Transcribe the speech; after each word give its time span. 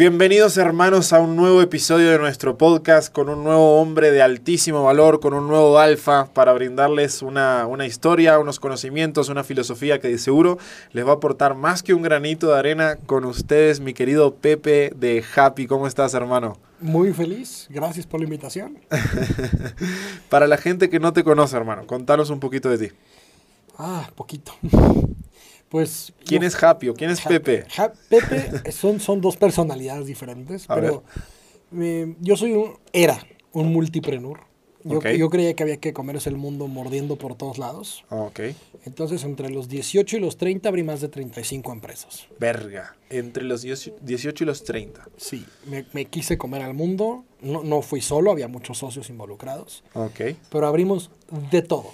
Bienvenidos 0.00 0.56
hermanos 0.56 1.12
a 1.12 1.20
un 1.20 1.36
nuevo 1.36 1.60
episodio 1.60 2.10
de 2.10 2.18
nuestro 2.18 2.56
podcast 2.56 3.12
con 3.12 3.28
un 3.28 3.44
nuevo 3.44 3.78
hombre 3.82 4.10
de 4.10 4.22
altísimo 4.22 4.82
valor, 4.82 5.20
con 5.20 5.34
un 5.34 5.46
nuevo 5.46 5.78
alfa 5.78 6.24
para 6.32 6.54
brindarles 6.54 7.20
una, 7.20 7.66
una, 7.66 7.84
historia, 7.84 8.38
unos 8.38 8.60
conocimientos, 8.60 9.28
una 9.28 9.44
filosofía 9.44 10.00
que 10.00 10.08
de 10.08 10.16
seguro 10.16 10.56
les 10.92 11.04
va 11.04 11.10
a 11.10 11.14
aportar 11.16 11.54
más 11.54 11.82
que 11.82 11.92
un 11.92 12.00
granito 12.00 12.46
de 12.46 12.58
arena 12.58 12.96
con 13.04 13.26
ustedes, 13.26 13.80
mi 13.80 13.92
querido 13.92 14.34
Pepe 14.36 14.90
de 14.96 15.22
Happy. 15.36 15.66
¿Cómo 15.66 15.86
estás 15.86 16.14
hermano? 16.14 16.56
Muy 16.80 17.12
feliz, 17.12 17.66
gracias 17.68 18.06
por 18.06 18.20
la 18.20 18.24
invitación. 18.24 18.78
para 20.30 20.46
la 20.46 20.56
gente 20.56 20.88
que 20.88 20.98
no 20.98 21.12
te 21.12 21.24
conoce 21.24 21.58
hermano, 21.58 21.86
contanos 21.86 22.30
un 22.30 22.40
poquito 22.40 22.70
de 22.70 22.88
ti. 22.88 22.94
Ah, 23.76 24.08
poquito. 24.14 24.54
Pues, 25.70 26.12
¿Quién 26.26 26.42
es 26.42 26.60
Happy 26.60 26.88
o 26.88 26.94
quién 26.94 27.10
es 27.10 27.20
Pepe? 27.20 27.64
Pepe 28.08 28.72
son, 28.72 28.98
son 28.98 29.20
dos 29.20 29.36
personalidades 29.36 30.04
diferentes, 30.04 30.66
pero 30.66 31.04
eh, 31.78 32.16
yo 32.20 32.36
soy 32.36 32.52
un, 32.52 32.76
era 32.92 33.24
un 33.52 33.72
multiprenur. 33.72 34.40
Yo, 34.82 35.00
yo, 35.02 35.28
creía 35.28 35.54
que 35.54 35.62
había 35.62 35.76
que 35.76 35.92
comerse 35.92 36.30
el 36.30 36.36
mundo 36.36 36.66
mordiendo 36.66 37.16
por 37.16 37.36
todos 37.36 37.58
lados. 37.58 38.04
Okay. 38.08 38.56
Entonces, 38.86 39.24
entre 39.24 39.50
los 39.50 39.68
18 39.68 40.16
y 40.16 40.20
los 40.20 40.38
30 40.38 40.70
abrí 40.70 40.82
más 40.82 41.02
de 41.02 41.08
35 41.08 41.70
empresas. 41.70 42.26
Verga. 42.38 42.96
Entre 43.10 43.44
los 43.44 43.60
18 43.60 44.42
y 44.42 44.46
los 44.46 44.64
30. 44.64 45.06
Sí, 45.18 45.44
me, 45.66 45.84
me 45.92 46.06
quise 46.06 46.38
comer 46.38 46.62
al 46.62 46.72
mundo. 46.72 47.26
No, 47.42 47.62
no, 47.62 47.82
fui 47.82 48.00
solo, 48.00 48.30
había 48.30 48.48
muchos 48.48 48.78
socios 48.78 49.10
involucrados. 49.10 49.84
Ok. 49.92 50.20
Pero 50.50 50.66
abrimos 50.66 51.10
de 51.50 51.60
todo. 51.60 51.92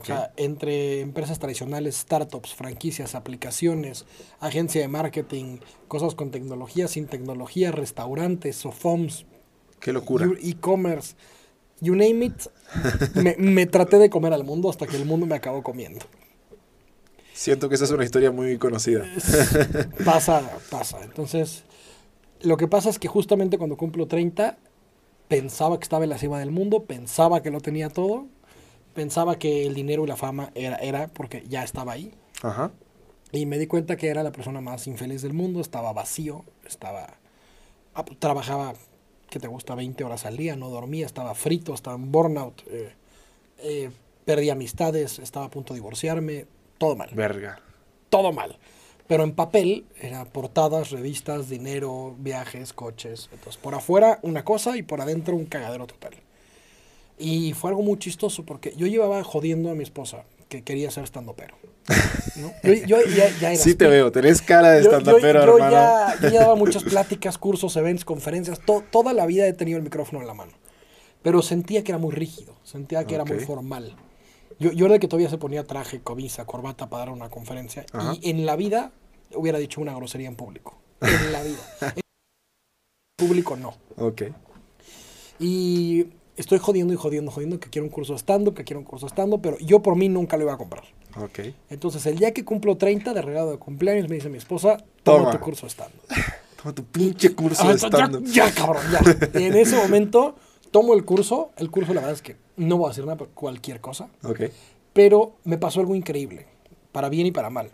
O 0.00 0.04
sea, 0.04 0.32
entre 0.36 1.00
empresas 1.00 1.38
tradicionales, 1.38 1.96
startups, 1.96 2.54
franquicias, 2.54 3.14
aplicaciones, 3.14 4.06
agencia 4.40 4.80
de 4.80 4.88
marketing, 4.88 5.58
cosas 5.88 6.14
con 6.14 6.30
tecnología, 6.30 6.88
sin 6.88 7.06
tecnología, 7.06 7.72
restaurantes, 7.72 8.56
SOFOMS. 8.56 9.26
Qué 9.80 9.92
locura. 9.92 10.26
E-commerce. 10.40 11.14
You 11.80 11.94
name 11.94 12.24
it. 12.24 12.42
me, 13.14 13.36
me 13.38 13.66
traté 13.66 13.98
de 13.98 14.08
comer 14.08 14.32
al 14.32 14.44
mundo 14.44 14.70
hasta 14.70 14.86
que 14.86 14.96
el 14.96 15.04
mundo 15.04 15.26
me 15.26 15.34
acabó 15.34 15.62
comiendo. 15.62 16.04
Siento 17.32 17.68
que 17.68 17.74
esa 17.74 17.84
es 17.84 17.90
una 17.90 18.04
historia 18.04 18.30
muy 18.30 18.58
conocida. 18.58 19.04
pasa, 20.04 20.42
pasa. 20.70 21.02
Entonces, 21.02 21.64
lo 22.42 22.56
que 22.56 22.68
pasa 22.68 22.90
es 22.90 22.98
que 22.98 23.08
justamente 23.08 23.58
cuando 23.58 23.76
cumplo 23.76 24.06
30, 24.06 24.58
pensaba 25.28 25.78
que 25.78 25.84
estaba 25.84 26.04
en 26.04 26.10
la 26.10 26.18
cima 26.18 26.38
del 26.38 26.50
mundo, 26.50 26.84
pensaba 26.84 27.42
que 27.42 27.50
lo 27.50 27.60
tenía 27.60 27.88
todo, 27.88 28.26
pensaba 28.94 29.38
que 29.38 29.66
el 29.66 29.74
dinero 29.74 30.04
y 30.04 30.06
la 30.06 30.16
fama 30.16 30.50
era, 30.54 30.76
era 30.76 31.08
porque 31.08 31.44
ya 31.48 31.62
estaba 31.62 31.92
ahí. 31.92 32.14
Ajá. 32.42 32.72
Y 33.32 33.46
me 33.46 33.58
di 33.58 33.66
cuenta 33.66 33.96
que 33.96 34.08
era 34.08 34.22
la 34.22 34.32
persona 34.32 34.60
más 34.60 34.86
infeliz 34.86 35.22
del 35.22 35.32
mundo, 35.32 35.60
estaba 35.60 35.92
vacío, 35.92 36.44
estaba... 36.66 37.14
Ah, 37.94 38.04
trabajaba, 38.18 38.74
que 39.30 39.38
te 39.38 39.48
gusta, 39.48 39.74
20 39.74 40.04
horas 40.04 40.26
al 40.26 40.36
día, 40.36 40.54
no 40.56 40.68
dormía, 40.68 41.06
estaba 41.06 41.34
frito, 41.34 41.72
estaba 41.72 41.96
en 41.96 42.12
burnout, 42.12 42.62
eh, 42.68 42.94
eh, 43.58 43.90
perdí 44.24 44.50
amistades, 44.50 45.18
estaba 45.18 45.46
a 45.46 45.50
punto 45.50 45.72
de 45.72 45.80
divorciarme, 45.80 46.46
todo 46.78 46.96
mal. 46.96 47.10
Verga. 47.14 47.60
Todo 48.10 48.32
mal. 48.32 48.58
Pero 49.06 49.24
en 49.24 49.34
papel 49.34 49.86
era 49.98 50.24
portadas, 50.24 50.90
revistas, 50.90 51.48
dinero, 51.48 52.14
viajes, 52.18 52.72
coches. 52.72 53.28
Entonces, 53.32 53.56
por 53.60 53.74
afuera 53.74 54.18
una 54.22 54.44
cosa 54.44 54.76
y 54.76 54.82
por 54.82 55.00
adentro 55.00 55.36
un 55.36 55.46
cagadero 55.46 55.86
total. 55.86 56.14
Y 57.22 57.52
fue 57.52 57.70
algo 57.70 57.82
muy 57.82 57.98
chistoso 57.98 58.44
porque 58.44 58.74
yo 58.76 58.86
llevaba 58.86 59.22
jodiendo 59.22 59.70
a 59.70 59.74
mi 59.74 59.84
esposa 59.84 60.24
que 60.48 60.62
quería 60.62 60.90
ser 60.90 61.04
estando 61.04 61.34
pero. 61.34 61.54
¿no? 62.36 62.52
Yo, 62.86 62.98
ya, 63.02 63.28
ya 63.40 63.56
sí 63.56 63.74
te 63.74 63.86
veo, 63.86 64.12
tenés 64.12 64.42
cara 64.42 64.70
de 64.72 64.82
estando 64.82 65.16
pero, 65.20 65.58
yo, 65.58 65.70
Ya, 65.70 66.16
yo 66.20 66.28
llevaba 66.28 66.54
muchas 66.54 66.84
pláticas, 66.84 67.38
cursos, 67.38 67.76
eventos, 67.76 68.04
conferencias, 68.04 68.60
toda 68.90 69.12
la 69.12 69.26
vida 69.26 69.46
he 69.46 69.52
tenido 69.52 69.78
el 69.78 69.84
micrófono 69.84 70.20
en 70.20 70.28
la 70.28 70.34
mano. 70.34 70.52
Pero 71.22 71.42
sentía 71.42 71.82
que 71.82 71.92
era 71.92 71.98
muy 71.98 72.12
rígido, 72.12 72.54
sentía 72.62 73.04
que 73.04 73.14
era 73.16 73.24
muy 73.24 73.40
formal. 73.40 73.96
Yo, 74.58 74.72
yo 74.72 74.86
era 74.86 74.94
el 74.94 75.00
que 75.00 75.08
todavía 75.08 75.28
se 75.28 75.38
ponía 75.38 75.64
traje, 75.64 76.00
cobisa, 76.00 76.44
corbata 76.44 76.88
para 76.88 77.06
dar 77.06 77.14
una 77.14 77.28
conferencia. 77.28 77.84
Y 78.20 78.30
en 78.30 78.46
la 78.46 78.56
vida 78.56 78.92
hubiera 79.34 79.58
dicho 79.58 79.80
una 79.80 79.94
grosería 79.94 80.28
en 80.28 80.36
público. 80.36 80.78
En 81.00 81.32
la 81.32 81.42
vida. 81.42 81.60
en 81.96 82.02
público 83.16 83.56
no. 83.56 83.74
Ok. 83.96 84.22
Y 85.40 86.06
estoy 86.36 86.58
jodiendo 86.58 86.92
y 86.92 86.96
jodiendo, 86.96 87.30
jodiendo 87.30 87.60
que 87.60 87.68
quiero 87.68 87.84
un 87.84 87.90
curso 87.90 88.14
estando, 88.14 88.54
que 88.54 88.64
quiero 88.64 88.80
un 88.80 88.84
curso 88.84 89.06
estando, 89.06 89.38
pero 89.38 89.58
yo 89.58 89.82
por 89.82 89.96
mí 89.96 90.08
nunca 90.08 90.36
lo 90.36 90.44
iba 90.44 90.54
a 90.54 90.56
comprar. 90.56 90.84
Ok. 91.16 91.40
Entonces, 91.70 92.04
el 92.06 92.18
día 92.18 92.32
que 92.32 92.44
cumplo 92.44 92.76
30 92.76 93.12
de 93.12 93.22
regalo 93.22 93.50
de 93.50 93.58
cumpleaños, 93.58 94.08
me 94.08 94.16
dice 94.16 94.28
mi 94.28 94.38
esposa, 94.38 94.78
toma, 95.02 95.30
tu 95.30 95.40
curso 95.40 95.66
estando. 95.66 95.96
toma 96.62 96.74
tu 96.74 96.84
pinche 96.84 97.34
curso 97.34 97.68
de 97.68 97.74
estando. 97.74 98.20
Ya, 98.20 98.46
ya, 98.46 98.54
cabrón, 98.54 98.82
ya. 98.90 99.00
en 99.40 99.54
ese 99.56 99.76
momento, 99.76 100.36
tomo 100.70 100.94
el 100.94 101.04
curso. 101.04 101.50
El 101.56 101.70
curso, 101.70 101.92
la 101.92 102.00
verdad 102.00 102.16
es 102.16 102.22
que 102.22 102.36
no 102.56 102.78
voy 102.78 102.86
a 102.86 102.88
decir 102.90 103.04
nada, 103.04 103.26
cualquier 103.34 103.80
cosa. 103.80 104.08
Ok. 104.22 104.40
Pero 104.92 105.34
me 105.44 105.58
pasó 105.58 105.80
algo 105.80 105.94
increíble, 105.94 106.46
para 106.92 107.08
bien 107.08 107.26
y 107.26 107.30
para 107.30 107.50
mal. 107.50 107.70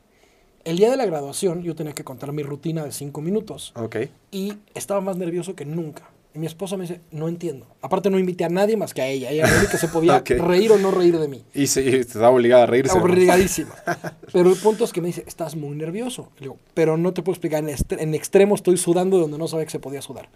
El 0.64 0.76
día 0.76 0.90
de 0.90 0.96
la 0.96 1.06
graduación, 1.06 1.62
yo 1.62 1.74
tenía 1.74 1.94
que 1.94 2.04
contar 2.04 2.32
mi 2.32 2.42
rutina 2.42 2.84
de 2.84 2.92
cinco 2.92 3.20
minutos. 3.20 3.72
Ok. 3.76 3.96
Y 4.30 4.54
estaba 4.74 5.00
más 5.00 5.16
nervioso 5.16 5.54
que 5.54 5.64
nunca. 5.64 6.10
Y 6.38 6.40
mi 6.40 6.46
esposa 6.46 6.76
me 6.76 6.82
dice, 6.82 7.00
no 7.10 7.26
entiendo. 7.26 7.66
Aparte 7.82 8.10
no 8.10 8.18
invité 8.18 8.44
a 8.44 8.48
nadie 8.48 8.76
más 8.76 8.94
que 8.94 9.02
a 9.02 9.08
ella. 9.08 9.30
Ella 9.30 9.44
era 9.48 9.68
que 9.68 9.76
se 9.76 9.88
podía 9.88 10.20
reír 10.24 10.70
o 10.70 10.78
no 10.78 10.92
reír 10.92 11.18
de 11.18 11.26
mí. 11.26 11.42
Y 11.52 11.66
se 11.66 11.98
estaba 11.98 12.30
obligada 12.30 12.62
a 12.62 12.66
reírse. 12.66 12.96
Obligadísima. 12.96 13.74
Pero 14.32 14.50
el 14.50 14.56
punto 14.56 14.84
es 14.84 14.92
que 14.92 15.00
me 15.00 15.08
dice, 15.08 15.24
estás 15.26 15.56
muy 15.56 15.74
nervioso. 15.74 16.30
Le 16.36 16.42
digo, 16.42 16.58
pero 16.74 16.96
no 16.96 17.12
te 17.12 17.22
puedo 17.22 17.34
explicar. 17.34 17.64
En, 17.68 17.74
en 17.98 18.14
extremo 18.14 18.54
estoy 18.54 18.76
sudando 18.76 19.18
donde 19.18 19.36
no 19.36 19.48
sabía 19.48 19.64
que 19.64 19.72
se 19.72 19.80
podía 19.80 20.00
sudar. 20.00 20.28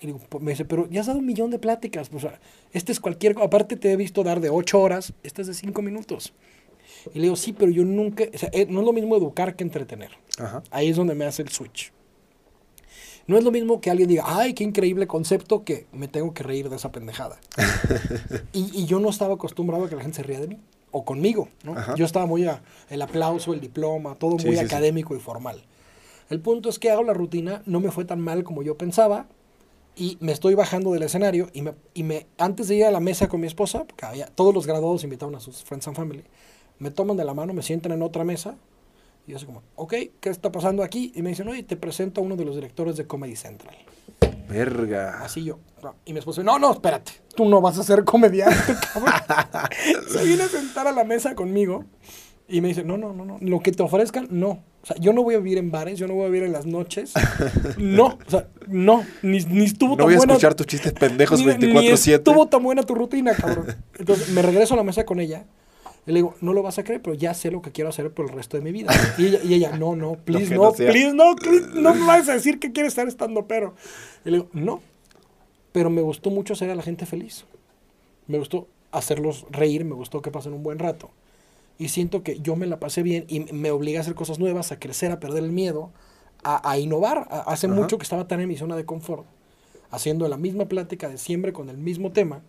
Y 0.00 0.06
digo, 0.06 0.20
me 0.40 0.50
dice, 0.50 0.64
pero 0.64 0.88
ya 0.90 1.02
has 1.02 1.06
dado 1.06 1.20
un 1.20 1.26
millón 1.26 1.52
de 1.52 1.60
pláticas. 1.60 2.10
O 2.12 2.18
sea, 2.18 2.40
este 2.72 2.90
es 2.90 2.98
cualquier... 2.98 3.36
Aparte 3.40 3.76
te 3.76 3.92
he 3.92 3.96
visto 3.96 4.24
dar 4.24 4.40
de 4.40 4.50
ocho 4.50 4.80
horas. 4.80 5.12
Este 5.22 5.42
es 5.42 5.48
de 5.48 5.54
cinco 5.54 5.80
minutos. 5.80 6.32
Y 7.14 7.18
le 7.18 7.22
digo, 7.24 7.36
sí, 7.36 7.52
pero 7.52 7.70
yo 7.70 7.84
nunca... 7.84 8.24
O 8.34 8.38
sea, 8.38 8.50
eh, 8.52 8.66
no 8.68 8.80
es 8.80 8.86
lo 8.86 8.92
mismo 8.92 9.16
educar 9.16 9.54
que 9.54 9.62
entretener. 9.62 10.10
Ajá. 10.38 10.64
Ahí 10.72 10.88
es 10.88 10.96
donde 10.96 11.14
me 11.14 11.24
hace 11.24 11.42
el 11.42 11.50
switch. 11.50 11.92
No 13.28 13.36
es 13.36 13.44
lo 13.44 13.50
mismo 13.50 13.82
que 13.82 13.90
alguien 13.90 14.08
diga, 14.08 14.24
ay, 14.26 14.54
qué 14.54 14.64
increíble 14.64 15.06
concepto, 15.06 15.62
que 15.62 15.86
me 15.92 16.08
tengo 16.08 16.32
que 16.32 16.42
reír 16.42 16.70
de 16.70 16.76
esa 16.76 16.90
pendejada. 16.90 17.38
y, 18.54 18.86
yo 18.86 19.00
no 19.00 19.10
estaba 19.10 19.34
acostumbrado 19.34 19.84
a 19.84 19.88
que 19.90 19.96
la 19.96 20.02
gente 20.02 20.16
se 20.16 20.22
ría 20.22 20.40
de 20.40 20.48
mí, 20.48 20.58
o 20.90 21.04
conmigo, 21.04 21.50
¿no? 21.62 21.94
Yo 21.94 22.06
estaba 22.06 22.24
muy 22.24 22.46
a, 22.46 22.62
el 22.88 23.02
aplauso, 23.02 23.52
el 23.52 23.60
diploma, 23.60 24.14
todo 24.14 24.38
muy 24.38 24.56
académico 24.56 25.14
y 25.14 25.20
formal. 25.20 25.62
El 26.30 26.40
punto 26.40 26.70
es 26.70 26.78
que 26.78 26.90
hago 26.90 27.02
la 27.02 27.12
rutina, 27.12 27.62
no 27.66 27.80
me 27.80 27.90
fue 27.90 28.06
tan 28.06 28.18
mal 28.18 28.44
como 28.44 28.62
yo 28.62 28.78
pensaba, 28.78 29.26
y 29.94 30.16
me 30.20 30.32
estoy 30.32 30.54
bajando 30.54 30.92
del 30.92 31.02
escenario, 31.02 31.50
y, 31.52 31.60
me, 31.60 31.74
y 31.92 32.04
me, 32.04 32.26
antes 32.38 32.68
de 32.68 32.76
ir 32.76 32.84
a 32.86 32.90
la 32.90 33.00
mesa 33.00 33.28
con 33.28 33.42
mi 33.42 33.46
esposa, 33.46 33.84
porque 33.84 34.06
había, 34.06 34.26
todos 34.28 34.54
los 34.54 34.66
graduados 34.66 35.04
invitaron 35.04 35.34
a 35.34 35.40
sus 35.40 35.62
friends 35.64 35.86
and 35.86 35.96
family, 35.96 36.24
me 36.78 36.90
toman 36.90 37.18
de 37.18 37.26
la 37.26 37.34
mano, 37.34 37.52
me 37.52 37.62
sientan 37.62 37.92
en 37.92 38.00
otra 38.00 38.24
mesa, 38.24 38.56
y 39.28 39.32
yo 39.32 39.38
soy 39.38 39.46
como, 39.46 39.62
ok, 39.76 39.94
¿qué 40.20 40.30
está 40.30 40.50
pasando 40.50 40.82
aquí? 40.82 41.12
Y 41.14 41.20
me 41.20 41.28
dicen, 41.28 41.46
oye, 41.48 41.62
te 41.62 41.76
presento 41.76 42.22
a 42.22 42.24
uno 42.24 42.34
de 42.34 42.46
los 42.46 42.54
directores 42.54 42.96
de 42.96 43.06
Comedy 43.06 43.36
Central. 43.36 43.76
Verga. 44.48 45.22
Así 45.22 45.44
yo. 45.44 45.58
Y 46.06 46.14
mi 46.14 46.20
esposo, 46.20 46.42
no, 46.42 46.58
no, 46.58 46.72
espérate. 46.72 47.12
Tú 47.36 47.44
no 47.44 47.60
vas 47.60 47.78
a 47.78 47.82
ser 47.82 48.04
comediante, 48.04 48.74
cabrón. 48.94 49.12
Se 50.08 50.24
viene 50.24 50.44
a 50.44 50.48
sentar 50.48 50.86
a 50.86 50.92
la 50.92 51.04
mesa 51.04 51.34
conmigo 51.34 51.84
y 52.48 52.62
me 52.62 52.68
dice, 52.68 52.84
no, 52.84 52.96
no, 52.96 53.12
no, 53.12 53.26
no. 53.26 53.36
Lo 53.42 53.60
que 53.60 53.70
te 53.70 53.82
ofrezcan, 53.82 54.28
no. 54.30 54.64
O 54.82 54.86
sea, 54.86 54.96
yo 54.98 55.12
no 55.12 55.22
voy 55.22 55.34
a 55.34 55.38
vivir 55.38 55.58
en 55.58 55.70
bares, 55.70 55.98
yo 55.98 56.08
no 56.08 56.14
voy 56.14 56.24
a 56.24 56.28
vivir 56.28 56.44
en 56.44 56.52
las 56.52 56.64
noches. 56.64 57.12
No, 57.76 58.18
o 58.26 58.30
sea, 58.30 58.48
no. 58.66 59.04
Ni, 59.20 59.40
ni 59.40 59.64
estuvo 59.64 59.94
tan 59.94 60.06
buena. 60.06 60.20
No 60.20 60.24
voy 60.24 60.30
a 60.30 60.36
escuchar 60.36 60.54
tus 60.54 60.66
chistes 60.66 60.94
pendejos 60.94 61.44
24-7. 61.44 61.58
Ni 61.58 61.88
estuvo 61.88 62.48
tan 62.48 62.62
buena 62.62 62.82
tu 62.82 62.94
rutina, 62.94 63.34
cabrón. 63.34 63.76
Entonces 63.98 64.30
me 64.30 64.40
regreso 64.40 64.72
a 64.72 64.78
la 64.78 64.84
mesa 64.84 65.04
con 65.04 65.20
ella 65.20 65.44
y 66.08 66.12
le 66.12 66.20
digo, 66.20 66.34
no 66.40 66.54
lo 66.54 66.62
vas 66.62 66.78
a 66.78 66.84
creer, 66.84 67.02
pero 67.02 67.12
ya 67.12 67.34
sé 67.34 67.50
lo 67.50 67.60
que 67.60 67.70
quiero 67.70 67.90
hacer 67.90 68.10
por 68.10 68.24
el 68.24 68.32
resto 68.32 68.56
de 68.56 68.62
mi 68.62 68.72
vida. 68.72 68.90
Y 69.18 69.26
ella, 69.26 69.40
y 69.44 69.52
ella 69.52 69.76
no, 69.76 69.94
no, 69.94 70.14
please, 70.24 70.54
no, 70.54 70.72
please, 70.72 71.12
no, 71.12 71.34
no 71.74 71.94
me 71.94 72.06
vas 72.06 72.30
a 72.30 72.32
decir 72.32 72.58
que 72.58 72.72
quieres 72.72 72.92
estar 72.92 73.06
estando 73.06 73.46
pero. 73.46 73.74
Y 74.24 74.30
le 74.30 74.38
digo, 74.38 74.48
no, 74.54 74.80
pero 75.70 75.90
me 75.90 76.00
gustó 76.00 76.30
mucho 76.30 76.54
hacer 76.54 76.70
a 76.70 76.74
la 76.74 76.82
gente 76.82 77.04
feliz. 77.04 77.44
Me 78.26 78.38
gustó 78.38 78.68
hacerlos 78.90 79.44
reír, 79.50 79.84
me 79.84 79.94
gustó 79.94 80.22
que 80.22 80.30
pasen 80.30 80.54
un 80.54 80.62
buen 80.62 80.78
rato. 80.78 81.10
Y 81.78 81.88
siento 81.88 82.22
que 82.22 82.40
yo 82.40 82.56
me 82.56 82.66
la 82.66 82.80
pasé 82.80 83.02
bien 83.02 83.26
y 83.28 83.40
me 83.52 83.70
obliga 83.70 83.98
a 83.98 84.00
hacer 84.00 84.14
cosas 84.14 84.38
nuevas, 84.38 84.72
a 84.72 84.78
crecer, 84.78 85.12
a 85.12 85.20
perder 85.20 85.44
el 85.44 85.52
miedo, 85.52 85.90
a, 86.42 86.78
innovar. 86.78 87.28
hace 87.46 87.68
mucho 87.68 87.98
que 87.98 88.04
estaba 88.04 88.26
tan 88.26 88.40
en 88.40 88.48
mi 88.48 88.56
zona 88.56 88.76
de 88.76 88.86
confort, 88.86 89.26
haciendo 89.90 90.26
la 90.26 90.38
misma 90.38 90.64
plática 90.64 91.10
de 91.10 91.18
siempre 91.18 91.52
con 91.52 91.68
el 91.68 91.76
mismo 91.76 92.12
tema. 92.12 92.40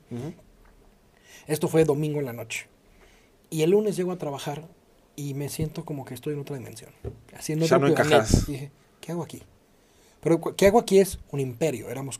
Esto 1.46 1.68
fue 1.68 1.84
domingo 1.84 2.20
en 2.20 2.26
la 2.26 2.34
noche. 2.34 2.70
Y 3.50 3.62
el 3.64 3.72
lunes 3.72 3.96
llego 3.96 4.12
a 4.12 4.18
trabajar 4.18 4.68
y 5.16 5.34
me 5.34 5.50
siento 5.50 5.84
como 5.86 6.06
que 6.06 6.14
estoy 6.14 6.34
en 6.34 6.40
otra 6.42 6.58
dimensión. 6.58 6.92
Haciendo 7.36 7.66
ya 7.66 7.78
no 7.78 7.88
encajas. 7.88 8.46
dije, 8.48 8.72
¿qué 9.02 9.12
hago 9.12 9.24
aquí? 9.24 9.42
Pero 10.22 10.40
¿qué 10.42 10.68
hago 10.68 10.80
aquí? 10.80 11.00
Es 11.00 11.20
un 11.32 11.40
imperio. 11.40 11.90
Éramos 11.90 12.20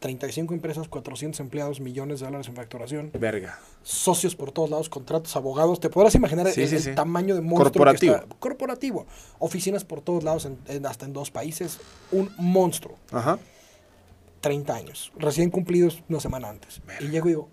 35 0.00 0.54
empresas, 0.54 0.86
400 0.88 1.40
empleados, 1.40 1.80
millones 1.80 2.20
de 2.20 2.26
dólares 2.26 2.46
en 2.48 2.54
facturación. 2.54 3.10
Verga. 3.18 3.58
Socios 3.82 4.36
por 4.36 4.52
todos 4.52 4.70
lados, 4.70 4.88
contratos, 4.88 5.34
abogados. 5.36 5.80
Te 5.80 5.88
podrás 5.90 6.14
imaginar 6.14 6.46
Sí, 6.52 6.62
el, 6.62 6.68
sí, 6.68 6.76
el 6.76 6.82
sí. 6.82 6.94
tamaño 6.94 7.34
de 7.34 7.40
monstruo 7.40 7.64
Corporativo. 7.72 8.14
que 8.14 8.20
está. 8.22 8.36
Corporativo. 8.38 9.06
Oficinas 9.38 9.84
por 9.84 10.00
todos 10.00 10.22
lados, 10.22 10.44
en- 10.44 10.58
en- 10.68 10.86
hasta 10.86 11.06
en 11.06 11.12
dos 11.12 11.30
países. 11.30 11.78
Un 12.12 12.30
monstruo. 12.38 12.96
Ajá. 13.10 13.38
30 14.40 14.74
años. 14.76 15.12
Recién 15.16 15.50
cumplidos 15.50 16.02
una 16.08 16.20
semana 16.20 16.48
antes. 16.48 16.80
Y 17.00 17.08
llego 17.08 17.26
y 17.26 17.30
digo, 17.30 17.48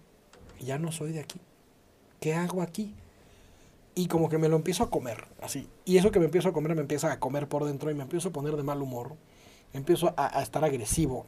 ya 0.60 0.78
no 0.78 0.92
soy 0.92 1.14
de 1.14 1.22
aquí. 1.22 1.40
¿Qué 2.20 2.34
hago 2.36 2.62
aquí? 2.62 2.94
Y 3.96 4.08
como 4.08 4.28
que 4.30 4.38
me 4.38 4.50
lo 4.50 4.58
empiezo 4.58 4.84
a 4.84 4.90
comer, 4.90 5.26
así. 5.42 5.68
Y 5.86 5.98
eso 5.98 6.12
que 6.12 6.20
me 6.20 6.26
empiezo 6.26 6.50
a 6.50 6.54
comer 6.54 6.76
me 6.76 6.82
empieza 6.82 7.12
a 7.12 7.20
comer 7.20 7.48
por 7.48 7.64
dentro 7.66 7.90
y 7.90 7.94
me 7.94 8.04
empiezo 8.04 8.30
a 8.30 8.32
poner 8.32 8.56
de 8.58 8.64
mal 8.64 8.82
humor. 8.82 9.14
Empiezo 9.74 10.14
a, 10.18 10.38
a 10.38 10.44
estar 10.44 10.64
agresivo. 10.66 11.26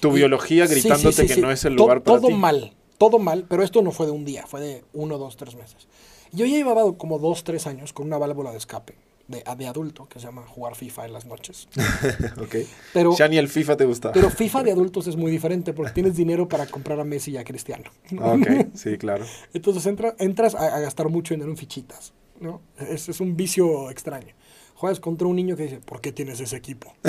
Tu 0.00 0.08
Y- 0.08 0.12
biología 0.14 0.66
sí, 0.66 0.74
sí, 0.74 0.80
gritándote 0.80 1.22
sí, 1.22 1.26
que 1.28 1.34
sí. 1.34 1.40
no 1.40 1.50
es 1.50 1.64
el 1.64 1.76
To- 1.76 1.84
lugar 1.84 2.02
para 2.02 2.18
todo 2.18 2.28
ti. 2.28 2.34
mal, 2.34 2.72
todo 2.98 3.18
mal, 3.20 3.46
pero 3.48 3.62
esto 3.62 3.82
no 3.82 3.92
fue 3.92 4.06
de 4.06 4.12
un 4.12 4.24
día, 4.24 4.46
fue 4.46 4.60
de 4.60 4.84
uno, 4.92 5.16
dos, 5.18 5.36
tres 5.36 5.54
meses. 5.54 5.86
Yo 6.32 6.44
ya 6.44 6.56
llevaba 6.56 6.96
como 6.96 7.18
dos, 7.18 7.44
tres 7.44 7.66
años 7.66 7.92
con 7.92 8.06
una 8.06 8.18
válvula 8.18 8.50
de 8.50 8.58
escape 8.58 8.96
de, 9.28 9.44
de 9.56 9.66
adulto 9.66 10.08
que 10.08 10.18
se 10.18 10.26
llama 10.26 10.42
jugar 10.46 10.74
FIFA 10.74 11.06
en 11.06 11.12
las 11.12 11.26
noches. 11.26 11.68
ok. 12.40 12.56
Pero, 12.92 13.16
ya 13.16 13.28
ni 13.28 13.38
el 13.38 13.48
FIFA 13.48 13.76
te 13.76 13.84
gusta. 13.84 14.12
pero 14.12 14.30
FIFA 14.30 14.62
de 14.64 14.72
adultos 14.72 15.06
es 15.06 15.16
muy 15.16 15.30
diferente 15.30 15.72
porque 15.72 15.92
tienes 15.92 16.16
dinero 16.16 16.48
para 16.48 16.66
comprar 16.66 16.98
a 16.98 17.04
Messi 17.04 17.32
y 17.32 17.36
a 17.36 17.44
Cristiano. 17.44 17.90
ok, 18.20 18.48
sí, 18.74 18.98
claro. 18.98 19.24
Entonces 19.54 19.86
entra- 19.86 20.16
entras 20.18 20.54
a, 20.54 20.74
a 20.74 20.80
gastar 20.80 21.08
mucho 21.08 21.34
dinero 21.34 21.50
en 21.50 21.56
fichitas. 21.56 22.12
¿no? 22.40 22.60
Es, 22.78 23.08
es 23.08 23.20
un 23.20 23.36
vicio 23.36 23.90
extraño. 23.90 24.34
Juegas 24.74 25.00
contra 25.00 25.26
un 25.26 25.36
niño 25.36 25.56
que 25.56 25.64
dice, 25.64 25.80
¿por 25.80 26.00
qué 26.00 26.12
tienes 26.12 26.38
ese 26.40 26.56
equipo? 26.56 26.94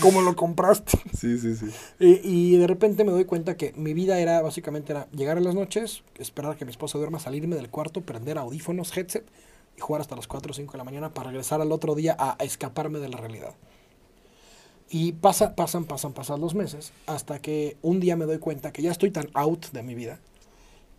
¿Cómo 0.00 0.20
lo 0.20 0.36
compraste? 0.36 0.98
Sí, 1.16 1.38
sí, 1.38 1.56
sí. 1.56 1.66
Y, 1.98 2.20
y 2.22 2.56
de 2.58 2.66
repente 2.66 3.02
me 3.04 3.12
doy 3.12 3.24
cuenta 3.24 3.56
que 3.56 3.72
mi 3.76 3.94
vida 3.94 4.20
era 4.20 4.42
básicamente 4.42 4.92
era 4.92 5.08
llegar 5.12 5.38
a 5.38 5.40
las 5.40 5.54
noches, 5.54 6.02
esperar 6.18 6.52
a 6.52 6.56
que 6.56 6.66
mi 6.66 6.70
esposa 6.70 6.98
duerma, 6.98 7.18
salirme 7.18 7.56
del 7.56 7.70
cuarto, 7.70 8.02
prender 8.02 8.36
audífonos, 8.36 8.94
headset 8.94 9.24
y 9.76 9.80
jugar 9.80 10.00
hasta 10.00 10.16
las 10.16 10.26
4 10.26 10.50
o 10.50 10.54
5 10.54 10.72
de 10.72 10.78
la 10.78 10.84
mañana 10.84 11.12
para 11.12 11.30
regresar 11.30 11.60
al 11.60 11.72
otro 11.72 11.94
día 11.94 12.16
a, 12.18 12.36
escaparme 12.40 12.98
de 12.98 13.08
la 13.08 13.16
realidad. 13.16 13.54
Y 14.88 15.12
pasa, 15.12 15.56
pasan, 15.56 15.86
pasan, 15.86 16.12
pasan 16.12 16.40
los 16.40 16.54
meses 16.54 16.92
hasta 17.06 17.40
que 17.40 17.76
un 17.82 18.00
día 18.00 18.16
me 18.16 18.26
doy 18.26 18.38
cuenta 18.38 18.72
que 18.72 18.82
ya 18.82 18.90
estoy 18.90 19.10
tan 19.10 19.28
out 19.34 19.66
de 19.72 19.82
mi 19.82 19.94
vida 19.94 20.20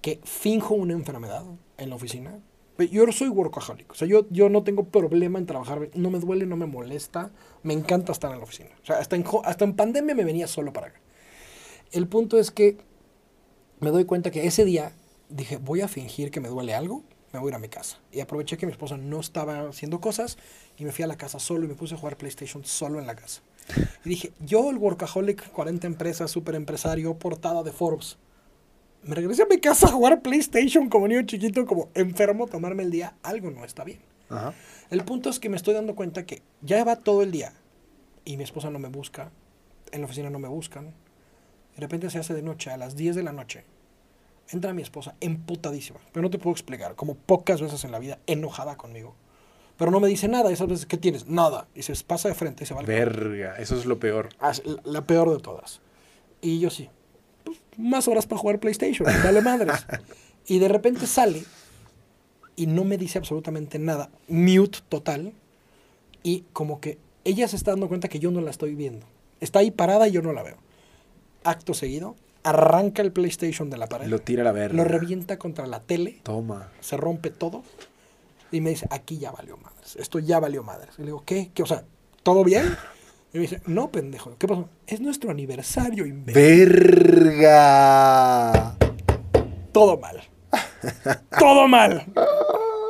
que 0.01 0.19
finjo 0.23 0.73
una 0.73 0.93
enfermedad 0.93 1.43
en 1.77 1.89
la 1.89 1.95
oficina. 1.95 2.39
Yo 2.77 3.09
soy 3.13 3.29
workaholic, 3.29 3.89
o 3.91 3.95
sea, 3.95 4.05
yo, 4.05 4.25
yo 4.31 4.49
no 4.49 4.63
tengo 4.63 4.83
problema 4.83 5.39
en 5.39 5.45
trabajar, 5.45 5.89
no 5.93 6.09
me 6.09 6.19
duele, 6.19 6.45
no 6.45 6.57
me 6.57 6.65
molesta, 6.65 7.31
me 7.63 7.73
encanta 7.73 8.11
estar 8.11 8.31
en 8.31 8.39
la 8.39 8.43
oficina. 8.43 8.69
O 8.83 8.85
sea, 8.85 8.97
hasta 8.97 9.15
en, 9.15 9.23
hasta 9.45 9.63
en 9.63 9.75
pandemia 9.77 10.13
me 10.13 10.25
venía 10.25 10.45
solo 10.45 10.73
para 10.73 10.87
acá. 10.87 10.99
El 11.91 12.09
punto 12.09 12.37
es 12.37 12.51
que 12.51 12.77
me 13.79 13.91
doy 13.91 14.03
cuenta 14.03 14.29
que 14.29 14.45
ese 14.45 14.65
día 14.65 14.91
dije, 15.29 15.57
voy 15.57 15.81
a 15.81 15.87
fingir 15.87 16.31
que 16.31 16.41
me 16.41 16.49
duele 16.49 16.73
algo, 16.73 17.03
me 17.35 17.41
voy 17.41 17.49
a 17.49 17.51
ir 17.51 17.55
a 17.55 17.59
mi 17.59 17.69
casa. 17.69 17.99
Y 18.11 18.21
aproveché 18.21 18.57
que 18.57 18.65
mi 18.65 18.71
esposa 18.71 18.97
no 18.97 19.19
estaba 19.19 19.67
haciendo 19.67 19.99
cosas 19.99 20.37
y 20.77 20.85
me 20.85 20.91
fui 20.91 21.03
a 21.03 21.07
la 21.07 21.17
casa 21.17 21.39
solo 21.39 21.65
y 21.65 21.67
me 21.67 21.75
puse 21.75 21.95
a 21.95 21.97
jugar 21.97 22.17
PlayStation 22.17 22.63
solo 22.65 22.99
en 22.99 23.07
la 23.07 23.15
casa. 23.15 23.41
Y 24.03 24.09
dije, 24.09 24.31
yo 24.39 24.69
el 24.69 24.77
workaholic, 24.77 25.51
40 25.51 25.87
empresas, 25.87 26.31
super 26.31 26.55
empresario, 26.55 27.17
portada 27.17 27.63
de 27.63 27.71
Forbes. 27.71 28.17
Me 29.03 29.15
regresé 29.15 29.43
a 29.43 29.47
mi 29.47 29.59
casa 29.59 29.87
a 29.87 29.91
jugar 29.91 30.21
PlayStation 30.21 30.89
como 30.89 31.07
niño 31.07 31.23
chiquito, 31.23 31.65
como 31.65 31.89
enfermo, 31.93 32.47
tomarme 32.47 32.83
el 32.83 32.91
día. 32.91 33.15
Algo 33.21 33.51
no 33.51 33.63
está 33.65 33.83
bien. 33.83 33.99
Ajá. 34.29 34.53
El 34.89 35.03
punto 35.03 35.29
es 35.29 35.39
que 35.39 35.49
me 35.49 35.57
estoy 35.57 35.73
dando 35.73 35.95
cuenta 35.95 36.25
que 36.25 36.41
ya 36.61 36.83
va 36.83 36.95
todo 36.95 37.21
el 37.21 37.31
día 37.31 37.53
y 38.23 38.37
mi 38.37 38.43
esposa 38.43 38.69
no 38.69 38.79
me 38.79 38.89
busca, 38.89 39.31
en 39.91 40.01
la 40.01 40.05
oficina 40.05 40.29
no 40.29 40.39
me 40.39 40.47
buscan. 40.47 40.93
De 41.75 41.81
repente 41.81 42.09
se 42.09 42.19
hace 42.19 42.33
de 42.33 42.41
noche, 42.41 42.71
a 42.71 42.77
las 42.77 42.95
10 42.95 43.15
de 43.15 43.23
la 43.23 43.31
noche. 43.31 43.63
Entra 44.49 44.73
mi 44.73 44.81
esposa 44.81 45.15
emputadísima, 45.21 45.99
pero 46.11 46.21
no 46.21 46.29
te 46.29 46.37
puedo 46.37 46.53
explicar, 46.53 46.95
como 46.95 47.15
pocas 47.15 47.61
veces 47.61 47.83
en 47.83 47.91
la 47.91 47.99
vida, 47.99 48.19
enojada 48.27 48.77
conmigo. 48.77 49.15
Pero 49.77 49.91
no 49.91 49.99
me 49.99 50.07
dice 50.07 50.27
nada, 50.27 50.51
esas 50.51 50.67
veces, 50.67 50.85
¿qué 50.85 50.97
tienes? 50.97 51.27
Nada. 51.27 51.67
Y 51.75 51.81
se 51.81 51.93
pasa 52.03 52.29
de 52.29 52.35
frente 52.35 52.63
y 52.63 52.67
se 52.67 52.73
va 52.73 52.81
Verga, 52.83 53.57
eso 53.57 53.75
es 53.75 53.85
lo 53.85 53.99
peor. 53.99 54.29
La 54.83 55.05
peor 55.05 55.35
de 55.35 55.41
todas. 55.41 55.81
Y 56.41 56.59
yo 56.59 56.69
sí. 56.69 56.89
pues, 57.43 57.57
más 57.77 58.07
horas 58.07 58.25
para 58.25 58.39
jugar 58.39 58.59
PlayStation, 58.59 59.05
dale 59.23 59.41
madres. 59.41 59.85
y 60.47 60.59
de 60.59 60.67
repente 60.67 61.07
sale 61.07 61.43
y 62.55 62.67
no 62.67 62.85
me 62.85 62.97
dice 62.97 63.17
absolutamente 63.17 63.79
nada. 63.79 64.09
Mute 64.27 64.79
total. 64.87 65.33
Y 66.23 66.45
como 66.53 66.79
que 66.79 66.97
ella 67.23 67.47
se 67.47 67.55
está 67.55 67.71
dando 67.71 67.87
cuenta 67.87 68.07
que 68.07 68.19
yo 68.19 68.31
no 68.31 68.41
la 68.41 68.51
estoy 68.51 68.75
viendo. 68.75 69.05
Está 69.41 69.59
ahí 69.59 69.71
parada 69.71 70.07
y 70.07 70.11
yo 70.11 70.21
no 70.21 70.31
la 70.31 70.43
veo. 70.43 70.57
Acto 71.43 71.73
seguido, 71.73 72.15
arranca 72.45 73.01
el 73.01 73.11
PlayStation 73.11 73.69
de 73.69 73.77
la 73.77 73.87
pared. 73.87 74.07
Lo 74.07 74.19
tira 74.19 74.43
a 74.43 74.45
la 74.45 74.51
verga. 74.51 74.75
lo 74.77 74.83
revienta 74.85 75.37
contra 75.37 75.65
la 75.67 75.81
tele 75.81 76.19
Toma. 76.23 76.69
se 76.79 76.95
rompe 76.95 77.31
todo 77.31 77.63
y 78.51 78.61
me 78.61 78.69
dice, 78.69 78.87
aquí 78.91 79.17
ya 79.17 79.31
valió 79.31 79.57
madres, 79.57 79.95
esto 79.97 80.19
ya 80.19 80.39
valió 80.39 80.63
madres. 80.63 80.91
Y 80.97 81.01
le 81.01 81.07
digo, 81.07 81.23
¿qué? 81.25 81.51
¿Qué? 81.53 81.63
O 81.63 81.65
sea, 81.65 81.83
¿todo 82.23 82.43
bien? 82.43 82.77
Y 83.33 83.37
me 83.37 83.41
dice, 83.41 83.61
no, 83.65 83.91
pendejo, 83.91 84.37
¿qué 84.37 84.47
pasó? 84.47 84.69
Es 84.87 85.01
nuestro 85.01 85.29
aniversario, 85.29 86.05
imbécil. 86.05 86.41
Verga. 87.35 88.77
Todo 89.73 89.97
mal. 89.97 90.21
todo 91.37 91.67
mal. 91.67 92.05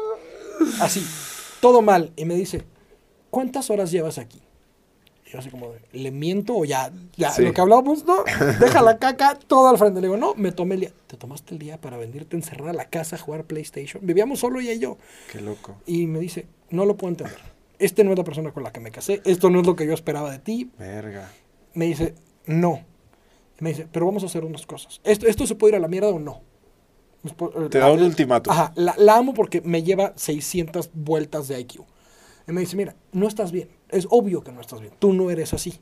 Así, 0.81 1.03
todo 1.61 1.81
mal. 1.81 2.11
Y 2.15 2.25
me 2.25 2.35
dice, 2.35 2.63
¿cuántas 3.31 3.71
horas 3.71 3.89
llevas 3.89 4.19
aquí? 4.19 4.39
Yo 5.35 5.39
así 5.41 5.49
como, 5.49 5.71
de, 5.71 5.81
¿le 5.91 6.11
miento 6.11 6.55
o 6.55 6.63
ya? 6.63 6.93
Ya, 7.17 7.29
Sí. 7.31 7.41
lo 7.43 7.51
que 7.53 7.59
hablábamos, 7.59 8.05
¿no? 8.05 8.23
Deja 8.59 8.81
la 8.81 8.97
caca 8.97 9.37
todo 9.47 9.67
al 9.67 9.77
frente. 9.77 9.99
Le 9.99 10.07
digo, 10.07 10.15
no, 10.17 10.33
me 10.35 10.53
tomé 10.53 10.75
el 10.75 10.81
día. 10.81 10.91
¿Te 11.07 11.17
tomaste 11.17 11.53
el 11.53 11.59
día 11.59 11.79
para 11.81 11.97
venirte 11.97 12.37
encerrada 12.37 12.71
a 12.71 12.73
la 12.73 12.85
casa 12.85 13.17
a 13.17 13.19
jugar 13.19 13.43
PlayStation? 13.43 14.05
Vivíamos 14.05 14.39
solo 14.39 14.61
ella 14.61 14.71
y 14.71 14.79
yo. 14.79 14.97
Qué 15.31 15.41
loco. 15.41 15.75
Y 15.85 16.07
me 16.07 16.19
dice, 16.19 16.47
no 16.69 16.85
lo 16.85 16.95
puedo 16.95 17.09
entender. 17.11 17.37
Este 17.79 18.05
no 18.05 18.11
es 18.13 18.17
la 18.17 18.23
persona 18.23 18.53
con 18.53 18.63
la 18.63 18.71
que 18.71 18.79
me 18.79 18.91
casé. 18.91 19.21
Esto 19.25 19.49
no 19.49 19.59
es 19.59 19.67
lo 19.67 19.75
que 19.75 19.85
yo 19.85 19.93
esperaba 19.93 20.31
de 20.31 20.39
ti. 20.39 20.71
Verga. 20.79 21.29
Me 21.73 21.85
dice, 21.87 22.15
no. 22.45 22.79
Me 23.59 23.69
dice, 23.71 23.87
pero 23.91 24.05
vamos 24.05 24.23
a 24.23 24.27
hacer 24.27 24.45
unas 24.45 24.65
cosas. 24.65 25.01
¿Esto, 25.03 25.27
esto 25.27 25.45
se 25.45 25.55
puede 25.55 25.71
ir 25.73 25.75
a 25.75 25.79
la 25.81 25.89
mierda 25.89 26.07
o 26.07 26.19
no? 26.19 26.41
Te 27.69 27.79
la- 27.79 27.87
da 27.87 27.91
un 27.91 28.03
ultimátum. 28.03 28.53
Ajá, 28.53 28.71
la, 28.75 28.93
la 28.97 29.17
amo 29.17 29.33
porque 29.33 29.59
me 29.61 29.81
lleva 29.83 30.13
600 30.15 30.91
vueltas 30.93 31.47
de 31.47 31.59
IQ. 31.59 31.81
Y 32.47 32.51
me 32.51 32.61
dice, 32.61 32.75
mira, 32.75 32.95
no 33.11 33.27
estás 33.27 33.51
bien. 33.51 33.69
Es 33.89 34.07
obvio 34.09 34.43
que 34.43 34.51
no 34.51 34.61
estás 34.61 34.79
bien. 34.79 34.93
Tú 34.99 35.13
no 35.13 35.29
eres 35.31 35.53
así. 35.53 35.79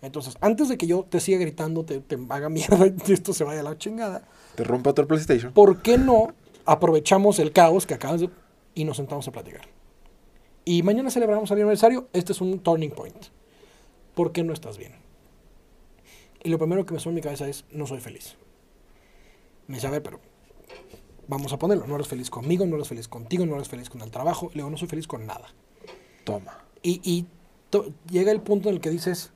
Entonces, 0.00 0.36
antes 0.40 0.68
de 0.68 0.78
que 0.78 0.86
yo 0.86 1.04
te 1.08 1.20
siga 1.20 1.38
gritando, 1.38 1.84
te, 1.84 2.00
te 2.00 2.16
haga 2.28 2.48
mierda 2.50 2.86
y 2.86 3.12
esto 3.12 3.32
se 3.32 3.44
vaya 3.44 3.60
a 3.60 3.64
la 3.64 3.78
chingada, 3.78 4.22
Te 4.54 4.64
rompe 4.64 4.90
otro 4.90 5.06
PlayStation. 5.06 5.52
¿por 5.52 5.82
qué 5.82 5.98
no 5.98 6.34
aprovechamos 6.64 7.38
el 7.38 7.52
caos 7.52 7.86
que 7.86 7.94
acabas 7.94 8.20
de... 8.20 8.30
y 8.74 8.84
nos 8.84 8.96
sentamos 8.96 9.26
a 9.26 9.32
platicar? 9.32 9.62
Y 10.64 10.82
mañana 10.82 11.10
celebramos 11.10 11.50
el 11.50 11.56
aniversario. 11.56 12.08
Este 12.12 12.32
es 12.32 12.40
un 12.40 12.60
turning 12.60 12.90
point. 12.90 13.26
¿Por 14.14 14.32
qué 14.32 14.44
no 14.44 14.52
estás 14.52 14.76
bien? 14.76 14.92
Y 16.42 16.50
lo 16.50 16.58
primero 16.58 16.84
que 16.84 16.94
me 16.94 17.00
suena 17.00 17.14
en 17.14 17.16
mi 17.16 17.22
cabeza 17.22 17.48
es, 17.48 17.64
no 17.72 17.86
soy 17.86 18.00
feliz. 18.00 18.36
Me 19.66 19.76
dice, 19.76 19.86
a 19.86 19.90
ver, 19.90 20.02
pero 20.02 20.20
vamos 21.26 21.52
a 21.52 21.58
ponerlo. 21.58 21.86
No 21.86 21.94
eres 21.94 22.06
feliz 22.06 22.30
conmigo, 22.30 22.66
no 22.66 22.76
eres 22.76 22.88
feliz 22.88 23.08
contigo, 23.08 23.46
no 23.46 23.54
eres 23.56 23.68
feliz 23.68 23.88
con 23.88 24.02
el 24.02 24.10
trabajo. 24.10 24.48
Le 24.50 24.56
digo, 24.56 24.70
no 24.70 24.76
soy 24.76 24.88
feliz 24.88 25.06
con 25.06 25.26
nada. 25.26 25.48
Toma. 26.32 26.58
Y, 26.82 27.00
y 27.02 27.26
to- 27.70 27.92
llega 28.10 28.30
el 28.32 28.40
punto 28.40 28.68
en 28.68 28.76
el 28.76 28.80
que 28.80 28.90
dices, 28.90 29.32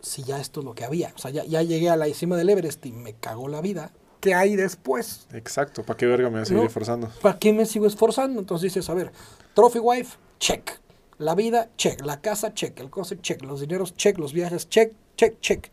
si 0.00 0.22
ya 0.24 0.40
esto 0.40 0.60
es 0.60 0.66
lo 0.66 0.74
que 0.74 0.84
había. 0.84 1.12
O 1.14 1.18
sea, 1.18 1.30
ya, 1.30 1.44
ya 1.44 1.62
llegué 1.62 1.90
a 1.90 1.96
la 1.96 2.06
cima 2.14 2.36
del 2.36 2.48
Everest 2.50 2.84
y 2.86 2.92
me 2.92 3.14
cagó 3.14 3.48
la 3.48 3.60
vida. 3.60 3.92
¿Qué 4.20 4.34
hay 4.34 4.54
después? 4.56 5.26
Exacto. 5.32 5.82
¿Para 5.82 5.96
qué 5.96 6.06
verga 6.06 6.28
me 6.28 6.34
voy 6.36 6.42
a 6.42 6.44
seguir 6.44 6.62
No. 6.62 6.66
esforzando? 6.68 7.10
¿Para 7.20 7.38
qué 7.38 7.52
me 7.52 7.66
sigo 7.66 7.86
esforzando? 7.86 8.40
Entonces 8.40 8.72
dices, 8.72 8.88
a 8.88 8.94
ver, 8.94 9.12
trophy 9.54 9.78
wife, 9.80 10.16
check. 10.38 10.80
La 11.18 11.34
vida, 11.34 11.70
check. 11.76 12.00
La 12.04 12.20
casa, 12.20 12.54
check. 12.54 12.78
El 12.80 12.88
coche, 12.90 13.18
check. 13.20 13.42
Los 13.42 13.60
dineros, 13.60 13.94
check. 13.96 14.18
Los 14.18 14.32
viajes, 14.32 14.68
check, 14.68 14.92
check, 15.16 15.40
check. 15.40 15.70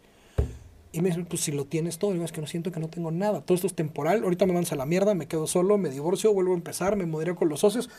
Y 0.92 1.02
me 1.02 1.10
dicen, 1.10 1.26
pues 1.26 1.42
si 1.42 1.52
lo 1.52 1.66
tienes 1.66 2.00
todo, 2.00 2.14
digo, 2.14 2.26
es 2.26 2.32
que 2.32 2.42
no 2.42 2.48
siento 2.48 2.72
que 2.72 2.80
no 2.80 2.90
tengo 2.90 3.12
nada. 3.12 3.42
Todo 3.42 3.56
esto 3.56 3.68
es 3.68 3.76
temporal. 3.76 4.24
Ahorita 4.24 4.46
me 4.48 4.54
mandas 4.54 4.72
a 4.72 4.76
la 4.76 4.86
mierda, 4.86 5.14
me 5.14 5.28
quedo 5.28 5.46
solo, 5.46 5.78
me 5.78 5.90
divorcio, 5.90 6.34
vuelvo 6.34 6.54
a 6.54 6.56
empezar, 6.56 6.96
me 6.96 7.06
mudaré 7.06 7.36
con 7.36 7.48
los 7.48 7.60
socios. 7.60 7.90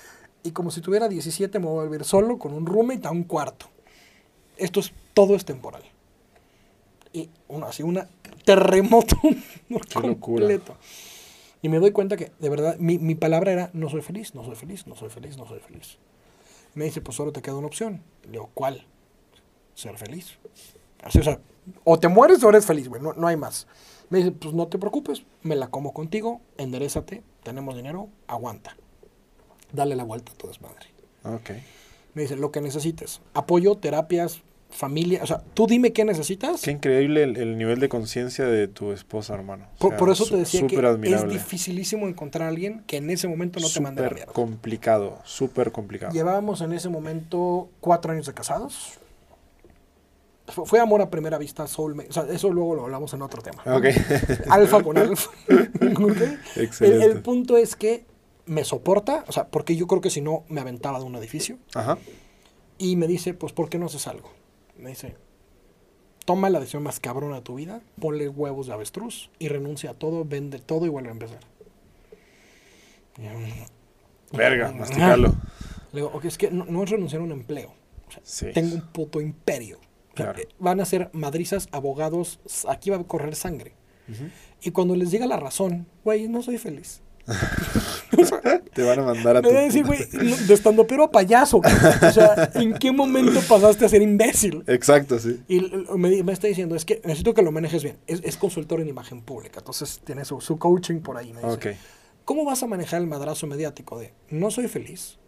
Y 0.43 0.51
como 0.51 0.71
si 0.71 0.81
tuviera 0.81 1.09
17, 1.09 1.59
me 1.61 1.67
voy 1.67 1.83
a 1.83 1.89
vivir 1.89 2.05
solo, 2.05 2.39
con 2.39 2.53
un 2.53 2.67
roommate 2.67 3.07
a 3.07 3.13
un 3.13 3.25
cuarto. 3.25 3.67
Esto 4.57 4.81
es, 4.81 4.93
todo 5.15 5.37
es 5.37 5.45
temporal. 5.45 5.83
Y 7.13 7.29
una, 7.49 7.67
así, 7.67 7.83
una 7.83 8.09
terremoto 8.45 9.17
completo. 10.21 10.77
Y 11.63 11.69
me 11.69 11.79
doy 11.79 11.93
cuenta 11.93 12.17
que, 12.17 12.33
de 12.41 12.49
verdad, 12.49 12.77
mi, 12.79 12.99
mi 12.99 13.15
palabra 13.15 13.53
era, 13.53 13.71
no 13.73 13.89
soy 13.89 14.03
feliz, 14.03 14.35
no 14.35 14.45
soy 14.45 14.57
feliz, 14.57 14.87
no 14.87 14.97
soy 14.97 15.11
feliz, 15.11 15.37
no 15.37 15.47
soy 15.47 15.61
feliz. 15.61 15.99
Me 16.75 16.87
dice, 16.87 17.01
pues 17.01 17.17
solo 17.17 17.33
te 17.33 17.43
queda 17.43 17.55
una 17.55 17.67
opción. 17.67 18.03
Le 18.25 18.33
digo, 18.33 18.51
¿cuál? 18.55 18.85
Ser 19.75 19.97
feliz. 19.99 20.39
Así, 21.02 21.19
o 21.19 21.23
sea, 21.23 21.40
o 21.85 21.99
te 21.99 22.09
mueres 22.09 22.42
o 22.42 22.49
eres 22.49 22.66
feliz, 22.66 22.88
güey, 22.88 23.02
no, 23.02 23.12
no 23.12 23.26
hay 23.26 23.37
más. 23.37 23.66
Me 24.09 24.19
dice, 24.19 24.33
pues 24.33 24.54
no 24.54 24.66
te 24.66 24.78
preocupes, 24.78 25.23
me 25.42 25.54
la 25.54 25.69
como 25.69 25.92
contigo, 25.92 26.40
enderezate, 26.59 27.23
tenemos 27.42 27.76
dinero, 27.76 28.09
aguanta. 28.26 28.76
Dale 29.73 29.95
la 29.95 30.04
vuelta 30.04 30.33
a 30.33 30.35
tu 30.35 30.49
desmadre. 30.49 30.87
Ok. 31.25 31.50
Me 32.14 32.23
dice, 32.23 32.37
lo 32.37 32.50
que 32.50 32.61
necesites. 32.61 33.21
Apoyo, 33.35 33.76
terapias, 33.76 34.42
familia. 34.71 35.21
O 35.23 35.26
sea, 35.26 35.42
tú 35.54 35.66
dime 35.66 35.92
qué 35.92 36.04
necesitas. 36.04 36.62
Qué 36.62 36.71
increíble 36.71 37.23
el, 37.23 37.59
nivel 37.59 37.80
de 37.80 37.88
conciencia 37.88 38.47
de 38.47 38.69
tu 38.69 38.92
esposa, 38.92 39.35
hermano. 39.35 39.66
por, 39.78 40.11
eso 40.11 40.26
te 40.26 40.37
decía 40.37 40.66
que 40.66 40.76
es 41.04 41.28
dificilísimo 41.28 42.09
encontrar 42.09 42.47
a 42.47 42.49
alguien 42.49 42.83
que 42.87 42.97
en 42.97 43.11
ese 43.11 43.28
momento 43.28 43.61
no 43.61 43.69
te 43.69 43.80
mande 43.80 44.02
la 44.02 44.11
mierda. 44.11 44.33
complicado, 44.33 45.19
súper 45.25 45.73
complicado. 45.73 46.12
Llevábamos 46.12 46.61
en 46.62 46.73
ese 46.73 46.88
momento 46.88 47.69
cuatro 47.80 48.12
años 48.12 48.26
de 48.26 48.35
casados. 48.35 49.00
Fue 50.50 50.80
amor 50.80 51.00
a 51.02 51.11
primera 51.11 51.38
vista, 51.38 51.66
soulmate. 51.66 52.11
O 52.11 52.12
sea, 52.12 52.25
eso 52.30 52.50
luego 52.52 52.75
lo 52.75 52.85
hablamos 52.85 53.12
en 53.14 53.23
otro 53.23 53.42
tema. 53.42 53.62
Ok. 53.66 53.87
Alfa 54.50 54.83
con 54.83 54.99
alfa. 54.99 55.30
Excelente. 55.49 56.38
El, 56.87 57.02
el 57.02 57.23
punto 57.23 57.57
es 57.57 57.76
que 57.76 58.04
me 58.47 58.64
soporta, 58.64 59.25
o 59.28 59.33
sea, 59.33 59.49
porque 59.49 59.76
yo 59.76 59.87
creo 59.87 60.00
que 60.00 60.11
si 60.11 60.21
no 60.21 60.45
me 60.49 60.61
aventaba 60.61 60.99
de 60.99 61.04
un 61.04 61.14
edificio. 61.16 61.59
Ajá. 61.75 61.99
Y 62.78 62.97
me 62.97 63.07
dice, 63.07 63.35
pues, 63.35 63.52
¿por 63.52 63.69
qué 63.69 63.78
no 63.78 63.87
haces 63.87 64.07
algo? 64.07 64.30
Me 64.76 64.90
dice, 64.90 65.14
toma 66.25 66.49
la 66.49 66.61
decisión 66.61 66.83
más 66.83 66.99
cabrona 67.00 67.37
de 67.37 67.42
tu 67.42 67.57
vida, 67.57 67.80
ponle 68.00 68.28
huevos 68.28 68.66
de 68.66 68.73
avestruz 68.73 69.30
y 69.38 69.49
renuncia 69.49 69.90
a 69.90 69.95
todo, 69.95 70.25
vende 70.25 70.59
todo 70.59 70.87
y 70.87 70.88
vuelve 70.88 71.11
a 71.11 71.12
empezar. 71.12 71.40
Verga, 74.33 74.73
masticarlo. 74.73 75.35
Le 75.92 76.00
digo, 76.00 76.11
ok, 76.14 76.25
es 76.25 76.38
que 76.38 76.50
no, 76.50 76.83
es 76.83 76.90
renunciar 76.90 77.21
a 77.21 77.25
un 77.25 77.33
empleo. 77.33 77.73
Tengo 78.54 78.75
un 78.76 78.80
puto 78.92 79.21
imperio. 79.21 79.78
Eh, 80.17 80.49
van 80.59 80.81
a 80.81 80.85
ser 80.85 81.11
madrizas, 81.12 81.69
abogados, 81.73 82.40
aquí 82.69 82.90
va 82.90 82.97
a 82.97 83.05
correr 83.05 83.35
sangre. 83.35 83.75
Y 84.61 84.73
cuando 84.73 84.97
les 84.97 85.11
llega 85.11 85.26
la 85.26 85.37
razón, 85.37 85.87
güey, 86.05 86.29
no 86.29 86.43
soy 86.43 86.59
feliz. 86.59 87.00
Te 88.75 88.83
van 88.83 88.99
a 88.99 89.02
mandar 89.02 89.37
a 89.37 89.43
tu. 89.43 89.49
decir, 89.49 89.87
güey, 89.87 90.05
de 90.07 90.55
estando 90.55 90.85
pero 90.87 91.05
a 91.05 91.11
payaso. 91.11 91.59
O 91.59 92.12
sea, 92.12 92.50
¿en 92.55 92.75
qué 92.75 92.90
momento 92.90 93.40
pasaste 93.49 93.85
a 93.85 93.88
ser 93.88 94.02
imbécil? 94.02 94.64
Exacto, 94.67 95.19
sí. 95.19 95.40
Y 95.47 95.61
me, 95.97 96.33
está 96.33 96.49
diciendo, 96.49 96.75
es 96.75 96.85
que 96.85 97.00
necesito 97.05 97.35
que 97.35 97.43
lo 97.43 97.52
manejes 97.52 97.85
bien. 97.85 97.99
Es, 98.07 98.37
consultor 98.37 98.81
en 98.81 98.88
imagen 98.88 99.23
pública, 99.23 99.61
entonces 99.61 100.00
tiene 100.05 100.25
su, 100.25 100.40
coaching 100.59 101.00
por 101.00 101.17
ahí. 101.17 101.33
Me 101.33 101.43
dice, 101.43 101.76
¿Cómo 102.25 102.45
vas 102.45 102.62
a 102.62 102.67
manejar 102.67 103.00
el 103.00 103.07
madrazo 103.07 103.47
mediático 103.47 103.99
de 103.99 104.12
no 104.31 104.50
soy 104.50 104.69
feliz? 104.69 105.19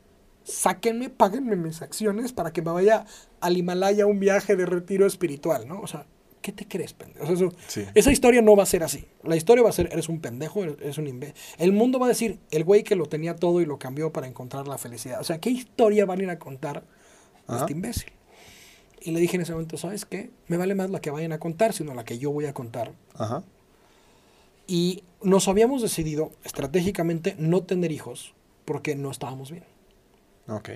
Sáquenme, 0.45 1.11
páguenme 1.11 1.57
mis 1.57 1.83
acciones 1.83 2.33
para 2.33 2.53
que 2.53 2.63
me 2.63 2.71
vaya 2.71 3.07
al 3.41 3.57
Himalaya 3.57 4.07
un 4.07 4.21
viaje 4.21 4.57
de 4.57 4.67
retiro 4.67 5.07
espiritual, 5.07 5.69
¿no? 5.69 5.81
O 5.81 5.87
sea, 5.87 6.07
¿Qué 6.43 6.51
te 6.51 6.67
crees, 6.67 6.93
pendejo? 6.93 7.53
Esa 7.95 8.11
historia 8.11 8.43
no 8.43 8.57
va 8.57 8.65
a 8.65 8.67
ser 8.67 8.83
así. 8.83 9.05
La 9.23 9.37
historia 9.37 9.63
va 9.63 9.71
a 9.71 9.73
ser, 9.73 9.89
eres 9.93 10.09
un 10.09 10.21
pendejo, 10.21 10.65
eres 10.65 10.99
un 10.99 11.07
imbécil. 11.07 11.37
El 11.57 11.73
mundo 11.73 12.01
va 12.01 12.07
a 12.07 12.09
decir, 12.09 12.41
el 12.51 12.65
güey 12.65 12.83
que 12.83 12.97
lo 12.97 13.07
tenía 13.07 13.37
todo 13.37 13.61
y 13.61 13.65
lo 13.65 13.79
cambió 13.79 14.13
para 14.13 14.27
encontrar 14.27 14.67
la 14.67 14.77
felicidad. 14.77 15.21
O 15.21 15.25
sea, 15.25 15.39
¿qué 15.39 15.51
historia 15.51 16.05
van 16.05 16.19
a 16.19 16.23
ir 16.25 16.31
a 16.31 16.41
contar 16.41 16.83
este 17.49 17.73
imbécil? 17.73 18.13
Y 19.01 19.13
le 19.13 19.21
dije 19.21 19.37
en 19.37 19.43
ese 19.43 19.53
momento, 19.53 19.77
¿sabes 19.77 20.05
qué? 20.05 20.31
Me 20.49 20.57
vale 20.57 20.75
más 20.75 20.91
la 20.91 21.01
que 21.01 21.11
vayan 21.11 21.33
a 21.33 21.39
contar, 21.39 21.73
sino 21.73 21.95
la 21.95 22.05
que 22.05 22.19
yo 22.19 22.33
voy 22.33 22.47
a 22.47 22.53
contar. 22.53 22.93
Ajá. 23.15 23.45
Y 24.67 25.05
nos 25.23 25.47
habíamos 25.47 25.81
decidido 25.81 26.33
estratégicamente 26.45 27.37
no 27.39 27.63
tener 27.63 27.93
hijos 27.93 28.35
porque 28.65 28.97
no 28.97 29.13
estábamos 29.13 29.53
bien. 29.53 29.65
Ok. 30.49 30.71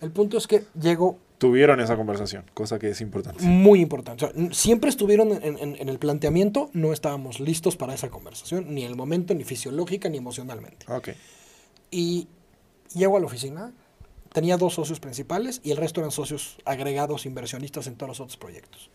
El 0.00 0.10
punto 0.10 0.36
es 0.36 0.46
que 0.46 0.64
llego 0.80 1.18
tuvieron 1.38 1.80
esa 1.80 1.96
conversación, 1.96 2.44
cosa 2.54 2.78
que 2.78 2.88
es 2.88 3.00
importante. 3.02 3.44
Muy 3.44 3.80
importante. 3.80 4.30
siempre 4.52 4.88
estuvieron 4.88 5.30
en, 5.42 5.88
el 5.88 5.98
planteamiento, 5.98 6.70
no 6.72 6.92
estábamos 6.92 7.38
listos 7.38 7.76
para 7.76 7.92
esa 7.92 8.08
conversación, 8.08 8.74
ni 8.74 8.82
en 8.82 8.90
el 8.90 8.96
momento, 8.96 9.34
ni 9.34 9.44
fisiológica, 9.44 10.08
ni 10.08 10.16
emocionalmente. 10.16 10.86
Ok. 10.90 11.10
Y 11.90 12.28
llego 12.94 13.18
a 13.18 13.20
la 13.20 13.26
oficina, 13.26 13.74
tenía 14.32 14.56
dos 14.56 14.72
socios 14.74 15.00
principales 15.00 15.60
y 15.62 15.70
el 15.70 15.76
resto 15.76 16.00
eran 16.00 16.12
socios 16.12 16.56
agregados, 16.64 17.26
inversionistas 17.26 17.86
en 17.88 17.96
todos 17.96 18.08
los 18.08 18.20
otros 18.20 18.38
proyectos. 18.38 18.90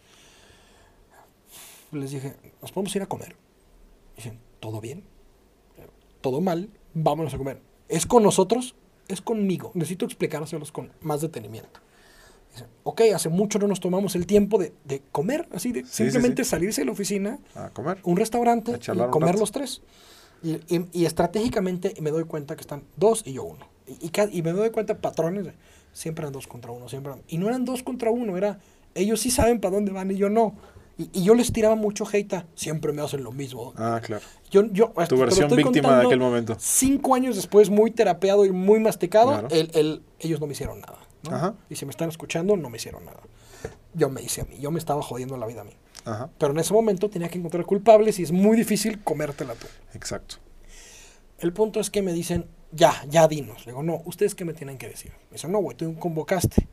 Les 1.92 2.12
dije, 2.12 2.36
¿nos 2.62 2.72
podemos 2.72 2.96
ir 2.96 3.04
a 3.04 3.06
comer? 3.06 3.36
Dicen, 4.16 4.40
¿todo 4.60 4.82
bien? 4.82 5.04
¿Todo 6.22 6.42
mal? 6.42 6.70
Vámonos 6.96 7.34
a 7.34 7.38
comer. 7.38 7.62
¿Es 7.88 8.06
con 8.06 8.24
nosotros? 8.24 8.76
Es 9.10 9.20
conmigo. 9.22 9.72
Necesito 9.74 10.06
explicárselos 10.06 10.72
con 10.72 10.92
más 11.02 11.20
detenimiento 11.20 11.82
ok, 12.84 13.02
hace 13.14 13.30
mucho 13.30 13.60
no 13.60 13.68
nos 13.68 13.80
tomamos 13.80 14.16
el 14.16 14.26
tiempo 14.26 14.58
de, 14.58 15.02
comer, 15.12 15.48
así 15.52 15.72
de 15.72 15.86
simplemente 15.86 16.44
salirse 16.44 16.82
de 16.82 16.86
la 16.86 16.92
oficina, 16.92 17.40
a 17.56 17.70
comer, 17.70 18.00
un 18.04 18.18
restaurante 18.18 18.80
y 18.82 19.10
comer 19.10 19.38
los 19.38 19.52
tres. 19.52 19.82
Y, 20.42 21.06
estratégicamente 21.06 21.94
me 22.02 22.12
doy 22.12 22.24
cuenta 22.24 22.56
que 22.56 22.62
están 22.62 22.84
dos 22.96 23.24
y 23.26 23.34
yo 23.34 23.44
uno. 23.44 23.68
Y, 24.32 24.42
me 24.42 24.52
doy 24.52 24.70
cuenta 24.72 24.98
patrones, 24.98 25.48
siempre 25.94 26.24
eran 26.24 26.34
dos 26.34 26.48
contra 26.48 26.72
uno, 26.72 26.90
siempre 26.90 27.14
Y 27.28 27.38
no 27.38 27.48
eran 27.48 27.66
dos 27.66 27.84
contra 27.84 28.12
uno, 28.12 28.38
era 28.38 28.60
ellos 28.96 29.20
sí 29.20 29.32
saben 29.32 29.60
para 29.60 29.76
dónde 29.76 29.92
van 29.92 30.12
y 30.12 30.16
yo 30.16 30.30
no. 30.30 30.56
Y, 31.00 31.24
yo 31.24 31.34
les 31.34 31.54
tiraba 31.54 31.76
mucho 31.76 32.06
hate 32.06 32.44
siempre 32.56 32.92
me 32.92 33.02
hacen 33.02 33.24
lo 33.24 33.32
mismo. 33.32 33.74
Ah, 33.78 34.02
claro. 34.04 34.22
Yo, 34.52 34.66
yo, 34.74 34.92
tu 35.08 35.16
versión 35.16 35.50
víctima 35.56 35.98
de 35.98 36.06
aquel 36.06 36.20
momento. 36.20 36.58
Cinco 36.60 37.16
años 37.16 37.38
después, 37.38 37.70
muy 37.70 37.92
terapeado 37.92 38.46
y 38.46 38.52
muy 38.52 38.82
masticado, 38.82 39.48
el, 39.50 40.04
ellos 40.20 40.42
no 40.42 40.46
me 40.46 40.52
hicieron 40.52 40.82
nada. 40.82 41.56
Y 41.70 41.76
si 41.76 41.86
me 41.86 41.92
están 41.92 42.10
escuchando, 42.10 42.58
no 42.58 42.70
me 42.70 42.76
hicieron 42.76 43.06
nada. 43.06 43.22
Yo 43.94 44.10
me 44.10 44.22
hice 44.22 44.42
a 44.42 44.44
mí, 44.44 44.58
yo 44.60 44.72
me 44.72 44.80
estaba 44.80 45.02
jodiendo 45.02 45.38
la 45.38 45.48
vida 45.48 45.62
a 45.62 45.64
mí. 45.64 45.74
Pero 46.38 46.52
en 46.52 46.60
ese 46.60 46.74
momento 46.74 47.10
tenía 47.10 47.30
que 47.30 47.38
encontrar 47.38 47.66
culpables 47.66 48.20
y 48.20 48.24
es 48.24 48.34
muy 48.34 48.58
difícil 48.58 49.02
comértela 49.02 49.56
tú. 49.56 49.68
Exacto. 49.94 50.36
El 51.38 51.54
punto 51.54 51.80
es 51.80 51.90
que 51.90 52.02
me 52.02 52.12
dicen, 52.12 52.46
ya, 52.74 53.06
ya 53.08 53.28
dinos. 53.30 53.66
Le 53.66 53.72
digo, 53.72 53.84
no, 53.84 54.02
¿ustedes 54.04 54.36
qué 54.36 54.44
me 54.44 54.54
tienen 54.54 54.78
que 54.78 54.90
decir? 54.90 55.12
Me 55.30 55.36
dicen, 55.36 55.52
no, 55.54 55.60
güey, 55.60 55.78
tú 55.78 55.96
convocaste. 55.98 56.68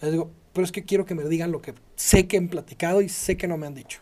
Les 0.00 0.12
digo, 0.12 0.30
pero 0.52 0.64
es 0.64 0.72
que 0.72 0.84
quiero 0.84 1.04
que 1.04 1.14
me 1.14 1.24
digan 1.24 1.52
lo 1.52 1.60
que 1.60 1.74
sé 1.96 2.26
que 2.26 2.36
han 2.36 2.48
platicado 2.48 3.00
y 3.02 3.08
sé 3.08 3.36
que 3.36 3.46
no 3.48 3.56
me 3.56 3.66
han 3.66 3.74
dicho. 3.74 4.00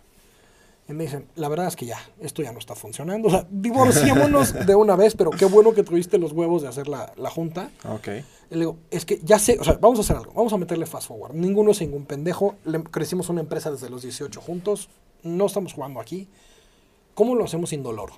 Y 0.88 0.92
me 0.92 1.04
dicen, 1.04 1.26
la 1.36 1.48
verdad 1.48 1.66
es 1.66 1.76
que 1.76 1.86
ya, 1.86 1.98
esto 2.20 2.42
ya 2.42 2.52
no 2.52 2.58
está 2.58 2.74
funcionando. 2.74 3.28
O 3.28 3.30
sea, 3.30 3.46
divorciémonos 3.50 4.52
de 4.66 4.74
una 4.74 4.96
vez, 4.96 5.14
pero 5.16 5.30
qué 5.30 5.46
bueno 5.46 5.72
que 5.72 5.82
tuviste 5.82 6.18
los 6.18 6.32
huevos 6.32 6.60
de 6.62 6.68
hacer 6.68 6.88
la, 6.88 7.12
la 7.16 7.30
junta. 7.30 7.70
Ok. 7.88 8.08
Y 8.50 8.54
le 8.54 8.60
digo, 8.60 8.76
es 8.90 9.06
que 9.06 9.18
ya 9.22 9.38
sé, 9.38 9.58
o 9.58 9.64
sea, 9.64 9.78
vamos 9.80 9.98
a 9.98 10.02
hacer 10.02 10.16
algo, 10.16 10.32
vamos 10.34 10.52
a 10.52 10.58
meterle 10.58 10.84
fast 10.84 11.08
forward. 11.08 11.34
Ninguno 11.34 11.70
es 11.70 11.80
ningún 11.80 12.04
pendejo. 12.04 12.56
crecimos 12.90 13.30
una 13.30 13.40
empresa 13.40 13.70
desde 13.70 13.88
los 13.88 14.02
18 14.02 14.40
juntos. 14.42 14.90
No 15.22 15.46
estamos 15.46 15.72
jugando 15.72 16.00
aquí. 16.00 16.28
¿Cómo 17.14 17.34
lo 17.34 17.44
hacemos 17.44 17.72
indoloro? 17.72 18.14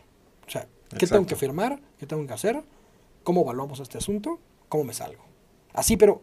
O 0.46 0.50
sea, 0.50 0.66
¿qué 0.98 1.06
tengo 1.06 1.24
que 1.24 1.36
firmar? 1.36 1.80
¿Qué 1.98 2.06
tengo 2.06 2.26
que 2.26 2.32
hacer? 2.32 2.64
¿Cómo 3.22 3.42
evaluamos 3.42 3.78
este 3.78 3.98
asunto? 3.98 4.40
¿Cómo 4.68 4.82
me 4.82 4.92
salgo? 4.92 5.22
Así, 5.72 5.96
pero 5.96 6.22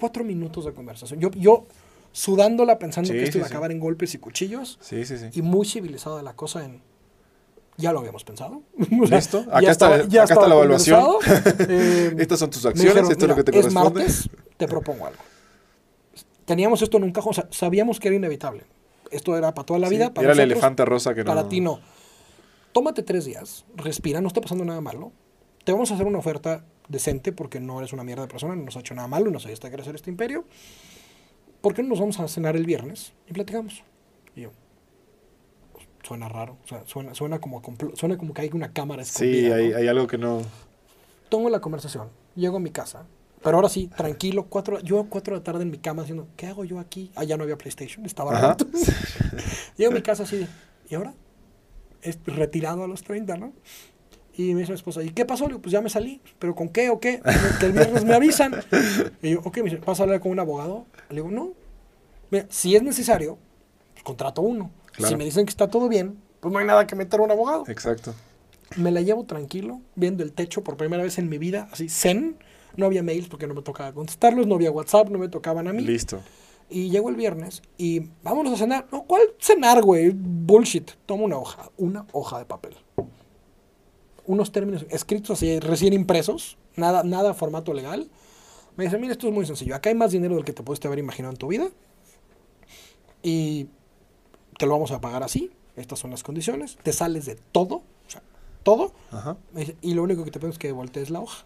cuatro 0.00 0.24
minutos 0.24 0.64
de 0.64 0.72
conversación. 0.72 1.20
Yo, 1.20 1.30
yo 1.32 1.66
sudándola 2.12 2.78
pensando 2.78 3.12
que 3.12 3.22
esto 3.22 3.38
iba 3.38 3.46
a 3.46 3.50
acabar 3.50 3.70
en 3.70 3.78
golpes 3.78 4.14
y 4.14 4.18
cuchillos. 4.18 4.78
Sí, 4.80 5.04
sí, 5.04 5.16
sí. 5.16 5.26
Y 5.32 5.42
muy 5.42 5.66
civilizada 5.66 6.22
la 6.22 6.34
cosa 6.34 6.64
en... 6.64 6.82
Ya 7.76 7.92
lo 7.92 8.00
habíamos 8.00 8.24
pensado. 8.24 8.62
¿Listo? 8.76 9.44
Acá, 9.50 9.70
está, 9.70 9.94
acá 9.94 10.22
está 10.24 10.48
la 10.48 10.54
evaluación. 10.54 11.04
Eh, 11.68 12.14
Estas 12.18 12.40
son 12.40 12.50
tus 12.50 12.66
acciones, 12.66 13.08
esto 13.08 13.24
es 13.24 13.28
lo 13.28 13.36
que 13.36 13.44
te 13.44 13.58
es 13.58 13.72
Martes, 13.72 14.28
te 14.56 14.66
propongo 14.66 15.06
algo. 15.06 15.22
Teníamos 16.44 16.82
esto 16.82 16.96
en 16.96 17.04
un 17.04 17.12
cajón, 17.12 17.30
o 17.30 17.34
sea, 17.34 17.48
sabíamos 17.50 18.00
que 18.00 18.08
era 18.08 18.16
inevitable. 18.16 18.64
Esto 19.10 19.36
era 19.36 19.54
para 19.54 19.66
toda 19.66 19.78
la 19.78 19.88
vida. 19.88 20.12
Para 20.12 20.26
era 20.26 20.32
el 20.32 20.40
elefante 20.40 20.84
rosa 20.84 21.14
que 21.14 21.22
no... 21.22 21.26
Para 21.26 21.48
ti 21.48 21.60
no. 21.60 21.80
Tómate 22.72 23.02
tres 23.02 23.24
días, 23.24 23.64
respira, 23.76 24.20
no 24.20 24.28
está 24.28 24.40
pasando 24.40 24.64
nada 24.64 24.80
malo. 24.80 25.12
Te 25.64 25.72
vamos 25.72 25.90
a 25.90 25.94
hacer 25.94 26.06
una 26.06 26.18
oferta 26.18 26.64
decente 26.90 27.32
porque 27.32 27.60
no 27.60 27.78
eres 27.78 27.92
una 27.92 28.04
mierda 28.04 28.22
de 28.22 28.28
persona, 28.28 28.54
no 28.54 28.64
nos 28.64 28.76
ha 28.76 28.80
hecho 28.80 28.94
nada 28.94 29.08
malo, 29.08 29.30
nos 29.30 29.46
ayudaste 29.46 29.68
a 29.68 29.70
crecer 29.70 29.94
este 29.94 30.10
imperio. 30.10 30.44
¿por 31.60 31.74
qué 31.74 31.82
no 31.82 31.90
nos 31.90 32.00
vamos 32.00 32.18
a 32.20 32.28
cenar 32.28 32.56
el 32.56 32.66
viernes 32.66 33.12
y 33.28 33.32
platicamos? 33.32 33.82
Y 34.34 34.42
yo, 34.42 34.50
suena 36.02 36.28
raro, 36.28 36.56
o 36.64 36.68
sea, 36.68 36.84
suena, 36.86 37.14
suena, 37.14 37.40
como, 37.40 37.62
suena 37.94 38.16
como 38.16 38.34
que 38.34 38.42
hay 38.42 38.50
una 38.52 38.72
cámara 38.72 39.02
escondida. 39.02 39.56
Sí, 39.56 39.62
hay, 39.62 39.72
hay 39.72 39.88
algo 39.88 40.06
que 40.06 40.18
no... 40.18 40.42
Tomo 41.28 41.48
la 41.48 41.60
conversación, 41.60 42.08
llego 42.34 42.56
a 42.56 42.60
mi 42.60 42.70
casa, 42.70 43.06
pero 43.42 43.56
ahora 43.56 43.68
sí, 43.68 43.88
tranquilo, 43.88 44.46
cuatro, 44.48 44.80
yo 44.80 45.00
a 45.00 45.06
cuatro 45.06 45.34
de 45.34 45.40
la 45.40 45.44
tarde 45.44 45.62
en 45.62 45.70
mi 45.70 45.78
cama 45.78 46.02
diciendo, 46.02 46.28
¿qué 46.36 46.46
hago 46.46 46.64
yo 46.64 46.78
aquí? 46.78 47.12
Ah, 47.14 47.24
ya 47.24 47.36
no 47.36 47.44
había 47.44 47.56
PlayStation, 47.56 48.04
estaba 48.04 48.38
rato. 48.38 48.66
Llego 49.76 49.92
a 49.92 49.94
mi 49.94 50.02
casa 50.02 50.24
así 50.24 50.38
de, 50.38 50.46
¿y 50.88 50.94
ahora? 50.94 51.14
Es 52.02 52.18
retirado 52.26 52.82
a 52.82 52.88
los 52.88 53.02
30, 53.02 53.36
¿no? 53.36 53.52
Y 54.36 54.54
me 54.54 54.60
dice 54.60 54.72
mi 54.72 54.76
esposa, 54.76 55.02
¿y 55.02 55.10
qué 55.10 55.24
pasó? 55.24 55.44
Le 55.44 55.48
digo, 55.48 55.62
pues 55.62 55.72
ya 55.72 55.80
me 55.80 55.90
salí, 55.90 56.20
¿pero 56.38 56.54
con 56.54 56.68
qué 56.68 56.90
o 56.90 57.00
qué? 57.00 57.20
Que 57.58 57.66
el 57.66 57.72
viernes 57.72 58.04
me 58.04 58.14
avisan. 58.14 58.54
Y 59.22 59.32
yo, 59.32 59.40
ok, 59.40 59.56
me 59.58 59.64
dice, 59.64 59.76
¿vas 59.84 59.98
a 60.00 60.04
hablar 60.04 60.20
con 60.20 60.32
un 60.32 60.38
abogado? 60.38 60.86
Le 61.08 61.16
digo, 61.16 61.30
no. 61.30 61.52
Mira, 62.30 62.46
si 62.48 62.76
es 62.76 62.82
necesario, 62.82 63.38
pues 63.92 64.04
contrato 64.04 64.42
uno. 64.42 64.70
Si 64.98 65.16
me 65.16 65.24
dicen 65.24 65.46
que 65.46 65.50
está 65.50 65.68
todo 65.68 65.88
bien, 65.88 66.18
pues 66.40 66.52
no 66.52 66.58
hay 66.58 66.66
nada 66.66 66.86
que 66.86 66.94
meter 66.94 67.20
a 67.20 67.24
un 67.24 67.30
abogado. 67.30 67.64
Exacto. 67.68 68.14
Me 68.76 68.92
la 68.92 69.00
llevo 69.00 69.24
tranquilo, 69.24 69.80
viendo 69.96 70.22
el 70.22 70.32
techo 70.32 70.62
por 70.62 70.76
primera 70.76 71.02
vez 71.02 71.18
en 71.18 71.28
mi 71.28 71.38
vida, 71.38 71.68
así, 71.72 71.88
zen. 71.88 72.36
No 72.76 72.86
había 72.86 73.02
mails 73.02 73.28
porque 73.28 73.48
no 73.48 73.54
me 73.54 73.62
tocaba 73.62 73.92
contestarlos, 73.92 74.46
no 74.46 74.54
había 74.54 74.70
WhatsApp, 74.70 75.08
no 75.10 75.18
me 75.18 75.28
tocaban 75.28 75.66
a 75.66 75.72
mí. 75.72 75.82
Listo. 75.82 76.20
Y 76.68 76.88
llego 76.88 77.08
el 77.08 77.16
viernes 77.16 77.62
y 77.76 78.10
vámonos 78.22 78.54
a 78.54 78.56
cenar. 78.56 78.86
No, 78.92 79.02
¿cuál 79.02 79.22
cenar, 79.40 79.82
güey? 79.82 80.12
Bullshit. 80.14 80.92
Toma 81.04 81.24
una 81.24 81.36
hoja, 81.36 81.68
una 81.76 82.06
hoja 82.12 82.38
de 82.38 82.44
papel 82.44 82.76
unos 84.30 84.52
términos 84.52 84.86
escritos 84.90 85.30
así, 85.32 85.58
recién 85.58 85.92
impresos, 85.92 86.56
nada, 86.76 87.02
nada 87.02 87.34
formato 87.34 87.74
legal. 87.74 88.08
Me 88.76 88.84
dice, 88.84 88.96
mira, 88.96 89.12
esto 89.12 89.26
es 89.26 89.34
muy 89.34 89.44
sencillo. 89.44 89.74
Acá 89.74 89.90
hay 89.90 89.96
más 89.96 90.12
dinero 90.12 90.36
del 90.36 90.44
que 90.44 90.52
te 90.52 90.62
pudiste 90.62 90.86
haber 90.86 91.00
imaginado 91.00 91.32
en 91.32 91.36
tu 91.38 91.48
vida. 91.48 91.68
Y 93.24 93.66
te 94.56 94.66
lo 94.66 94.72
vamos 94.72 94.92
a 94.92 95.00
pagar 95.00 95.24
así, 95.24 95.50
estas 95.76 95.98
son 95.98 96.12
las 96.12 96.22
condiciones, 96.22 96.78
te 96.82 96.92
sales 96.92 97.26
de 97.26 97.34
todo, 97.34 97.76
o 97.76 98.10
sea, 98.10 98.22
todo, 98.62 98.92
Ajá. 99.10 99.36
me 99.52 99.60
dice, 99.62 99.76
y 99.82 99.94
lo 99.94 100.02
único 100.04 100.24
que 100.24 100.30
te 100.30 100.38
pido 100.38 100.50
es 100.50 100.58
que 100.58 100.70
voltees 100.72 101.10
la 101.10 101.20
hoja. 101.20 101.44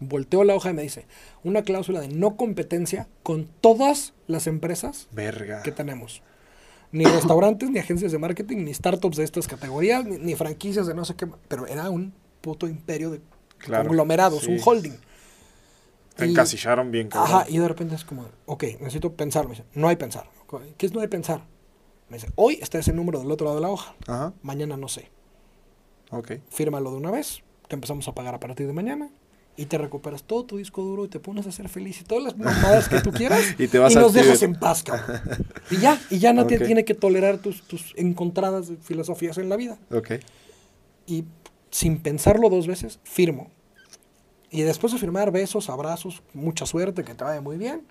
Volteo 0.00 0.44
la 0.44 0.54
hoja 0.54 0.70
y 0.70 0.74
me 0.74 0.82
dice, 0.82 1.06
una 1.44 1.62
cláusula 1.62 2.00
de 2.00 2.08
no 2.08 2.36
competencia 2.36 3.08
con 3.22 3.46
todas 3.60 4.14
las 4.26 4.46
empresas 4.46 5.08
Verga. 5.12 5.62
que 5.62 5.72
tenemos. 5.72 6.22
Ni 6.92 7.04
restaurantes, 7.04 7.70
ni 7.70 7.78
agencias 7.78 8.10
de 8.12 8.18
marketing, 8.18 8.58
ni 8.64 8.74
startups 8.74 9.16
de 9.16 9.24
estas 9.24 9.46
categorías, 9.46 10.04
ni, 10.04 10.18
ni 10.18 10.34
franquicias 10.34 10.86
de 10.86 10.94
no 10.94 11.04
sé 11.04 11.14
qué. 11.14 11.28
Pero 11.48 11.66
era 11.66 11.88
un 11.90 12.12
puto 12.40 12.66
imperio 12.66 13.10
de 13.10 13.20
Claro, 13.58 13.86
conglomerados, 13.88 14.42
sí. 14.44 14.50
un 14.52 14.58
holding. 14.64 14.94
Te 16.16 16.26
Y- 16.26 16.30
encasillaron 16.30 16.90
bien, 16.90 17.08
cabrón. 17.08 17.36
Ajá, 17.36 17.46
y 17.48 17.58
de 17.58 17.68
repente 17.68 17.94
es 17.94 18.04
como, 18.04 18.26
ok, 18.46 18.64
necesito 18.80 19.12
pensar. 19.12 19.44
Me 19.44 19.50
dice, 19.52 19.64
no 19.74 19.88
hay 19.88 19.96
pensar. 19.96 20.28
¿Qué 20.76 20.86
es 20.86 20.92
no 20.92 21.00
hay 21.00 21.06
pensar? 21.08 21.44
Me 22.08 22.16
dice, 22.16 22.28
hoy 22.34 22.58
está 22.60 22.78
ese 22.78 22.92
número 22.92 23.20
del 23.20 23.30
otro 23.30 23.44
lado 23.46 23.56
de 23.58 23.62
la 23.62 23.70
hoja. 23.70 23.94
Ajá. 24.08 24.32
Mañana 24.42 24.76
no 24.76 24.88
sé. 24.88 25.10
Ok. 26.10 26.32
Fírmalo 26.48 26.90
de 26.90 26.96
una 26.96 27.12
vez. 27.12 27.42
Te 27.68 27.76
empezamos 27.76 28.08
a 28.08 28.14
pagar 28.14 28.34
a 28.34 28.40
partir 28.40 28.66
de 28.66 28.72
mañana. 28.72 29.10
Y 29.60 29.66
te 29.66 29.76
recuperas 29.76 30.22
todo 30.22 30.46
tu 30.46 30.56
disco 30.56 30.82
duro 30.82 31.04
y 31.04 31.08
te 31.08 31.20
pones 31.20 31.46
a 31.46 31.52
ser 31.52 31.68
feliz 31.68 32.00
y 32.00 32.04
todas 32.04 32.24
las 32.24 32.38
mamadas 32.38 32.88
que 32.88 32.98
tú 33.02 33.12
quieras. 33.12 33.42
Y 33.58 33.68
te 33.68 33.78
vas 33.78 33.94
al 33.94 34.04
nos 34.04 34.14
dejas 34.14 34.42
en 34.42 34.54
paz, 34.54 34.82
cabrón. 34.82 35.20
Y 35.70 35.76
ya, 35.76 36.00
y 36.08 36.18
ya 36.18 36.32
no 36.32 36.46
te 36.46 36.58
tiene 36.58 36.86
que 36.86 36.94
tolerar 36.94 37.36
tus, 37.36 37.60
tus 37.64 37.92
encontradas 37.96 38.72
filosofías 38.80 39.36
en 39.36 39.50
la 39.50 39.56
vida. 39.56 39.76
Ok. 39.92 40.12
Y 41.06 41.24
sin 41.70 41.98
pensarlo 41.98 42.48
dos 42.48 42.66
veces, 42.66 43.00
firmo. 43.04 43.50
Y 44.50 44.62
después 44.62 44.94
de 44.94 44.98
firmar, 44.98 45.30
besos, 45.30 45.68
abrazos, 45.68 46.22
mucha 46.32 46.64
suerte, 46.64 47.04
que 47.04 47.14
te 47.14 47.22
vaya 47.22 47.42
muy 47.42 47.58
bien. 47.58 47.82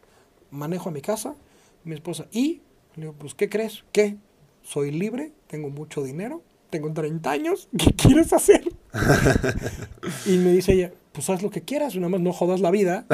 Manejo 0.49 0.89
a 0.89 0.91
mi 0.91 1.01
casa, 1.01 1.35
mi 1.83 1.93
esposa. 1.93 2.25
Y 2.31 2.63
le 2.95 3.03
digo, 3.03 3.13
pues, 3.13 3.35
¿qué 3.35 3.47
crees? 3.47 3.83
¿Qué? 3.91 4.17
Soy 4.63 4.89
libre, 4.89 5.33
tengo 5.45 5.69
mucho 5.69 6.01
dinero, 6.01 6.41
tengo 6.71 6.91
30 6.91 7.29
años, 7.29 7.69
¿qué 7.77 7.93
quieres 7.93 8.33
hacer? 8.33 8.63
y 10.25 10.37
me 10.37 10.51
dice 10.51 10.73
ella, 10.73 10.93
pues 11.19 11.29
haz 11.31 11.43
lo 11.43 11.49
que 11.49 11.61
quieras, 11.63 11.95
nada 11.97 12.07
más 12.07 12.21
no 12.21 12.31
jodas 12.31 12.61
la 12.61 12.71
vida. 12.71 13.05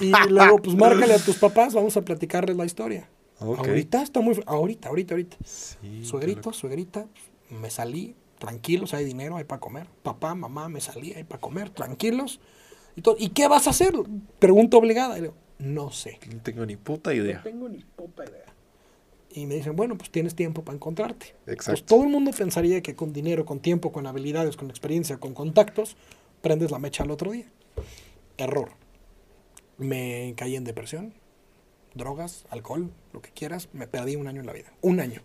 y 0.00 0.10
luego, 0.28 0.60
pues 0.60 0.76
márcale 0.76 1.14
a 1.14 1.18
tus 1.18 1.36
papás, 1.36 1.72
vamos 1.72 1.96
a 1.96 2.02
platicarles 2.02 2.56
la 2.56 2.64
historia. 2.64 3.08
Ahorita 3.38 4.02
está 4.02 4.20
muy... 4.20 4.42
Ahorita, 4.44 4.88
ahorita, 4.88 5.14
ahorita. 5.14 5.36
Sí, 5.44 6.04
Suegrito, 6.04 6.52
suegrita, 6.52 7.06
me 7.48 7.70
salí, 7.70 8.16
tranquilos, 8.40 8.92
hay 8.92 9.04
dinero, 9.04 9.36
hay 9.36 9.44
para 9.44 9.60
comer. 9.60 9.86
Papá, 10.02 10.34
mamá, 10.34 10.68
me 10.68 10.80
salí, 10.80 11.12
hay 11.12 11.22
para 11.22 11.40
comer, 11.40 11.70
tranquilos. 11.70 12.40
Y, 12.96 13.02
todo. 13.02 13.14
¿Y 13.16 13.28
qué 13.28 13.46
vas 13.46 13.68
a 13.68 13.70
hacer? 13.70 13.92
Pregunta 14.40 14.76
obligada. 14.76 15.16
Y 15.16 15.20
le 15.20 15.28
digo, 15.28 15.36
no 15.60 15.92
sé. 15.92 16.18
No 16.28 16.40
tengo 16.40 16.66
ni 16.66 16.74
puta 16.74 17.10
No 17.10 17.16
idea. 17.16 17.40
tengo 17.44 17.68
ni 17.68 17.84
puta 17.84 18.24
idea. 18.24 18.46
Y 19.30 19.46
me 19.46 19.54
dicen, 19.54 19.76
bueno, 19.76 19.96
pues 19.96 20.10
tienes 20.10 20.34
tiempo 20.34 20.62
para 20.62 20.74
encontrarte. 20.74 21.36
Pues 21.44 21.54
Exacto. 21.54 21.84
todo 21.84 22.02
el 22.02 22.08
mundo 22.08 22.32
pensaría 22.32 22.82
que 22.82 22.96
con 22.96 23.12
dinero, 23.12 23.44
con 23.44 23.60
tiempo, 23.60 23.92
con 23.92 24.08
habilidades, 24.08 24.56
con 24.56 24.70
experiencia, 24.70 25.18
con 25.18 25.34
contactos, 25.34 25.96
prendes 26.42 26.70
la 26.70 26.78
mecha 26.78 27.04
al 27.04 27.10
otro 27.10 27.30
día. 27.32 27.46
Error. 28.36 28.70
Me 29.78 30.34
caí 30.36 30.54
en 30.56 30.64
depresión, 30.64 31.14
drogas, 31.94 32.44
alcohol, 32.50 32.90
lo 33.12 33.22
que 33.22 33.30
quieras. 33.30 33.68
Me 33.72 33.86
perdí 33.86 34.16
un 34.16 34.26
año 34.28 34.40
en 34.40 34.46
la 34.46 34.52
vida. 34.52 34.72
Un 34.82 35.00
año. 35.00 35.22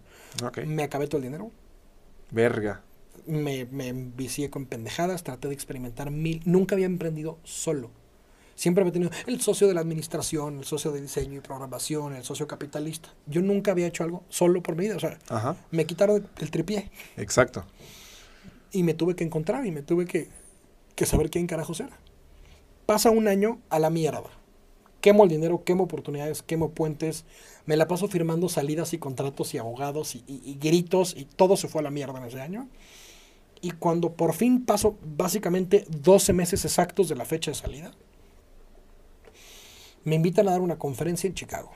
Me 0.65 0.83
acabé 0.83 1.07
todo 1.07 1.17
el 1.17 1.23
dinero. 1.23 1.51
Verga. 2.31 2.83
me, 3.25 3.65
me 3.65 3.87
envicié 3.87 4.49
con 4.49 4.65
pendejadas, 4.65 5.23
traté 5.23 5.47
de 5.47 5.53
experimentar 5.53 6.11
mil. 6.11 6.41
Nunca 6.45 6.75
había 6.75 6.85
emprendido 6.85 7.37
solo. 7.43 7.89
Siempre 8.55 8.81
había 8.81 8.93
tenido 8.93 9.11
el 9.27 9.39
socio 9.39 9.67
de 9.67 9.75
la 9.75 9.81
administración, 9.81 10.57
el 10.59 10.65
socio 10.65 10.91
de 10.91 11.01
diseño 11.01 11.37
y 11.37 11.41
programación, 11.41 12.15
el 12.15 12.23
socio 12.23 12.47
capitalista. 12.47 13.13
Yo 13.27 13.41
nunca 13.43 13.71
había 13.71 13.85
hecho 13.85 14.03
algo 14.03 14.23
solo 14.29 14.63
por 14.63 14.75
mi 14.75 14.85
vida. 14.85 14.95
O 14.95 14.99
sea, 14.99 15.19
Ajá. 15.29 15.57
me 15.69 15.85
quitaron 15.85 16.27
el 16.39 16.49
tripié 16.51 16.89
Exacto. 17.17 17.65
y 18.71 18.81
me 18.81 18.95
tuve 18.95 19.15
que 19.15 19.23
encontrar 19.23 19.65
y 19.67 19.71
me 19.71 19.83
tuve 19.83 20.05
que, 20.07 20.29
que 20.97 21.05
saber 21.05 21.29
quién 21.29 21.47
carajos 21.47 21.79
era. 21.79 21.97
Pasa 22.85 23.11
un 23.11 23.29
año 23.29 23.59
a 23.69 23.79
la 23.79 23.89
mierda. 23.89 24.23
Quemo 24.99 25.23
el 25.23 25.29
dinero, 25.29 25.63
quemo 25.63 25.83
oportunidades, 25.85 26.41
quemo 26.41 26.71
puentes. 26.71 27.23
Me 27.65 27.77
la 27.77 27.87
paso 27.87 28.07
firmando 28.07 28.49
salidas 28.49 28.93
y 28.93 28.97
contratos 28.97 29.53
y 29.53 29.59
abogados 29.59 30.15
y, 30.15 30.23
y- 30.27 30.57
gritos 30.59 31.15
y 31.15 31.25
todo 31.25 31.55
se 31.55 31.67
fue 31.67 31.81
a 31.81 31.83
la 31.83 31.91
mierda 31.91 32.17
en 32.19 32.25
ese 32.25 32.41
año. 32.41 32.67
Y 33.61 33.71
cuando 33.71 34.13
por 34.13 34.33
fin 34.33 34.65
paso 34.65 34.97
básicamente 35.15 35.85
12 35.89 36.33
meses 36.33 36.65
exactos 36.65 37.09
de 37.09 37.15
la 37.15 37.25
fecha 37.25 37.51
de 37.51 37.55
salida, 37.55 37.91
me 40.03 40.15
invitan 40.15 40.47
a 40.47 40.51
dar 40.51 40.61
una 40.61 40.79
conferencia 40.79 41.27
en 41.27 41.33
Chicago. 41.35 41.71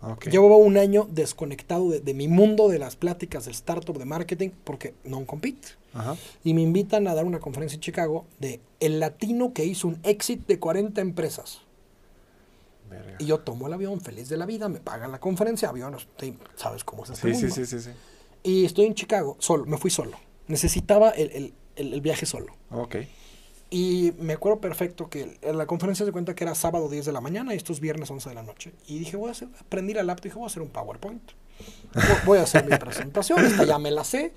Ok. 0.00 0.26
Llevaba 0.28 0.56
un 0.56 0.76
año 0.76 1.08
desconectado 1.10 1.90
de, 1.90 2.00
de 2.00 2.14
mi 2.14 2.28
mundo, 2.28 2.68
de 2.68 2.78
las 2.78 2.94
pláticas 2.96 3.44
del 3.46 3.54
startup, 3.54 3.98
de 3.98 4.04
marketing, 4.04 4.50
porque 4.64 4.94
no 5.04 5.24
compete 5.26 5.68
Ajá. 5.92 6.16
y 6.44 6.54
me 6.54 6.62
invitan 6.62 7.08
a 7.08 7.14
dar 7.14 7.24
una 7.24 7.40
conferencia 7.40 7.74
en 7.76 7.80
Chicago 7.80 8.24
de 8.38 8.60
el 8.80 9.00
latino 9.00 9.52
que 9.52 9.64
hizo 9.64 9.88
un 9.88 9.98
exit 10.04 10.46
de 10.46 10.58
40 10.60 11.00
empresas. 11.00 11.62
Verga. 12.88 13.16
Y 13.18 13.26
yo 13.26 13.40
tomo 13.40 13.66
el 13.66 13.72
avión, 13.74 14.00
feliz 14.00 14.28
de 14.28 14.36
la 14.36 14.46
vida, 14.46 14.68
me 14.68 14.80
pagan 14.80 15.12
la 15.12 15.20
conferencia, 15.20 15.68
avión, 15.68 15.96
sabes 16.56 16.84
cómo 16.84 17.04
es 17.04 17.10
este 17.10 17.28
Sí, 17.28 17.34
sí, 17.34 17.40
mundo? 17.46 17.54
sí, 17.56 17.66
sí, 17.66 17.80
sí. 17.80 17.90
Y 18.44 18.64
estoy 18.64 18.86
en 18.86 18.94
Chicago, 18.94 19.36
solo, 19.40 19.66
me 19.66 19.76
fui 19.78 19.90
solo. 19.90 20.16
Necesitaba 20.46 21.10
el, 21.10 21.30
el- 21.32 21.54
el- 21.76 21.92
el 21.94 22.00
viaje 22.00 22.24
solo. 22.24 22.54
Ok. 22.70 22.96
Y 23.70 24.12
me 24.18 24.32
acuerdo 24.32 24.60
perfecto 24.60 25.10
que 25.10 25.36
el- 25.42 25.58
la 25.58 25.66
conferencia 25.66 26.06
se 26.06 26.12
cuenta 26.12 26.34
que 26.34 26.44
era 26.44 26.54
sábado 26.54 26.88
10 26.88 27.04
de 27.04 27.12
la 27.12 27.20
mañana 27.20 27.52
y 27.52 27.56
estos 27.58 27.80
viernes 27.80 28.10
11 28.10 28.30
de 28.30 28.34
la 28.34 28.42
noche. 28.42 28.72
Y 28.86 28.98
dije, 28.98 29.16
voy 29.16 29.28
a 29.28 29.32
hacer, 29.32 29.48
prendí 29.68 29.92
la 29.92 30.02
laptop 30.02 30.26
y 30.26 30.28
dije, 30.30 30.38
voy 30.38 30.44
a 30.44 30.46
hacer 30.46 30.62
un 30.62 30.70
PowerPoint. 30.70 31.22
Voy- 32.24 32.38
a 32.38 32.42
hacer 32.42 32.64
mi 32.64 32.76
presentación, 32.78 33.44
esta 33.44 33.64
ya 33.64 33.78
me 33.78 33.90
la 33.90 34.04
sé. 34.04 34.32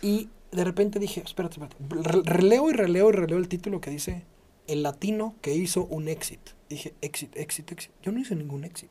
Y 0.00 0.30
de 0.52 0.64
repente 0.64 0.98
dije, 0.98 1.22
espérate, 1.24 1.60
espérate. 1.60 1.76
Re- 2.10 2.22
Releo 2.24 2.70
y 2.70 2.72
releo 2.72 3.10
y 3.10 3.12
releo 3.12 3.36
el 3.38 3.48
título 3.48 3.80
que 3.80 3.90
dice, 3.90 4.24
el 4.68 4.82
latino 4.82 5.34
que 5.42 5.54
hizo 5.54 5.84
un 5.84 6.08
exit. 6.08 6.40
Dije, 6.70 6.94
exit, 7.02 7.36
exit, 7.36 7.70
exit. 7.72 7.92
Yo 8.02 8.10
no 8.10 8.20
hice 8.20 8.34
ningún 8.36 8.64
exit. 8.64 8.90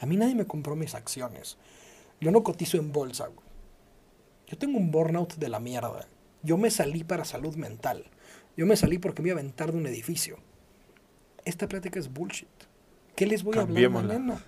A 0.00 0.06
mí 0.06 0.16
nadie 0.16 0.34
me 0.34 0.46
compró 0.46 0.74
mis 0.74 0.94
acciones. 0.96 1.58
Yo 2.20 2.30
no 2.32 2.42
cotizo 2.42 2.76
en 2.76 2.92
bolsa. 2.92 3.28
Yo 4.48 4.58
tengo 4.58 4.78
un 4.78 4.90
burnout 4.90 5.34
de 5.36 5.48
la 5.48 5.60
mierda. 5.60 6.06
Yo 6.42 6.56
me 6.56 6.70
salí 6.70 7.04
para 7.04 7.24
salud 7.24 7.54
mental. 7.56 8.04
Yo 8.56 8.66
me 8.66 8.76
salí 8.76 8.98
porque 8.98 9.22
me 9.22 9.28
iba 9.30 9.36
a 9.38 9.40
aventar 9.40 9.72
de 9.72 9.78
un 9.78 9.86
edificio. 9.86 10.38
Esta 11.44 11.68
plática 11.68 11.98
es 11.98 12.12
bullshit. 12.12 12.48
¿Qué 13.14 13.26
les 13.26 13.42
voy 13.42 13.56
a 13.56 13.62
hablar 13.62 13.90
mañana? 13.90 14.44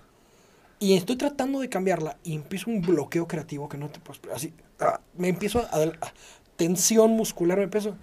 Y 0.79 0.93
estoy 0.95 1.17
tratando 1.17 1.59
de 1.59 1.69
cambiarla 1.69 2.17
y 2.23 2.35
empiezo 2.35 2.69
un 2.69 2.81
bloqueo 2.81 3.27
creativo 3.27 3.67
que 3.67 3.77
no 3.77 3.89
te 3.89 3.99
puedes... 3.99 4.21
Así, 4.33 4.53
ah, 4.79 5.01
me 5.17 5.27
empiezo 5.27 5.59
a, 5.59 5.63
a- 5.77 6.13
tensión 6.55 7.11
muscular, 7.11 7.57
me 7.57 7.65
empiezo... 7.65 7.95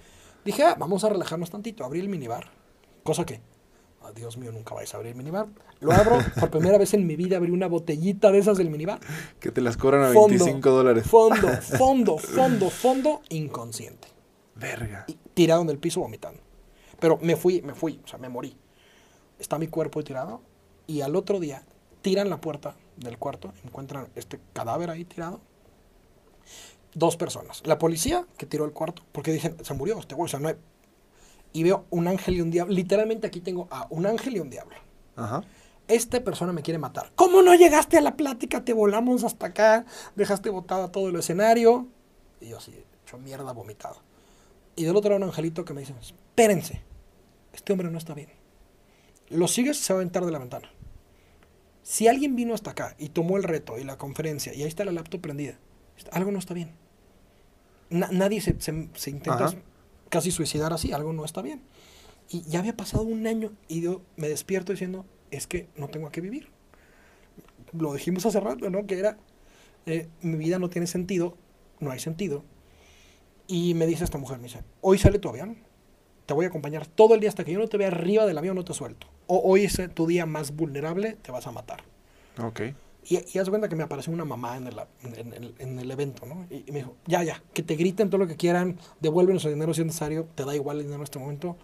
Dije, 0.44 0.62
ah, 0.62 0.76
vamos 0.78 1.02
a 1.04 1.08
relajarnos 1.08 1.50
tantito. 1.50 1.84
Abrí 1.84 2.00
el 2.00 2.08
minibar. 2.08 2.50
Cosa 3.02 3.24
que, 3.24 3.40
ah, 4.02 4.12
Dios 4.14 4.36
mío, 4.36 4.52
nunca 4.52 4.74
vais 4.74 4.92
a 4.92 4.98
abrir 4.98 5.12
el 5.12 5.16
minibar. 5.18 5.46
Lo 5.80 5.92
abro, 5.92 6.18
por 6.38 6.50
primera 6.50 6.78
vez 6.78 6.94
en 6.94 7.06
mi 7.06 7.16
vida 7.16 7.36
abrí 7.38 7.50
una 7.50 7.66
botellita 7.66 8.30
de 8.30 8.38
esas 8.38 8.58
del 8.58 8.70
minibar. 8.70 9.00
Que 9.40 9.50
te 9.50 9.60
las 9.60 9.76
cobran 9.76 10.02
a 10.02 10.12
Fondo, 10.12 10.28
25 10.44 10.70
dólares. 10.70 11.06
Fondo, 11.06 11.48
fondo, 11.62 12.18
fondo, 12.18 12.70
fondo, 12.70 13.22
inconsciente. 13.30 14.08
Verga. 14.56 15.04
Y 15.06 15.14
tirado 15.34 15.62
en 15.62 15.70
el 15.70 15.78
piso 15.78 16.00
vomitando. 16.00 16.40
Pero 16.98 17.18
me 17.20 17.36
fui, 17.36 17.62
me 17.62 17.74
fui, 17.74 18.00
o 18.04 18.08
sea, 18.08 18.18
me 18.18 18.28
morí. 18.28 18.56
Está 19.38 19.58
mi 19.58 19.68
cuerpo 19.68 20.02
tirado 20.02 20.40
y 20.86 21.02
al 21.02 21.14
otro 21.14 21.38
día 21.40 21.62
tiran 22.00 22.30
la 22.30 22.40
puerta 22.40 22.76
del 22.96 23.18
cuarto, 23.18 23.52
encuentran 23.64 24.08
este 24.14 24.40
cadáver 24.52 24.90
ahí 24.90 25.04
tirado. 25.04 25.40
Dos 26.94 27.16
personas. 27.16 27.62
La 27.66 27.78
policía 27.78 28.26
que 28.38 28.46
tiró 28.46 28.64
el 28.64 28.72
cuarto, 28.72 29.02
porque 29.12 29.32
dicen, 29.32 29.62
se 29.62 29.74
murió 29.74 29.98
este 29.98 30.14
güey, 30.14 30.26
o 30.26 30.28
sea, 30.28 30.40
no 30.40 30.48
hay... 30.48 30.56
Y 31.52 31.62
veo 31.62 31.84
un 31.90 32.08
ángel 32.08 32.36
y 32.36 32.40
un 32.40 32.50
diablo. 32.50 32.72
Literalmente 32.72 33.26
aquí 33.26 33.40
tengo 33.40 33.68
a 33.70 33.86
un 33.90 34.06
ángel 34.06 34.36
y 34.36 34.40
un 34.40 34.50
diablo. 34.50 34.76
Ajá. 35.16 35.42
Esta 35.88 36.22
persona 36.22 36.52
me 36.52 36.62
quiere 36.62 36.78
matar. 36.78 37.12
¿Cómo 37.14 37.42
no 37.42 37.54
llegaste 37.54 37.98
a 37.98 38.00
la 38.00 38.16
plática? 38.16 38.64
Te 38.64 38.72
volamos 38.72 39.24
hasta 39.24 39.46
acá, 39.46 39.84
dejaste 40.14 40.50
botada 40.50 40.90
todo 40.90 41.08
el 41.08 41.16
escenario. 41.16 41.86
Y 42.40 42.48
yo 42.48 42.58
así, 42.58 42.74
hecho 43.04 43.18
mierda 43.18 43.52
vomitado. 43.52 44.05
Y 44.76 44.84
del 44.84 44.94
otro 44.96 45.10
lado 45.10 45.22
un 45.24 45.28
angelito 45.30 45.64
que 45.64 45.72
me 45.72 45.80
dice, 45.80 45.94
espérense, 46.00 46.82
este 47.52 47.72
hombre 47.72 47.90
no 47.90 47.98
está 47.98 48.14
bien. 48.14 48.28
Lo 49.30 49.48
sigues, 49.48 49.78
se 49.78 49.92
va 49.92 49.98
a 49.98 50.02
aventar 50.02 50.24
de 50.24 50.30
la 50.32 50.38
ventana. 50.38 50.70
Si 51.82 52.08
alguien 52.08 52.36
vino 52.36 52.52
hasta 52.54 52.72
acá 52.72 52.94
y 52.98 53.08
tomó 53.10 53.36
el 53.36 53.42
reto 53.44 53.78
y 53.78 53.84
la 53.84 53.96
conferencia 53.96 54.52
y 54.54 54.62
ahí 54.62 54.68
está 54.68 54.84
la 54.84 54.92
laptop 54.92 55.20
prendida, 55.20 55.58
algo 56.12 56.30
no 56.30 56.38
está 56.38 56.52
bien. 56.52 56.72
Na- 57.90 58.10
nadie 58.12 58.40
se, 58.40 58.60
se- 58.60 58.88
se 58.94 59.10
intenta 59.10 59.46
Ajá. 59.46 59.56
casi 60.08 60.30
suicidar 60.30 60.72
así, 60.72 60.92
algo 60.92 61.12
no 61.12 61.24
está 61.24 61.42
bien. 61.42 61.62
Y 62.28 62.42
ya 62.42 62.58
había 62.58 62.76
pasado 62.76 63.04
un 63.04 63.26
año 63.26 63.52
y 63.68 63.80
yo 63.80 64.02
me 64.16 64.28
despierto 64.28 64.72
diciendo, 64.72 65.06
es 65.30 65.46
que 65.46 65.68
no 65.76 65.88
tengo 65.88 66.08
a 66.08 66.12
qué 66.12 66.20
vivir. 66.20 66.48
Lo 67.72 67.94
dijimos 67.94 68.26
hace 68.26 68.40
rato, 68.40 68.68
¿no? 68.68 68.86
Que 68.86 68.98
era, 68.98 69.16
eh, 69.86 70.08
mi 70.22 70.36
vida 70.36 70.58
no 70.58 70.68
tiene 70.68 70.86
sentido, 70.88 71.36
no 71.80 71.90
hay 71.92 72.00
sentido. 72.00 72.44
Y 73.48 73.74
me 73.74 73.86
dice 73.86 74.04
esta 74.04 74.18
mujer, 74.18 74.38
me 74.38 74.44
dice, 74.44 74.60
hoy 74.80 74.98
sale 74.98 75.18
tu 75.18 75.28
avión, 75.28 75.56
te 76.26 76.34
voy 76.34 76.44
a 76.44 76.48
acompañar 76.48 76.86
todo 76.86 77.14
el 77.14 77.20
día 77.20 77.28
hasta 77.28 77.44
que 77.44 77.52
yo 77.52 77.58
no 77.58 77.68
te 77.68 77.76
vea 77.76 77.88
arriba 77.88 78.26
del 78.26 78.36
avión, 78.38 78.56
no 78.56 78.64
te 78.64 78.74
suelto. 78.74 79.06
O 79.28 79.38
hoy 79.44 79.64
es 79.64 79.80
tu 79.94 80.06
día 80.06 80.26
más 80.26 80.54
vulnerable, 80.56 81.16
te 81.22 81.30
vas 81.32 81.46
a 81.46 81.52
matar. 81.52 81.82
Ok. 82.42 82.60
Y, 83.08 83.20
y 83.32 83.38
haz 83.38 83.48
cuenta 83.48 83.68
que 83.68 83.76
me 83.76 83.84
apareció 83.84 84.12
una 84.12 84.24
mamá 84.24 84.56
en 84.56 84.66
el, 84.66 84.74
en, 85.04 85.32
el- 85.32 85.54
en 85.58 85.78
el 85.78 85.88
evento, 85.90 86.26
¿no? 86.26 86.44
Y, 86.50 86.64
y 86.66 86.72
me 86.72 86.78
dijo, 86.78 86.96
ya, 87.06 87.22
ya, 87.22 87.40
que 87.52 87.62
te 87.62 87.76
griten 87.76 88.10
todo 88.10 88.18
lo 88.18 88.26
que 88.26 88.36
quieran, 88.36 88.78
devuélvenos 89.00 89.44
el 89.44 89.54
dinero 89.54 89.72
si 89.74 89.82
es 89.82 89.86
necesario, 89.86 90.26
te 90.34 90.44
da 90.44 90.56
igual 90.56 90.78
el 90.78 90.82
dinero 90.84 90.98
en 90.98 91.04
este 91.04 91.20
momento, 91.20 91.56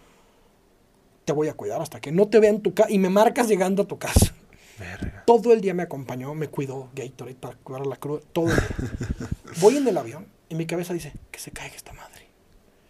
te 1.25 1.33
voy 1.33 1.49
a 1.49 1.53
cuidar 1.53 1.81
hasta 1.81 1.99
que 1.99 2.11
no 2.13 2.27
te 2.29 2.39
vea 2.39 2.49
en 2.49 2.61
tu 2.61 2.73
casa 2.73 2.89
y 2.91 2.99
me 2.99 3.09
marcas 3.09 3.47
llegando 3.49 3.83
a 3.83 3.87
tu 3.87 3.97
casa. 3.97 4.33
Verga. 4.79 5.23
Todo 5.25 5.53
el 5.53 5.61
día 5.61 5.73
me 5.73 5.83
acompañó, 5.83 6.33
me 6.33 6.47
cuidó 6.47 6.89
Gatorade 6.95 7.35
para 7.35 7.55
cuidar 7.57 7.85
la 7.87 7.95
cruda, 7.97 8.21
todo 8.33 8.47
el 8.49 8.55
día. 8.55 9.29
Voy 9.61 9.77
en 9.77 9.87
el 9.87 9.97
avión 9.97 10.25
y 10.53 10.55
mi 10.55 10.67
cabeza 10.67 10.93
dice, 10.93 11.13
que 11.31 11.39
se 11.39 11.49
caiga 11.49 11.75
esta 11.75 11.93
madre. 11.93 12.27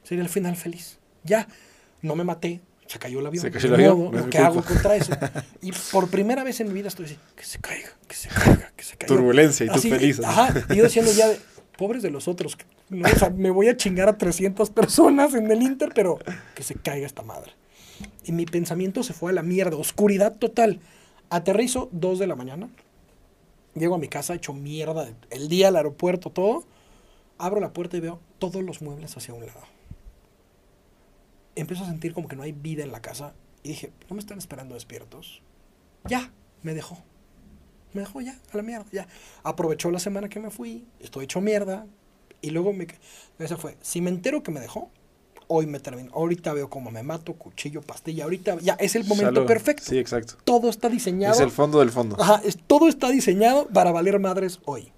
Sería 0.04 0.22
el 0.22 0.30
final 0.30 0.58
feliz. 0.58 1.00
Ya, 1.24 1.48
no 2.02 2.14
me 2.14 2.26
maté, 2.26 2.60
se 2.88 3.00
cayó 3.00 3.22
el 3.22 3.26
avión. 3.26 3.42
Se 3.42 3.52
cayó 3.52 3.68
el 3.68 3.74
avión, 3.76 4.12
no 4.12 4.24
mi 4.26 4.30
¿Qué 4.30 4.38
hago 4.38 4.62
contra 4.62 4.98
eso? 4.98 5.14
Y 5.62 5.72
por 5.94 6.10
primera 6.10 6.44
vez 6.44 6.60
en 6.60 6.68
mi 6.68 6.74
vida 6.74 6.90
estoy 6.90 7.06
así, 7.06 7.18
que 7.38 7.46
se 7.46 7.60
caiga, 7.60 7.88
que 8.06 8.16
se 8.16 8.28
caiga, 8.28 8.70
que 8.76 8.84
se 8.84 8.98
caiga. 8.98 9.16
Turbulencia 9.16 9.66
y 9.66 9.70
tú 9.70 9.80
feliz. 9.80 10.20
Ajá, 10.20 10.54
y 10.72 10.76
yo 10.76 10.84
diciendo 10.84 11.10
ya, 11.14 11.30
de, 11.30 11.40
pobres 11.78 12.04
de 12.04 12.12
los 12.12 12.28
otros. 12.28 12.58
¿no? 12.90 13.08
O 13.08 13.16
sea, 13.16 13.30
me 13.30 13.50
voy 13.50 13.70
a 13.70 13.78
chingar 13.78 14.10
a 14.10 14.18
300 14.18 14.70
personas 14.72 15.34
en 15.34 15.50
el 15.50 15.62
Inter, 15.62 15.94
pero 15.96 16.20
que 16.56 16.64
se 16.64 16.76
caiga 16.76 17.08
esta 17.08 17.22
madre. 17.22 17.54
Y 18.26 18.34
mi 18.34 18.46
pensamiento 18.46 19.04
se 19.04 19.14
fue 19.14 19.32
a 19.32 19.34
la 19.34 19.42
mierda, 19.42 19.78
oscuridad 19.78 20.36
total. 20.36 20.82
Aterrizo 21.30 21.88
2 21.94 22.20
de 22.20 22.28
la 22.28 22.36
mañana. 22.36 22.68
Llego 23.74 23.96
a 23.96 24.00
mi 24.00 24.10
casa 24.10 24.34
hecho 24.34 24.52
mierda, 24.52 25.08
el 25.30 25.48
día 25.48 25.70
al 25.70 25.78
aeropuerto, 25.78 26.30
todo. 26.30 26.66
Abro 27.44 27.60
la 27.60 27.74
puerta 27.74 27.98
y 27.98 28.00
veo 28.00 28.22
todos 28.40 28.64
los 28.64 28.82
muebles 28.82 29.18
hacia 29.18 29.34
un 29.34 29.46
lado. 29.46 29.60
Empiezo 31.56 31.84
a 31.84 31.88
sentir 31.88 32.14
como 32.14 32.30
que 32.30 32.38
no 32.38 32.44
hay 32.44 32.54
vida 32.54 32.84
en 32.86 32.94
la 32.94 33.02
casa. 33.02 33.34
Y 33.64 33.70
dije, 33.70 33.92
¿no 34.10 34.16
me 34.16 34.22
están 34.22 34.38
esperando 34.38 34.76
despiertos? 34.76 35.42
Ya, 36.08 36.32
me 36.62 36.74
dejó. 36.74 36.98
Me 37.92 38.00
dejó 38.00 38.22
ya, 38.22 38.40
a 38.54 38.58
la 38.58 38.64
mierda, 38.64 38.86
ya. 38.94 39.08
Aprovechó 39.44 39.92
la 39.92 40.00
semana 40.00 40.30
que 40.30 40.40
me 40.40 40.52
fui, 40.52 40.86
estoy 41.02 41.26
hecho 41.26 41.42
mierda. 41.42 41.86
Y 42.42 42.52
luego 42.52 42.72
me... 42.72 42.88
Esa 43.40 43.58
fue, 43.58 43.78
si 43.82 44.00
me 44.00 44.10
entero 44.10 44.42
que 44.42 44.52
me 44.52 44.62
dejó, 44.62 44.90
hoy 45.48 45.66
me 45.66 45.82
termino. 45.82 46.12
Ahorita 46.14 46.54
veo 46.54 46.70
cómo 46.70 46.92
me 46.92 47.04
mato, 47.04 47.34
cuchillo, 47.34 47.82
pastilla. 47.82 48.24
Ahorita 48.24 48.58
ya 48.62 48.76
es 48.80 48.96
el 48.96 49.04
momento 49.04 49.34
Salud. 49.34 49.48
perfecto. 49.48 49.84
Sí, 49.90 49.98
exacto. 50.00 50.36
Todo 50.46 50.70
está 50.70 50.88
diseñado. 50.88 51.34
Es 51.34 51.42
el 51.42 51.52
fondo 51.52 51.80
del 51.80 51.92
fondo. 51.92 52.16
Ajá, 52.22 52.42
es- 52.46 52.58
todo 52.58 52.88
está 52.88 53.10
diseñado 53.10 53.68
para 53.68 53.92
valer 53.92 54.18
madres 54.20 54.62
hoy. 54.64 54.94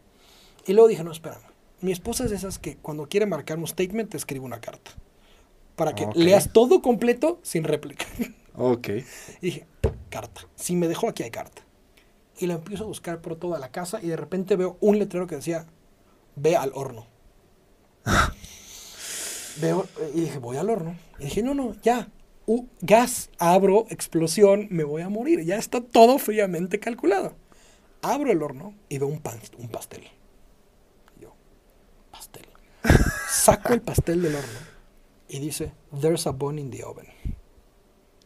Y 0.68 0.74
luego 0.74 0.88
dije, 0.90 1.04
no, 1.04 1.12
espérame. 1.12 1.42
Mi 1.86 1.92
esposa 1.92 2.24
es 2.24 2.32
de 2.32 2.38
esas 2.38 2.58
que 2.58 2.78
cuando 2.78 3.08
quiere 3.08 3.28
marcar 3.28 3.60
un 3.60 3.68
statement 3.68 4.10
te 4.10 4.18
escribe 4.18 4.44
una 4.44 4.60
carta. 4.60 4.90
Para 5.76 5.94
que 5.94 6.08
leas 6.16 6.52
todo 6.52 6.82
completo 6.82 7.40
sin 7.44 7.64
réplica. 7.64 8.08
Ok. 8.56 8.88
Y 9.42 9.46
dije, 9.46 9.68
carta. 10.10 10.48
Si 10.56 10.76
me 10.76 10.88
dejó 10.88 11.10
aquí 11.10 11.22
hay 11.22 11.30
carta. 11.30 11.62
Y 12.40 12.48
la 12.48 12.56
empiezo 12.56 12.86
a 12.86 12.88
buscar 12.88 13.22
por 13.22 13.36
toda 13.36 13.60
la 13.60 13.70
casa 13.70 14.00
y 14.02 14.08
de 14.08 14.18
repente 14.18 14.56
veo 14.56 14.78
un 14.82 14.98
letrero 14.98 15.28
que 15.28 15.36
decía, 15.36 15.68
ve 16.36 16.56
al 16.56 16.72
horno. 16.74 17.06
veo, 19.62 19.86
y 20.16 20.22
dije, 20.22 20.40
voy 20.40 20.58
al 20.58 20.72
horno. 20.72 20.98
Y 21.20 21.26
dije, 21.26 21.44
no, 21.44 21.54
no, 21.54 21.76
ya. 21.84 22.10
Uh, 22.48 22.66
gas, 22.82 23.30
abro, 23.38 23.86
explosión, 23.92 24.70
me 24.72 24.86
voy 24.86 25.04
a 25.04 25.10
morir. 25.10 25.46
Ya 25.46 25.58
está 25.58 25.82
todo 25.82 26.18
fríamente 26.18 26.80
calculado. 26.80 27.36
Abro 28.02 28.32
el 28.32 28.42
horno 28.42 28.74
y 28.90 28.98
veo 28.98 29.08
un, 29.08 29.20
pan, 29.20 29.40
un 29.60 29.68
pastel. 29.68 30.02
Saco 33.30 33.74
el 33.74 33.82
pastel 33.82 34.22
del 34.22 34.36
horno 34.36 34.60
y 35.28 35.40
dice, 35.40 35.74
there's 36.02 36.28
a 36.28 36.32
bone 36.32 36.60
in 36.62 36.72
the 36.72 36.84
oven. 36.84 37.08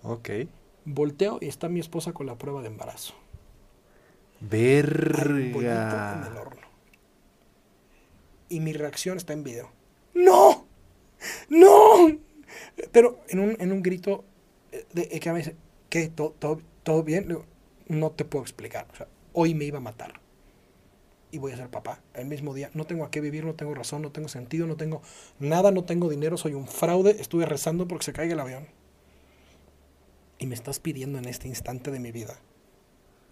Ok. 0.03 0.29
Volteo 0.85 1.37
y 1.41 1.47
está 1.47 1.69
mi 1.69 1.79
esposa 1.79 2.13
con 2.13 2.25
la 2.25 2.37
prueba 2.37 2.61
de 2.61 2.67
embarazo. 2.67 3.13
Hay 4.41 4.81
un 4.81 5.51
bollito 5.53 5.69
en 5.71 6.23
el 6.23 6.33
Verga. 6.33 6.41
horno. 6.41 6.67
Y 8.49 8.59
mi 8.61 8.73
reacción 8.73 9.17
está 9.17 9.33
en 9.33 9.43
video. 9.43 9.71
¡No! 10.13 10.65
¡No! 11.49 12.17
Pero 12.91 13.19
en 13.27 13.39
un, 13.39 13.57
en 13.59 13.71
un 13.71 13.83
grito 13.83 14.23
eh, 14.71 14.85
de, 14.93 15.05
de 15.07 15.19
que 15.19 15.31
me 15.31 15.39
dice, 15.39 15.55
¿qué? 15.89 16.07
¿Todo, 16.09 16.31
todo, 16.39 16.61
todo 16.83 17.03
bien? 17.03 17.27
Digo, 17.27 17.45
no 17.87 18.11
te 18.11 18.25
puedo 18.25 18.43
explicar. 18.43 18.87
O 18.91 18.95
sea, 18.95 19.07
hoy 19.33 19.53
me 19.53 19.65
iba 19.65 19.77
a 19.77 19.81
matar. 19.81 20.19
Y 21.31 21.37
voy 21.37 21.51
a 21.51 21.57
ser 21.57 21.69
papá. 21.69 22.01
El 22.13 22.25
mismo 22.25 22.53
día. 22.53 22.71
No 22.73 22.85
tengo 22.85 23.05
a 23.05 23.11
qué 23.11 23.21
vivir, 23.21 23.45
no 23.45 23.53
tengo 23.53 23.73
razón, 23.75 24.01
no 24.01 24.11
tengo 24.11 24.27
sentido, 24.29 24.65
no 24.65 24.75
tengo 24.75 25.01
nada, 25.39 25.71
no 25.71 25.83
tengo 25.83 26.09
dinero, 26.09 26.37
soy 26.37 26.53
un 26.53 26.67
fraude. 26.67 27.11
Estuve 27.19 27.45
rezando 27.45 27.87
porque 27.87 28.05
se 28.05 28.13
caiga 28.13 28.33
el 28.33 28.39
avión. 28.39 28.67
Y 30.39 30.47
me 30.47 30.55
estás 30.55 30.79
pidiendo 30.79 31.19
en 31.19 31.25
este 31.25 31.47
instante 31.47 31.91
de 31.91 31.99
mi 31.99 32.11
vida 32.11 32.39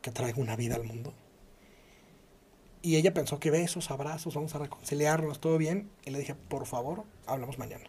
que 0.01 0.11
traiga 0.11 0.39
una 0.39 0.55
vida 0.55 0.75
al 0.75 0.83
mundo. 0.83 1.13
Y 2.81 2.95
ella 2.97 3.13
pensó 3.13 3.39
que 3.39 3.49
besos, 3.49 3.89
abrazos, 3.89 4.35
vamos 4.35 4.53
a 4.55 4.59
reconciliarnos, 4.59 5.39
todo 5.39 5.57
bien. 5.57 5.89
Y 6.05 6.11
le 6.11 6.19
dije, 6.19 6.35
por 6.35 6.65
favor, 6.67 7.03
hablamos 7.25 7.57
mañana. 7.57 7.83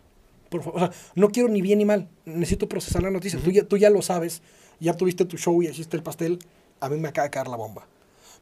Por 0.48 0.62
favor, 0.62 0.82
o 0.82 0.86
sea, 0.86 0.92
no 1.14 1.28
quiero 1.28 1.48
ni 1.48 1.60
bien 1.60 1.78
ni 1.78 1.84
mal. 1.84 2.08
Necesito 2.24 2.68
procesar 2.68 3.02
la 3.02 3.10
noticia. 3.10 3.38
tú, 3.40 3.50
ya, 3.50 3.64
tú 3.64 3.76
ya 3.76 3.90
lo 3.90 4.00
sabes. 4.00 4.42
Ya 4.80 4.94
tuviste 4.94 5.24
tu 5.24 5.36
show 5.36 5.62
y 5.62 5.68
hiciste 5.68 5.96
el 5.96 6.02
pastel. 6.02 6.38
A 6.80 6.88
mí 6.88 6.96
me 6.96 7.08
acaba 7.08 7.24
de 7.26 7.30
caer 7.30 7.48
la 7.48 7.56
bomba. 7.56 7.86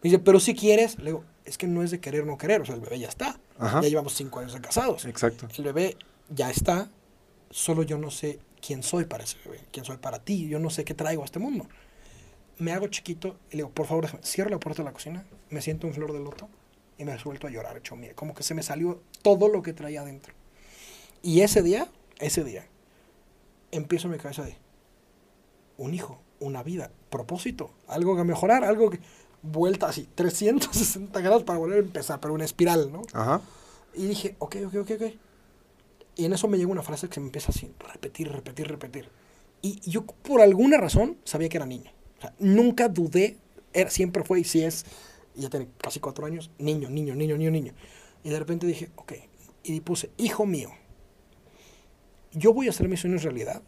Me 0.02 0.11
dice, 0.11 0.18
pero 0.18 0.40
si 0.40 0.54
quieres, 0.54 0.98
le 0.98 1.06
digo, 1.06 1.24
es 1.44 1.59
que 1.59 1.66
no 1.66 1.82
es 1.82 1.90
de 1.90 2.00
querer 2.00 2.22
o 2.22 2.26
no 2.26 2.38
querer. 2.38 2.61
O 2.61 2.64
sea, 2.64 2.74
el 2.74 2.80
bebé 2.80 2.98
ya 2.98 3.09
está. 3.09 3.38
Ajá. 3.59 3.80
Ya 3.80 3.88
llevamos 3.88 4.14
cinco 4.14 4.40
años 4.40 4.52
de 4.52 4.61
casados. 4.61 5.04
Exacto. 5.04 5.48
El 5.56 5.64
bebé 5.64 5.96
ya 6.28 6.50
está. 6.50 6.88
Solo 7.50 7.82
yo 7.82 7.98
no 7.98 8.11
sé 8.11 8.40
quién 8.61 8.82
soy 8.82 9.04
para 9.04 9.24
ese 9.24 9.38
bebé. 9.44 9.61
Quién 9.72 9.85
soy 9.85 9.96
para 9.96 10.18
ti. 10.18 10.48
Yo 10.48 10.59
no 10.59 10.70
sé 10.70 10.85
qué 10.85 10.94
traigo 10.94 11.22
a 11.22 11.24
este 11.24 11.38
mundo 11.38 11.66
me 12.59 12.72
hago 12.72 12.88
chiquito 12.88 13.37
y 13.50 13.52
le 13.52 13.56
digo, 13.59 13.70
por 13.70 13.87
favor, 13.87 14.04
déjame, 14.04 14.22
cierro 14.24 14.50
la 14.50 14.59
puerta 14.59 14.82
de 14.82 14.87
la 14.87 14.92
cocina, 14.92 15.24
me 15.50 15.61
siento 15.61 15.87
en 15.87 15.94
flor 15.94 16.12
de 16.12 16.20
loto 16.20 16.48
y 16.98 17.04
me 17.04 17.18
suelto 17.18 17.46
a 17.46 17.50
llorar, 17.50 17.76
hecho. 17.76 17.96
Como 18.14 18.35
que 18.35 18.42
se 18.42 18.54
me 18.54 18.62
salió 18.62 19.02
todo 19.22 19.48
lo 19.48 19.62
que 19.62 19.72
traía 19.72 20.00
adentro. 20.00 20.35
Y 21.22 21.40
ese 21.40 21.62
día, 21.62 21.88
ese 22.18 22.44
día, 22.44 22.66
empiezo 23.72 24.06
en 24.09 24.12
mi 24.12 24.18
cabeza 24.18 24.42
de 24.42 24.56
un 25.76 25.92
hijo, 25.92 26.20
una 26.40 26.62
vida, 26.62 26.90
propósito, 27.11 27.70
algo 27.88 28.16
que 28.16 28.24
mejorar, 28.24 28.64
algo 28.64 28.90
que 28.90 29.00
vuelta 29.50 29.88
así, 29.88 30.09
360 30.14 31.20
grados 31.20 31.44
para 31.44 31.59
volver 31.59 31.78
a 31.78 31.82
empezar, 31.82 32.20
pero 32.20 32.35
una 32.35 32.44
espiral, 32.44 32.92
¿no? 32.92 33.02
Ajá. 33.12 33.40
Y 33.94 34.06
dije, 34.06 34.37
ok, 34.38 34.56
ok, 34.66 34.74
ok, 34.82 34.90
ok. 34.90 35.02
Y 36.16 36.24
en 36.24 36.32
eso 36.32 36.48
me 36.48 36.56
llega 36.59 36.70
una 36.70 36.82
frase 36.82 37.09
que 37.09 37.14
se 37.14 37.20
me 37.20 37.26
empieza 37.26 37.50
así, 37.50 37.72
repetir, 37.78 38.30
repetir, 38.30 38.68
repetir. 38.68 39.09
Y 39.62 39.80
yo 39.88 40.04
por 40.04 40.40
alguna 40.40 40.78
razón 40.78 41.18
sabía 41.24 41.48
que 41.48 41.56
era 41.56 41.66
niño. 41.66 41.90
O 42.18 42.20
sea, 42.20 42.35
nunca 42.38 42.88
dudé, 42.88 43.37
era, 43.72 43.90
siempre 43.90 44.24
fue 44.24 44.40
y 44.40 44.44
si 44.44 44.62
es, 44.62 44.87
ya 45.35 45.50
tiene 45.50 45.68
casi 45.78 46.00
cuatro 46.00 46.26
años, 46.26 46.50
niño, 46.59 46.88
niño, 46.88 47.14
niño, 47.14 47.37
niño, 47.37 47.50
niño. 47.50 47.72
Y 48.24 48.30
de 48.30 48.38
repente 48.38 48.66
dije, 48.66 48.90
ok, 48.96 49.12
y 49.62 49.80
puse, 49.80 50.11
hijo 50.16 50.46
mío, 50.46 50.70
yo 52.32 52.52
voy 52.52 52.66
a 52.66 52.70
hacer 52.70 52.88
mis 52.88 53.00
sueños 53.00 53.22
realidad 53.22 53.62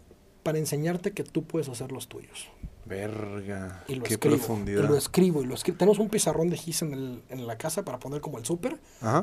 para 0.48 0.56
enseñarte 0.58 1.12
que 1.12 1.24
tú 1.24 1.44
puedes 1.44 1.68
hacer 1.68 1.92
los 1.92 2.08
tuyos. 2.08 2.48
Verga. 2.86 3.84
Y 3.86 3.96
lo 3.96 4.02
Qué 4.04 4.14
escribo. 4.14 4.36
profundidad. 4.38 4.82
Y 4.82 4.86
lo 4.86 4.96
escribo, 4.96 5.42
y 5.42 5.46
lo 5.46 5.54
escribo. 5.54 5.76
Tenemos 5.76 5.98
un 5.98 6.08
pizarrón 6.08 6.48
de 6.48 6.56
gis 6.56 6.80
en, 6.80 6.94
el- 6.94 7.22
en 7.28 7.46
la 7.46 7.58
casa 7.58 7.84
para 7.84 7.98
poner 7.98 8.22
como 8.22 8.38
el 8.38 8.46
súper, 8.46 8.78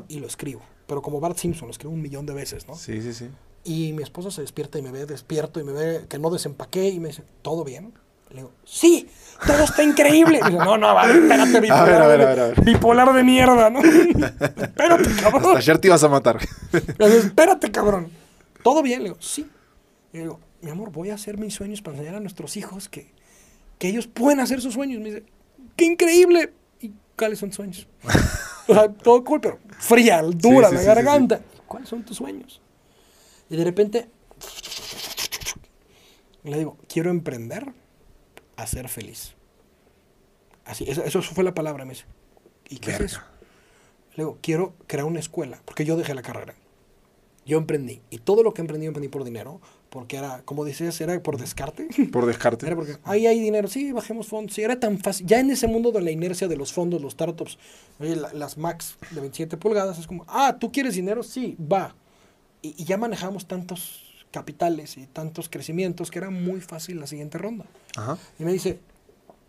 y 0.06 0.20
lo 0.20 0.28
escribo. 0.28 0.62
Pero 0.86 1.02
como 1.02 1.18
Bart 1.18 1.36
Simpson, 1.36 1.66
lo 1.66 1.72
escribo 1.72 1.92
un 1.92 2.00
millón 2.00 2.26
de 2.26 2.34
veces, 2.34 2.68
¿no? 2.68 2.76
Sí, 2.76 3.02
sí, 3.02 3.12
sí. 3.12 3.28
Y 3.64 3.92
mi 3.92 4.04
esposa 4.04 4.30
se 4.30 4.40
despierta 4.42 4.78
y 4.78 4.82
me 4.82 4.92
ve 4.92 5.04
despierto 5.04 5.58
y 5.58 5.64
me 5.64 5.72
ve 5.72 6.06
que 6.08 6.20
no 6.20 6.30
desempaqué 6.30 6.90
y 6.90 7.00
me 7.00 7.08
dice, 7.08 7.24
¿todo 7.42 7.64
bien? 7.64 7.92
Le 8.30 8.36
digo, 8.36 8.52
sí, 8.64 9.08
todo 9.44 9.64
está 9.64 9.82
increíble. 9.82 10.38
Dice, 10.44 10.52
no, 10.58 10.78
no, 10.78 10.94
vale, 10.94 11.14
espérate, 11.18 11.60
bipolar, 11.60 12.02
A 12.02 12.06
ver, 12.06 12.22
a 12.22 12.26
ver, 12.26 12.36
de, 12.36 12.42
a 12.42 12.46
ver, 12.46 12.60
bipolar 12.64 13.12
de 13.12 13.24
mierda, 13.24 13.68
¿no? 13.68 13.80
espérate, 13.80 15.08
Hasta 15.10 15.22
cabrón. 15.30 15.56
ayer 15.56 15.78
te 15.78 15.88
ibas 15.88 16.04
a 16.04 16.08
matar. 16.08 16.38
Le 16.98 17.08
digo, 17.08 17.18
espérate, 17.20 17.72
cabrón. 17.72 18.12
¿Todo 18.62 18.80
bien? 18.80 19.00
Le 19.02 19.08
digo, 19.08 19.16
sí. 19.20 19.44
Y 20.12 20.18
le 20.18 20.22
digo, 20.22 20.40
mi 20.66 20.72
amor, 20.72 20.90
voy 20.90 21.10
a 21.10 21.14
hacer 21.14 21.38
mis 21.38 21.54
sueños 21.54 21.80
para 21.80 21.96
enseñar 21.96 22.16
a 22.16 22.20
nuestros 22.20 22.56
hijos 22.56 22.88
que, 22.88 23.12
que 23.78 23.86
ellos 23.86 24.08
pueden 24.08 24.40
hacer 24.40 24.60
sus 24.60 24.74
sueños. 24.74 25.00
Me 25.00 25.10
dice, 25.10 25.22
¡qué 25.76 25.84
increíble! 25.84 26.52
¿Y 26.80 26.90
cuáles 27.16 27.38
son 27.38 27.50
tus 27.50 27.56
sueños? 27.56 27.86
o 28.66 28.74
sea, 28.74 28.92
todo 28.92 29.22
cool, 29.22 29.40
pero 29.40 29.60
fría, 29.78 30.20
dura 30.22 30.68
sí, 30.70 30.74
la 30.74 30.80
sí, 30.80 30.86
garganta. 30.88 31.40
¿Cuáles 31.68 31.88
son 31.88 32.02
tus 32.04 32.16
sueños? 32.16 32.60
Y 33.48 33.56
de 33.56 33.62
repente, 33.62 34.08
le 36.42 36.58
digo, 36.58 36.76
quiero 36.88 37.10
emprender 37.10 37.72
a 38.56 38.66
ser 38.66 38.88
feliz. 38.88 39.34
Así, 40.64 40.84
eso, 40.88 41.04
eso 41.04 41.22
fue 41.22 41.44
la 41.44 41.54
palabra, 41.54 41.84
me 41.84 41.92
dice. 41.92 42.06
¿Y 42.68 42.78
qué 42.78 42.90
Verga. 42.90 43.04
es 43.04 43.12
eso? 43.12 43.20
Le 44.16 44.24
digo, 44.24 44.38
quiero 44.42 44.74
crear 44.88 45.06
una 45.06 45.20
escuela, 45.20 45.62
porque 45.64 45.84
yo 45.84 45.96
dejé 45.96 46.12
la 46.12 46.22
carrera. 46.22 46.56
Yo 47.44 47.56
emprendí. 47.56 48.02
Y 48.10 48.18
todo 48.18 48.42
lo 48.42 48.52
que 48.52 48.62
emprendí, 48.62 48.86
emprendí 48.86 49.06
por 49.06 49.22
dinero, 49.22 49.60
porque 49.90 50.16
era, 50.16 50.42
como 50.44 50.64
decías, 50.64 51.00
era 51.00 51.20
por 51.22 51.38
descarte. 51.38 51.88
Por 52.12 52.26
descarte. 52.26 52.66
Era 52.66 52.76
porque 52.76 52.96
ahí 53.04 53.26
hay 53.26 53.40
dinero, 53.40 53.68
sí, 53.68 53.92
bajemos 53.92 54.26
fondos. 54.28 54.54
Sí, 54.54 54.62
era 54.62 54.78
tan 54.80 54.98
fácil. 54.98 55.26
Ya 55.26 55.40
en 55.40 55.50
ese 55.50 55.66
mundo 55.68 55.92
de 55.92 56.00
la 56.02 56.10
inercia 56.10 56.48
de 56.48 56.56
los 56.56 56.72
fondos, 56.72 57.00
los 57.00 57.12
startups, 57.14 57.58
oye, 58.00 58.16
la- 58.16 58.32
las 58.32 58.58
Max 58.58 58.96
de 59.12 59.20
27 59.20 59.56
pulgadas, 59.56 59.98
es 59.98 60.06
como, 60.06 60.24
ah, 60.28 60.56
¿tú 60.60 60.70
quieres 60.72 60.94
dinero? 60.94 61.22
Sí, 61.22 61.56
va. 61.60 61.94
Y, 62.62 62.74
y 62.76 62.84
ya 62.84 62.96
manejamos 62.98 63.46
tantos 63.46 64.02
capitales 64.32 64.96
y 64.98 65.06
tantos 65.06 65.48
crecimientos 65.48 66.10
que 66.10 66.18
era 66.18 66.30
muy 66.30 66.60
fácil 66.60 67.00
la 67.00 67.06
siguiente 67.06 67.38
ronda. 67.38 67.64
Ajá. 67.96 68.18
Y 68.38 68.44
me 68.44 68.52
dice, 68.52 68.80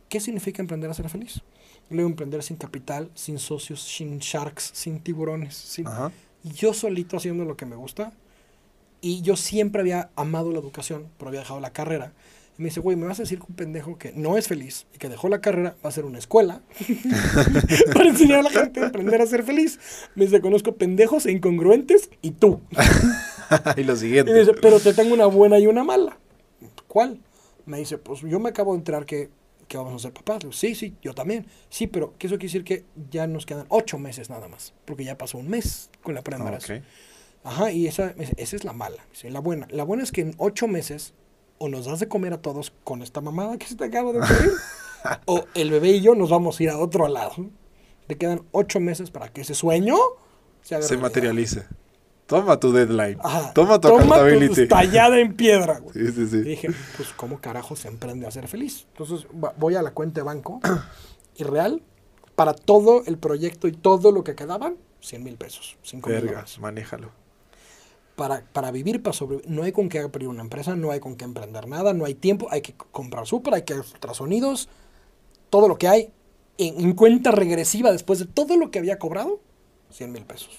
¿qué 0.08 0.20
significa 0.20 0.62
emprender 0.62 0.90
a 0.90 0.94
ser 0.94 1.10
feliz? 1.10 1.42
Luego 1.90 2.10
emprender 2.10 2.44
sin 2.44 2.58
capital, 2.58 3.10
sin 3.16 3.40
socios, 3.40 3.82
sin 3.82 4.20
sharks, 4.20 4.72
sin 4.74 5.00
tiburones. 5.00 5.56
Sin... 5.56 5.88
Ajá. 5.88 6.12
Yo 6.44 6.74
solito 6.74 7.18
haciendo 7.18 7.44
lo 7.44 7.58
que 7.58 7.66
me 7.66 7.76
gusta. 7.76 8.14
Y 9.08 9.22
yo 9.22 9.36
siempre 9.38 9.82
había 9.82 10.10
amado 10.16 10.52
la 10.52 10.60
educación, 10.60 11.08
pero 11.18 11.30
había 11.30 11.40
dejado 11.42 11.60
la 11.62 11.72
carrera. 11.72 12.12
Y 12.58 12.62
me 12.62 12.70
dice, 12.70 12.80
güey, 12.82 12.98
¿me 12.98 13.06
vas 13.06 13.20
a 13.20 13.24
decir 13.24 13.38
que 13.40 13.46
un 13.48 13.56
pendejo 13.56 13.98
que 13.98 14.12
no 14.14 14.36
es 14.38 14.48
feliz 14.48 14.86
y 14.94 14.98
que 14.98 15.08
dejó 15.10 15.30
la 15.30 15.40
carrera 15.40 15.76
va 15.86 15.90
a 15.90 15.92
ser 15.94 16.04
una 16.06 16.18
escuela 16.18 16.62
para 17.94 18.10
enseñar 18.10 18.40
a 18.40 18.44
la 18.44 18.50
gente 18.50 18.82
a 18.82 18.88
aprender 18.88 19.22
a 19.22 19.28
ser 19.28 19.44
feliz? 19.44 19.80
Me 20.16 20.26
dice, 20.26 20.42
conozco 20.42 20.76
pendejos 20.76 21.26
e 21.26 21.32
incongruentes 21.32 22.10
y 22.22 22.32
tú. 22.32 22.60
y 23.78 23.84
lo 23.84 23.94
Y 23.94 23.98
siguiente. 23.98 24.34
me 24.34 24.40
dice, 24.40 24.54
pero 24.62 24.80
te 24.80 24.94
tengo 24.94 25.14
una 25.14 25.28
buena 25.28 25.60
y 25.60 25.68
una 25.68 25.84
mala. 25.84 26.18
¿Cuál? 26.88 27.20
Me 27.66 27.78
dice, 27.78 27.98
pues 27.98 28.22
yo 28.22 28.40
me 28.40 28.50
acabo 28.50 28.74
de 28.74 28.80
enterar 28.80 29.06
que, 29.06 29.30
que 29.68 29.78
vamos 29.78 29.94
a 29.94 30.00
ser 30.00 30.14
papás. 30.14 30.40
Digo, 30.40 30.52
sí, 30.54 30.74
sí, 30.76 30.96
yo 31.02 31.14
también. 31.14 31.46
Sí, 31.70 31.88
pero 31.88 32.16
que 32.18 32.28
eso 32.28 32.38
quiere 32.38 32.48
decir 32.48 32.64
que 32.64 32.86
ya 33.12 33.28
nos 33.28 33.46
quedan 33.46 33.66
ocho 33.70 34.00
meses 34.00 34.30
nada 34.30 34.48
más. 34.48 34.74
Porque 34.86 35.04
ya 35.06 35.18
pasó 35.18 35.38
un 35.38 35.48
mes 35.50 35.90
con 36.02 36.16
la 36.16 36.24
prueba 36.24 36.44
de 36.44 36.50
Ah, 36.50 36.58
embarazo. 36.58 36.74
ok. 36.74 36.82
Ajá, 37.48 37.72
y 37.72 37.88
esa, 37.88 38.14
esa 38.18 38.56
es 38.56 38.64
la 38.66 38.74
mala. 38.74 38.98
La 39.24 39.40
buena. 39.40 39.68
La 39.72 39.84
buena 39.84 40.04
es 40.04 40.12
que 40.12 40.20
en 40.22 40.36
ocho 40.38 40.68
meses 40.68 41.14
o 41.60 41.70
nos 41.70 41.86
das 41.86 42.02
de 42.02 42.08
comer 42.10 42.34
a 42.34 42.42
todos 42.42 42.74
con 42.84 43.02
esta 43.02 43.22
mamada 43.22 43.58
que 43.58 43.66
se 43.66 43.76
te 43.76 43.86
acaba 43.86 44.12
de 44.12 44.20
ocurrir, 44.20 44.52
o 45.26 45.46
el 45.56 45.72
bebé 45.72 45.92
y 45.92 46.02
yo 46.02 46.14
nos 46.14 46.30
vamos 46.30 46.60
a 46.60 46.64
ir 46.64 46.70
a 46.70 46.78
otro 46.78 47.08
lado. 47.08 47.34
Te 48.08 48.18
quedan 48.18 48.44
ocho 48.52 48.80
meses 48.82 49.12
para 49.12 49.30
que 49.30 49.42
ese 49.42 49.54
sueño 49.54 49.96
se, 50.62 50.82
Se 50.82 50.98
materialice. 50.98 51.66
Toma 52.26 52.60
tu 52.60 52.74
deadline. 52.74 53.18
Ajá, 53.24 53.54
Toma 53.54 53.80
tu 53.80 53.88
toma 53.88 54.04
accountability. 54.16 54.68
tallada 54.68 55.18
en 55.18 55.34
piedra, 55.34 55.80
güey. 55.80 55.94
Sí, 55.94 56.12
sí, 56.12 56.22
Y 56.24 56.28
sí. 56.28 56.42
dije, 56.42 56.70
pues, 56.98 57.14
¿cómo 57.16 57.40
carajo 57.40 57.78
se 57.78 57.88
emprende 57.88 58.28
a 58.28 58.32
ser 58.32 58.50
feliz? 58.50 58.86
Entonces, 58.92 59.26
voy 59.32 59.76
a 59.76 59.82
la 59.82 59.92
cuenta 59.92 60.20
de 60.20 60.26
banco 60.26 60.60
y 61.38 61.44
real, 61.46 61.82
para 62.36 62.54
todo 62.54 63.04
el 63.06 63.18
proyecto 63.18 63.70
y 63.70 63.72
todo 63.72 64.12
lo 64.12 64.26
que 64.26 64.36
quedaban, 64.36 64.76
100 65.00 65.24
mil 65.24 65.36
pesos, 65.38 65.78
5 65.84 66.10
mil 66.10 66.22
Verga, 66.22 66.46
manéjalo. 66.60 67.12
Para, 68.18 68.44
para 68.52 68.72
vivir, 68.72 69.02
para 69.02 69.14
sobrevivir, 69.14 69.50
no 69.50 69.64
hay 69.64 69.72
con 69.72 69.88
qué 69.88 70.00
abrir 70.00 70.28
una 70.28 70.42
empresa, 70.42 70.76
no 70.76 70.92
hay 70.92 71.00
con 71.00 71.16
qué 71.16 71.24
emprender 71.24 71.68
nada, 71.68 71.94
no 71.94 72.04
hay 72.04 72.16
tiempo, 72.16 72.48
hay 72.52 72.62
que 72.62 72.74
comprar 72.74 73.26
súper, 73.26 73.54
hay 73.54 73.62
que 73.62 73.76
ultrasonidos, 73.76 74.68
todo 75.50 75.70
lo 75.70 75.78
que 75.78 75.88
hay 75.88 76.12
en, 76.58 76.82
en 76.82 76.94
cuenta 76.94 77.32
regresiva 77.32 77.92
después 77.92 78.20
de 78.20 78.26
todo 78.26 78.58
lo 78.58 78.72
que 78.72 78.80
había 78.80 79.00
cobrado, 79.00 79.40
100 79.92 80.12
mil 80.12 80.26
pesos. 80.26 80.58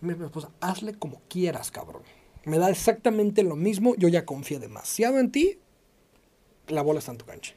Mi 0.00 0.12
esposa, 0.12 0.50
hazle 0.60 0.94
como 0.94 1.22
quieras, 1.28 1.70
cabrón. 1.70 2.02
Me 2.44 2.58
da 2.58 2.68
exactamente 2.68 3.42
lo 3.42 3.54
mismo, 3.54 3.94
yo 3.96 4.08
ya 4.08 4.26
confié 4.26 4.58
demasiado 4.58 5.18
en 5.18 5.30
ti, 5.30 5.58
la 6.68 6.82
bola 6.82 6.98
está 6.98 7.12
en 7.12 7.18
tu 7.18 7.26
cancha. 7.26 7.54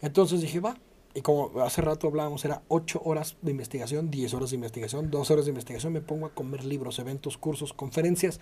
Entonces 0.00 0.40
dije, 0.40 0.60
va. 0.60 0.76
Y 1.12 1.22
como 1.22 1.60
hace 1.60 1.82
rato 1.82 2.06
hablábamos, 2.06 2.44
era 2.44 2.62
8 2.68 3.02
horas 3.04 3.36
de 3.42 3.50
investigación, 3.50 4.10
10 4.10 4.32
horas 4.34 4.50
de 4.50 4.56
investigación, 4.56 5.10
2 5.10 5.30
horas 5.30 5.44
de 5.44 5.50
investigación. 5.50 5.92
Me 5.92 6.00
pongo 6.00 6.26
a 6.26 6.34
comer 6.34 6.64
libros, 6.64 6.98
eventos, 7.00 7.36
cursos, 7.36 7.72
conferencias, 7.72 8.38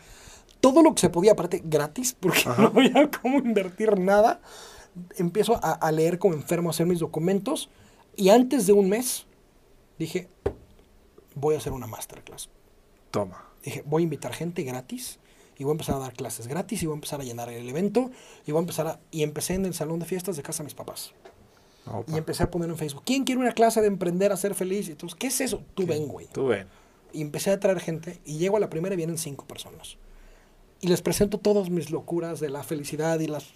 todo 0.60 0.82
lo 0.82 0.94
que 0.94 1.00
se 1.00 1.08
podía, 1.08 1.32
aparte 1.32 1.62
gratis, 1.64 2.14
porque 2.18 2.40
Ajá. 2.46 2.62
no 2.62 2.68
había 2.68 3.10
cómo 3.10 3.38
invertir 3.38 3.98
nada. 3.98 4.42
Empiezo 5.16 5.54
a, 5.62 5.72
a 5.72 5.92
leer 5.92 6.18
como 6.18 6.34
enfermo, 6.34 6.68
a 6.68 6.72
hacer 6.72 6.86
mis 6.86 6.98
documentos. 6.98 7.70
Y 8.16 8.28
antes 8.28 8.66
de 8.66 8.74
un 8.74 8.88
mes, 8.88 9.26
dije, 9.98 10.28
voy 11.34 11.54
a 11.54 11.58
hacer 11.58 11.72
una 11.72 11.86
masterclass. 11.86 12.50
Toma. 13.10 13.44
Dije, 13.64 13.82
voy 13.86 14.02
a 14.02 14.04
invitar 14.04 14.34
gente 14.34 14.62
gratis 14.62 15.20
y 15.56 15.64
voy 15.64 15.70
a 15.70 15.74
empezar 15.74 15.96
a 15.96 15.98
dar 16.00 16.12
clases 16.12 16.46
gratis 16.46 16.82
y 16.82 16.86
voy 16.86 16.94
a 16.94 16.96
empezar 16.96 17.20
a 17.20 17.24
llenar 17.24 17.48
el 17.48 17.68
evento 17.68 18.10
y 18.46 18.52
voy 18.52 18.58
a 18.58 18.62
empezar 18.62 18.86
a... 18.86 19.00
Y 19.10 19.22
empecé 19.22 19.54
en 19.54 19.64
el 19.64 19.74
salón 19.74 19.98
de 20.00 20.06
fiestas 20.06 20.36
de 20.36 20.42
casa 20.42 20.62
de 20.62 20.66
mis 20.66 20.74
papás. 20.74 21.14
Opa. 21.92 22.12
Y 22.12 22.18
empecé 22.18 22.42
a 22.42 22.50
poner 22.50 22.68
en 22.68 22.76
Facebook, 22.76 23.02
¿quién 23.04 23.24
quiere 23.24 23.40
una 23.40 23.52
clase 23.52 23.80
de 23.80 23.86
emprender 23.86 24.32
a 24.32 24.36
ser 24.36 24.54
feliz? 24.54 24.88
Y 24.88 24.92
entonces, 24.92 25.18
¿qué 25.18 25.28
es 25.28 25.40
eso? 25.40 25.62
Tú 25.74 25.86
ven, 25.86 26.08
güey. 26.08 26.26
Tú 26.32 26.48
ven. 26.48 26.66
Y 27.12 27.22
empecé 27.22 27.50
a 27.50 27.60
traer 27.60 27.80
gente 27.80 28.20
y 28.24 28.38
llego 28.38 28.56
a 28.56 28.60
la 28.60 28.68
primera 28.68 28.94
y 28.94 28.96
vienen 28.96 29.18
cinco 29.18 29.46
personas. 29.46 29.96
Y 30.80 30.88
les 30.88 31.02
presento 31.02 31.38
todas 31.38 31.70
mis 31.70 31.90
locuras 31.90 32.40
de 32.40 32.50
la 32.50 32.62
felicidad 32.62 33.18
y 33.20 33.26
las... 33.26 33.52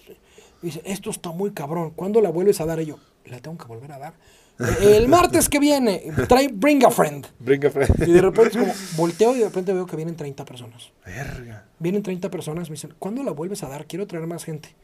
Y 0.63 0.67
dice, 0.67 0.83
esto 0.85 1.11
está 1.11 1.31
muy 1.31 1.53
cabrón. 1.53 1.91
¿Cuándo 1.91 2.21
la 2.21 2.31
vuelves 2.31 2.61
a 2.61 2.67
dar? 2.67 2.81
Y 2.81 2.87
yo, 2.87 2.99
la 3.27 3.41
tengo 3.41 3.59
que 3.59 3.67
volver 3.67 3.93
a 3.93 3.99
dar. 3.99 4.15
"Eh, 4.59 4.97
El 4.97 5.09
martes 5.09 5.49
que 5.49 5.59
viene, 5.59 6.03
trae, 6.29 6.49
bring 6.49 6.85
a 6.85 6.91
friend. 6.91 7.27
Brinca, 7.39 7.71
Fred. 7.71 7.89
Y 8.07 8.13
de 8.13 8.21
repente 8.21 8.59
como, 8.59 8.73
volteo 8.97 9.35
y 9.35 9.41
de 9.41 9.47
repente 9.47 9.73
veo 9.73 9.87
que 9.87 9.97
vienen 9.97 10.17
30 10.17 10.45
personas. 10.45 10.93
Verga. 11.05 11.67
Vienen 11.79 12.03
30 12.03 12.31
personas, 12.31 12.69
me 12.71 12.75
dicen, 12.75 12.95
¿cuándo 12.99 13.23
la 13.23 13.33
vuelves 13.33 13.63
a 13.63 13.69
dar? 13.69 13.87
Quiero 13.87 14.07
traer 14.07 14.27
más 14.27 14.45
gente. 14.45 14.75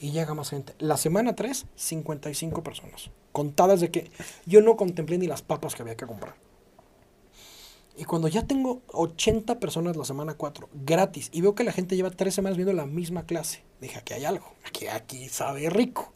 Y 0.00 0.12
llega 0.12 0.34
más 0.34 0.50
gente. 0.50 0.74
La 0.78 0.96
semana 0.96 1.34
3, 1.34 1.66
55 1.74 2.62
personas. 2.62 3.10
Contadas 3.32 3.80
de 3.80 3.90
que 3.90 4.10
yo 4.46 4.60
no 4.62 4.76
contemplé 4.76 5.18
ni 5.18 5.26
las 5.26 5.42
papas 5.42 5.74
que 5.74 5.82
había 5.82 5.96
que 5.96 6.06
comprar. 6.06 6.34
Y 7.96 8.04
cuando 8.04 8.28
ya 8.28 8.44
tengo 8.44 8.82
80 8.92 9.58
personas 9.58 9.96
la 9.96 10.04
semana 10.04 10.34
4, 10.34 10.68
gratis, 10.72 11.30
y 11.32 11.40
veo 11.40 11.56
que 11.56 11.64
la 11.64 11.72
gente 11.72 11.96
lleva 11.96 12.10
3 12.10 12.32
semanas 12.32 12.56
viendo 12.56 12.72
la 12.72 12.86
misma 12.86 13.26
clase, 13.26 13.64
dije, 13.80 13.98
aquí 13.98 14.14
hay 14.14 14.24
algo, 14.24 14.46
aquí, 14.64 14.86
aquí 14.86 15.28
sabe 15.28 15.68
rico. 15.68 16.12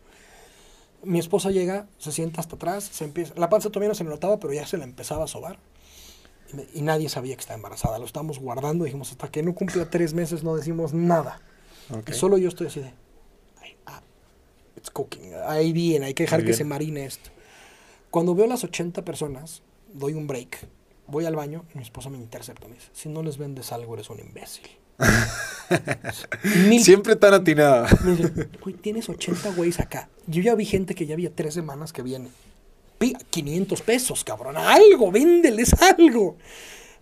Mi 1.05 1.19
esposa 1.19 1.51
llega, 1.51 1.87
se 1.99 2.13
sienta 2.13 2.41
hasta 2.41 2.57
atrás, 2.57 2.85
se 2.85 3.05
empieza, 3.05 3.35
la 3.37 3.49
panza 3.49 3.71
todavía 3.71 3.89
no 3.89 3.95
se 3.95 4.05
le 4.05 4.11
notaba, 4.11 4.39
pero 4.39 4.53
ya 4.53 4.67
se 4.67 4.77
la 4.79 4.85
empezaba 4.85 5.25
a 5.25 5.27
sobar. 5.27 5.59
Y, 6.53 6.57
me- 6.57 6.67
y 6.75 6.83
nadie 6.83 7.09
sabía 7.09 7.35
que 7.35 7.41
estaba 7.41 7.57
embarazada, 7.57 7.99
lo 7.99 8.05
estábamos 8.07 8.39
guardando, 8.39 8.85
dijimos, 8.85 9.11
hasta 9.11 9.29
que 9.31 9.43
no 9.43 9.55
cumpla 9.55 9.91
3 9.91 10.15
meses 10.15 10.45
no 10.45 10.55
decimos 10.55 10.93
nada. 10.93 11.41
Y 12.13 12.15
solo 12.15 12.39
yo 12.39 12.49
estoy 12.49 12.69
así 12.69 12.81
de, 12.81 12.93
"Ay, 13.61 13.77
ah, 13.87 14.01
it's 14.77 14.91
cooking, 14.91 15.33
ahí 15.47 15.73
bien, 15.73 16.05
hay 16.05 16.15
que 16.15 16.23
dejar 16.25 16.41
que 16.45 16.53
se 16.55 16.65
marine 16.65 17.05
esto. 17.05 17.31
Cuando 18.11 18.35
veo 18.35 18.47
las 18.47 18.63
80 18.63 19.05
personas, 19.05 19.63
doy 19.93 20.15
un 20.15 20.27
break, 20.27 20.69
voy 21.09 21.25
al 21.25 21.35
baño 21.35 21.65
y 21.75 21.79
mi 21.79 21.83
esposa 21.85 22.11
me 22.11 22.19
intercepta, 22.19 22.69
me 22.69 22.75
dice, 22.75 22.89
si 22.93 23.09
no 23.09 23.23
les 23.23 23.39
vendes 23.39 23.73
algo 23.73 23.95
eres 23.95 24.09
un 24.11 24.21
imbécil. 24.21 24.69
Mil- 26.69 26.83
Siempre 26.85 27.17
tan 27.17 27.35
atinada. 27.35 27.89
me 28.05 28.13
dice, 28.17 28.49
güey, 28.63 28.75
tienes 28.77 29.09
80 29.09 29.51
güeyes 29.55 29.81
acá. 29.81 30.09
Yo 30.27 30.43
ya 30.43 30.55
vi 30.55 30.65
gente 30.67 30.95
que 30.95 31.07
ya 31.07 31.15
había 31.15 31.35
tres 31.35 31.55
semanas 31.55 31.93
que 31.93 32.03
viene. 32.03 32.29
Pi- 32.99 33.17
500 33.31 33.81
pesos, 33.83 34.23
cabrón. 34.25 34.57
Algo, 34.57 35.11
véndeles 35.11 35.73
algo. 35.83 36.37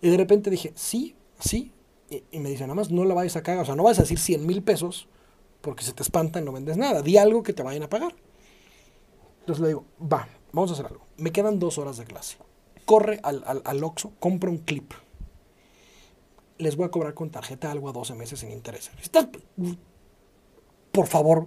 Y 0.00 0.10
de 0.10 0.16
repente 0.16 0.50
dije, 0.50 0.72
sí, 0.76 1.14
sí. 1.40 1.72
Y, 2.10 2.22
y 2.30 2.38
me 2.40 2.48
dice, 2.48 2.62
nada 2.62 2.74
más 2.74 2.90
no 2.90 3.04
la 3.04 3.14
vayas 3.14 3.36
a 3.36 3.42
cagar. 3.42 3.62
O 3.62 3.66
sea, 3.66 3.74
no 3.76 3.82
vas 3.82 3.98
a 3.98 4.02
decir 4.02 4.18
100 4.18 4.46
mil 4.46 4.62
pesos 4.62 5.08
porque 5.60 5.84
se 5.84 5.92
te 5.92 6.02
espanta 6.02 6.40
y 6.40 6.44
no 6.44 6.52
vendes 6.52 6.76
nada. 6.76 7.02
Di 7.02 7.16
algo 7.18 7.42
que 7.42 7.52
te 7.52 7.62
vayan 7.62 7.82
a 7.82 7.88
pagar. 7.88 8.14
Entonces 9.40 9.60
le 9.62 9.68
digo, 9.68 9.84
va, 10.00 10.28
vamos 10.52 10.70
a 10.70 10.74
hacer 10.74 10.86
algo. 10.86 11.04
Me 11.16 11.32
quedan 11.32 11.58
dos 11.58 11.76
horas 11.78 11.96
de 11.96 12.04
clase. 12.04 12.36
Corre 12.84 13.20
al, 13.22 13.42
al, 13.46 13.62
al 13.64 13.84
Oxxo, 13.84 14.12
compra 14.20 14.48
un 14.50 14.58
clip. 14.58 14.92
Les 16.60 16.76
voy 16.76 16.86
a 16.86 16.90
cobrar 16.90 17.14
con 17.14 17.30
tarjeta 17.30 17.70
algo 17.70 17.88
a 17.88 17.92
12 17.92 18.14
meses 18.14 18.40
sin 18.40 18.50
intereses. 18.50 18.92
¿Estás? 19.02 19.28
Por 20.92 21.06
favor. 21.06 21.46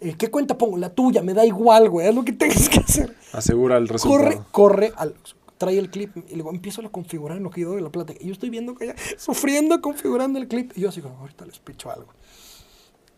Eh, 0.00 0.14
¿Qué 0.16 0.30
cuenta 0.30 0.56
pongo? 0.56 0.78
La 0.78 0.90
tuya, 0.90 1.22
me 1.22 1.34
da 1.34 1.44
igual, 1.44 1.88
güey. 1.88 2.08
Es 2.08 2.14
lo 2.14 2.24
que 2.24 2.32
tengas 2.32 2.68
que 2.68 2.78
hacer. 2.78 3.16
Asegura 3.32 3.76
el 3.76 3.88
resultado. 3.88 4.22
Corre, 4.24 4.40
corre 4.50 4.92
al. 4.96 5.14
Trae 5.58 5.78
el 5.78 5.90
clip 5.90 6.16
y 6.28 6.34
luego 6.34 6.50
empiezo 6.50 6.84
a 6.84 6.90
configurar 6.90 7.36
en 7.36 7.44
lo 7.44 7.50
que 7.50 7.60
yo 7.60 7.70
doy 7.70 7.80
la 7.80 7.90
plata. 7.90 8.12
Y 8.18 8.26
yo 8.26 8.32
estoy 8.32 8.50
viendo 8.50 8.74
que 8.74 8.86
ella 8.86 8.96
sufriendo 9.16 9.80
configurando 9.80 10.40
el 10.40 10.48
clip. 10.48 10.72
Y 10.76 10.80
yo 10.80 10.88
así 10.88 11.00
como, 11.00 11.16
ahorita 11.18 11.46
les 11.46 11.60
picho 11.60 11.88
algo. 11.90 12.12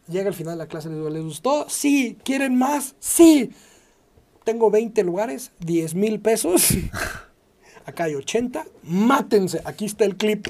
Llega 0.09 0.29
al 0.29 0.35
final 0.35 0.59
de 0.59 0.65
la 0.65 0.69
clase 0.69 0.89
les 0.89 0.99
digo, 0.99 1.09
¿les 1.09 1.25
gustó? 1.25 1.67
Sí. 1.71 2.19
¿Quieren 2.23 2.59
más? 2.59 2.97
Sí. 2.99 3.51
Tengo 4.45 4.71
20 4.71 5.03
lugares, 5.05 5.53
10 5.61 5.95
mil 5.95 6.21
pesos. 6.21 6.69
Acá 7.87 8.05
hay 8.05 8.15
80. 8.15 8.65
Mátense. 8.85 9.61
Aquí 9.65 9.85
está 9.85 10.05
el 10.05 10.17
clip. 10.17 10.49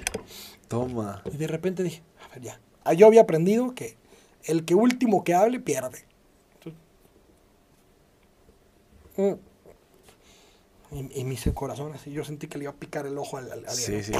Toma. 0.69 1.23
Y 1.33 1.37
de 1.37 1.47
repente 1.47 1.83
dije, 1.83 2.03
a 2.25 2.29
ver, 2.35 2.43
ya. 2.43 2.61
Ah, 2.85 2.93
Yo 2.95 3.07
había 3.07 3.23
aprendido 3.23 3.75
que 3.75 3.97
el 4.45 4.65
que 4.65 4.75
último 4.75 5.25
que 5.25 5.35
hable 5.35 5.59
pierde. 5.61 6.05
Entonces, 6.55 6.81
mm. 10.93 10.97
y, 10.97 11.21
y 11.21 11.25
me 11.25 11.35
hice 11.35 11.49
el 11.51 11.55
corazón 11.55 11.93
así. 11.95 12.11
Yo 12.13 12.25
sentí 12.25 12.47
que 12.47 12.59
le 12.59 12.65
iba 12.65 12.73
a 12.73 12.77
picar 12.77 13.07
el 13.07 13.17
ojo 13.19 13.37
al, 13.39 13.51
al, 13.51 13.67
al- 13.67 13.75
Sí, 13.75 14.03
sí. 14.03 14.13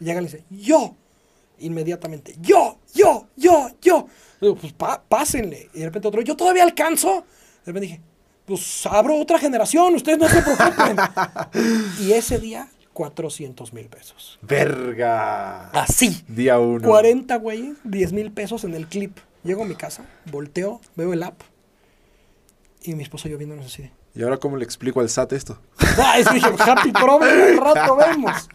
Y 0.00 0.04
llega 0.04 0.20
y 0.20 0.24
le 0.24 0.30
dice, 0.30 0.44
yo. 0.50 0.96
Inmediatamente, 1.58 2.34
yo, 2.40 2.78
yo, 2.92 3.28
yo, 3.36 3.68
yo. 3.80 4.08
Digo, 4.40 4.56
pues 4.56 4.72
pa- 4.72 5.00
pásenle. 5.08 5.70
Y 5.74 5.78
de 5.80 5.84
repente 5.84 6.08
otro, 6.08 6.20
yo 6.22 6.34
todavía 6.36 6.64
alcanzo. 6.64 7.24
De 7.64 7.72
repente 7.72 7.86
dije, 7.86 8.00
pues 8.44 8.86
abro 8.86 9.16
otra 9.18 9.38
generación, 9.38 9.94
ustedes 9.94 10.18
no 10.18 10.28
se 10.28 10.42
preocupen. 10.42 10.96
y 12.00 12.12
ese 12.12 12.38
día, 12.38 12.68
400 12.92 13.72
mil 13.72 13.86
pesos. 13.86 14.38
Verga. 14.42 15.70
Así. 15.70 16.24
Día 16.28 16.58
uno. 16.58 16.86
40 16.86 17.36
güeyes, 17.36 17.76
10 17.84 18.12
mil 18.12 18.32
pesos 18.32 18.64
en 18.64 18.74
el 18.74 18.86
clip. 18.86 19.18
Llego 19.44 19.62
a 19.62 19.66
mi 19.66 19.74
casa, 19.74 20.04
volteo, 20.30 20.80
veo 20.94 21.12
el 21.12 21.22
app. 21.22 21.40
Y 22.82 22.94
mi 22.94 23.02
esposa 23.02 23.28
y 23.28 23.32
yo 23.32 23.38
viéndonos 23.38 23.66
así. 23.66 23.90
¿Y 24.14 24.22
ahora 24.22 24.36
cómo 24.36 24.56
le 24.56 24.64
explico 24.64 25.00
al 25.00 25.08
SAT 25.08 25.32
esto? 25.32 25.58
Ah, 25.98 26.18
es 26.18 26.32
dije, 26.32 26.46
happy 26.46 26.90
problem, 26.90 27.30
al 27.30 27.56
rato 27.74 27.96
vemos. 27.96 28.48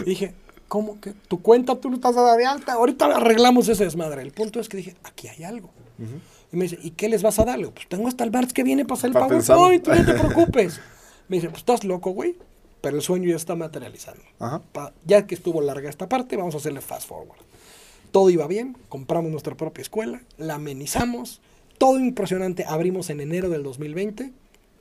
Y 0.00 0.10
dije, 0.10 0.34
¿cómo 0.68 0.98
que 1.00 1.12
tu 1.12 1.42
cuenta 1.42 1.76
tú 1.76 1.90
no 1.90 1.96
estás 1.96 2.14
dada 2.14 2.34
de 2.34 2.46
alta? 2.46 2.72
Ahorita 2.74 3.04
arreglamos 3.06 3.68
ese 3.68 3.84
desmadre. 3.84 4.22
El 4.22 4.32
punto 4.32 4.58
es 4.58 4.70
que 4.70 4.78
dije, 4.78 4.96
aquí 5.04 5.28
hay 5.28 5.44
algo. 5.44 5.70
Y 6.52 6.56
me 6.56 6.64
dice, 6.64 6.78
¿y 6.82 6.92
qué 6.92 7.08
les 7.08 7.22
vas 7.22 7.38
a 7.38 7.44
darle? 7.44 7.68
Pues 7.68 7.88
tengo 7.88 8.08
hasta 8.08 8.24
el 8.24 8.30
Barts 8.30 8.52
que 8.52 8.62
viene 8.62 8.84
para 8.84 8.98
hacer 8.98 9.08
el 9.08 9.14
PowerPoint, 9.14 9.86
no 9.86 10.04
te 10.04 10.14
preocupes. 10.14 10.80
me 11.28 11.36
dice, 11.36 11.48
pues 11.48 11.60
estás 11.60 11.84
loco, 11.84 12.10
güey. 12.10 12.36
Pero 12.80 12.96
el 12.96 13.02
sueño 13.02 13.28
ya 13.28 13.36
está 13.36 13.56
materializando. 13.56 14.22
ya 15.04 15.26
que 15.26 15.34
estuvo 15.34 15.60
larga 15.60 15.90
esta 15.90 16.08
parte, 16.08 16.36
vamos 16.36 16.54
a 16.54 16.58
hacerle 16.58 16.80
fast 16.80 17.08
forward. 17.08 17.40
Todo 18.12 18.30
iba 18.30 18.46
bien, 18.46 18.76
compramos 18.88 19.30
nuestra 19.30 19.56
propia 19.56 19.82
escuela, 19.82 20.22
la 20.38 20.54
amenizamos, 20.54 21.40
todo 21.76 21.98
impresionante. 21.98 22.64
Abrimos 22.66 23.10
en 23.10 23.20
enero 23.20 23.50
del 23.50 23.62
2020 23.62 24.32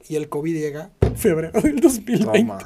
y 0.07 0.15
el 0.15 0.29
COVID 0.29 0.53
llega 0.55 0.91
febrero 1.15 1.59
del 1.61 1.79
2020. 1.81 2.65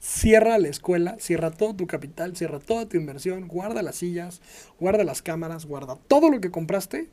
Cierra 0.00 0.58
la 0.58 0.68
escuela, 0.68 1.16
cierra 1.20 1.50
todo 1.50 1.74
tu 1.74 1.86
capital, 1.86 2.36
cierra 2.36 2.58
toda 2.58 2.86
tu 2.86 2.96
inversión, 2.96 3.48
guarda 3.48 3.82
las 3.82 3.96
sillas, 3.96 4.40
guarda 4.80 5.04
las 5.04 5.22
cámaras, 5.22 5.66
guarda 5.66 5.96
todo 6.08 6.30
lo 6.30 6.40
que 6.40 6.50
compraste. 6.50 7.10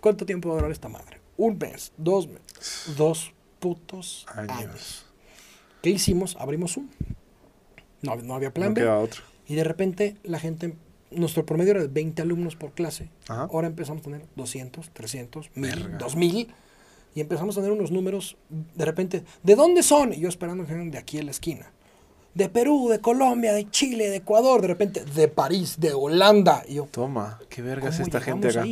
¿Cuánto 0.00 0.26
tiempo 0.26 0.48
va 0.48 0.54
a 0.54 0.58
durar 0.58 0.72
esta 0.72 0.88
madre? 0.88 1.20
Un 1.36 1.58
mes, 1.58 1.92
dos 1.96 2.28
meses, 2.28 2.94
dos 2.96 3.32
putos 3.58 4.26
años. 4.34 5.06
¿Qué 5.82 5.90
hicimos? 5.90 6.36
Abrimos 6.38 6.72
Zoom. 6.72 6.88
No, 8.02 8.16
no 8.16 8.34
había 8.34 8.52
plan 8.52 8.74
B. 8.74 8.86
Otro. 8.88 9.22
Y 9.46 9.54
de 9.54 9.64
repente 9.64 10.16
la 10.22 10.38
gente, 10.38 10.76
nuestro 11.10 11.44
promedio 11.44 11.72
era 11.72 11.80
de 11.82 11.88
20 11.88 12.22
alumnos 12.22 12.56
por 12.56 12.72
clase. 12.72 13.10
Ahora 13.28 13.66
empezamos 13.66 14.00
a 14.02 14.04
tener 14.04 14.26
200, 14.36 14.90
300, 14.90 15.50
1000, 15.54 15.98
2000 15.98 16.54
y 17.14 17.20
empezamos 17.20 17.56
a 17.56 17.60
tener 17.60 17.76
unos 17.76 17.90
números 17.90 18.36
de 18.48 18.84
repente, 18.84 19.24
¿de 19.42 19.54
dónde 19.56 19.82
son? 19.82 20.12
Y 20.12 20.20
yo 20.20 20.28
esperando 20.28 20.66
que 20.66 20.74
de 20.74 20.98
aquí 20.98 21.18
en 21.18 21.26
la 21.26 21.32
esquina. 21.32 21.70
De 22.34 22.48
Perú, 22.48 22.88
de 22.88 23.00
Colombia, 23.00 23.52
de 23.52 23.68
Chile, 23.70 24.08
de 24.08 24.16
Ecuador, 24.16 24.62
de 24.62 24.68
repente 24.68 25.04
de 25.04 25.28
París, 25.28 25.80
de 25.80 25.92
Holanda. 25.92 26.62
Y 26.68 26.74
yo, 26.74 26.84
Toma, 26.90 27.40
qué 27.48 27.60
verga 27.60 27.88
es 27.88 27.98
esta 27.98 28.20
gente 28.20 28.48
acá. 28.48 28.64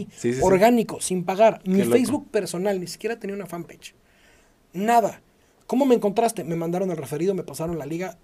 Orgánico, 0.42 1.00
sin 1.00 1.24
pagar. 1.24 1.60
Mi 1.64 1.82
Facebook 1.82 2.30
personal, 2.30 2.80
ni 2.80 2.86
siquiera 2.86 3.18
tenía 3.18 3.34
una 3.34 3.46
fanpage. 3.46 3.94
Nada. 4.72 5.20
¿Cómo 5.66 5.86
me 5.86 5.94
encontraste? 5.94 6.44
Me 6.44 6.56
mandaron 6.56 6.90
el 6.90 6.96
referido, 6.96 7.34
me 7.34 7.42
pasaron 7.42 7.78
la 7.78 7.86
liga. 7.86 8.16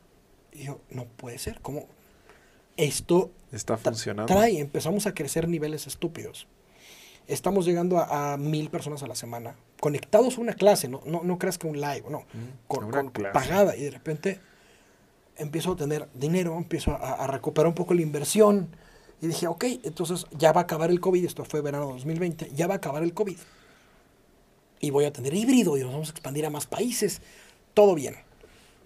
Y 0.53 0.65
yo, 0.65 0.81
no 0.91 1.05
puede 1.05 1.39
ser. 1.39 1.61
¿Cómo? 1.61 1.87
Esto 2.77 3.31
está 3.53 3.77
funcionando. 3.77 4.33
Trae, 4.33 4.59
empezamos 4.59 5.07
a 5.07 5.15
crecer 5.15 5.49
niveles 5.49 5.87
estúpidos. 5.87 6.47
Estamos 7.27 7.65
llegando 7.65 7.99
a, 7.99 8.37
mil 8.37 8.69
personas 8.69 9.03
a 9.03 9.07
la 9.07 9.15
semana, 9.15 9.57
conectados 9.81 10.37
a 10.37 10.41
una 10.43 10.53
clase, 10.53 10.89
no, 10.89 11.01
no, 11.07 11.23
no 11.23 11.39
creas 11.39 11.57
que 11.57 11.67
un 11.67 11.81
live, 11.81 12.05
no, 12.11 12.21
mm, 12.21 12.67
con, 12.67 13.11
pagada. 13.33 13.77
Y 13.77 13.85
de 13.85 13.91
repente 13.91 14.41
empiezo 15.37 15.73
a 15.73 15.77
tener 15.77 16.09
dinero, 16.15 16.57
empiezo 16.57 16.93
a, 16.93 17.27
recuperar 17.27 17.69
un 17.69 17.75
poco 17.75 17.95
la 17.95 18.03
inversión. 18.03 18.69
Y 19.21 19.27
dije, 19.27 19.47
ok, 19.47 19.65
entonces 19.85 20.27
ya 20.33 20.53
va 20.53 20.63
a 20.63 20.65
acabar 20.65 20.91
el 20.91 21.01
COVID, 21.01 21.25
esto 21.25 21.45
fue 21.45 21.61
verano 21.61 21.87
2020, 21.87 22.51
ya 22.55 22.67
va 22.67 22.75
a 22.75 22.77
acabar 22.77 23.03
el 23.03 23.15
COVID. 23.15 23.39
Y 24.81 24.91
voy 24.91 25.05
a 25.05 25.13
tener 25.13 25.33
híbrido 25.35 25.77
y 25.77 25.83
nos 25.83 25.93
vamos 25.93 26.09
a 26.09 26.13
expandir 26.13 26.45
a 26.45 26.51
más 26.51 26.67
países. 26.67 27.23
Todo 27.73 27.95
bien. 27.95 28.17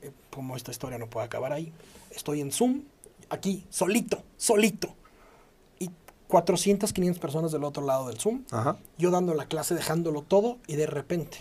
Eh, 0.03 0.13
como 0.31 0.57
esta 0.57 0.71
historia 0.71 0.99
no 0.99 1.11
puede 1.11 1.27
acabar 1.27 1.53
ahí, 1.53 1.73
estoy 2.11 2.41
en 2.41 2.53
Zoom, 2.53 2.83
aquí, 3.31 3.65
solito, 3.71 4.23
solito. 4.37 4.95
400, 6.29 6.93
500 6.93 7.21
personas 7.21 7.53
del 7.53 7.65
otro 7.65 7.85
lado 7.85 8.07
del 8.09 8.19
Zoom. 8.19 8.45
Yo 8.99 9.11
dando 9.11 9.35
la 9.35 9.47
clase, 9.47 9.75
dejándolo 9.75 10.23
todo 10.23 10.59
y 10.67 10.77
de 10.77 10.87
repente 10.87 11.39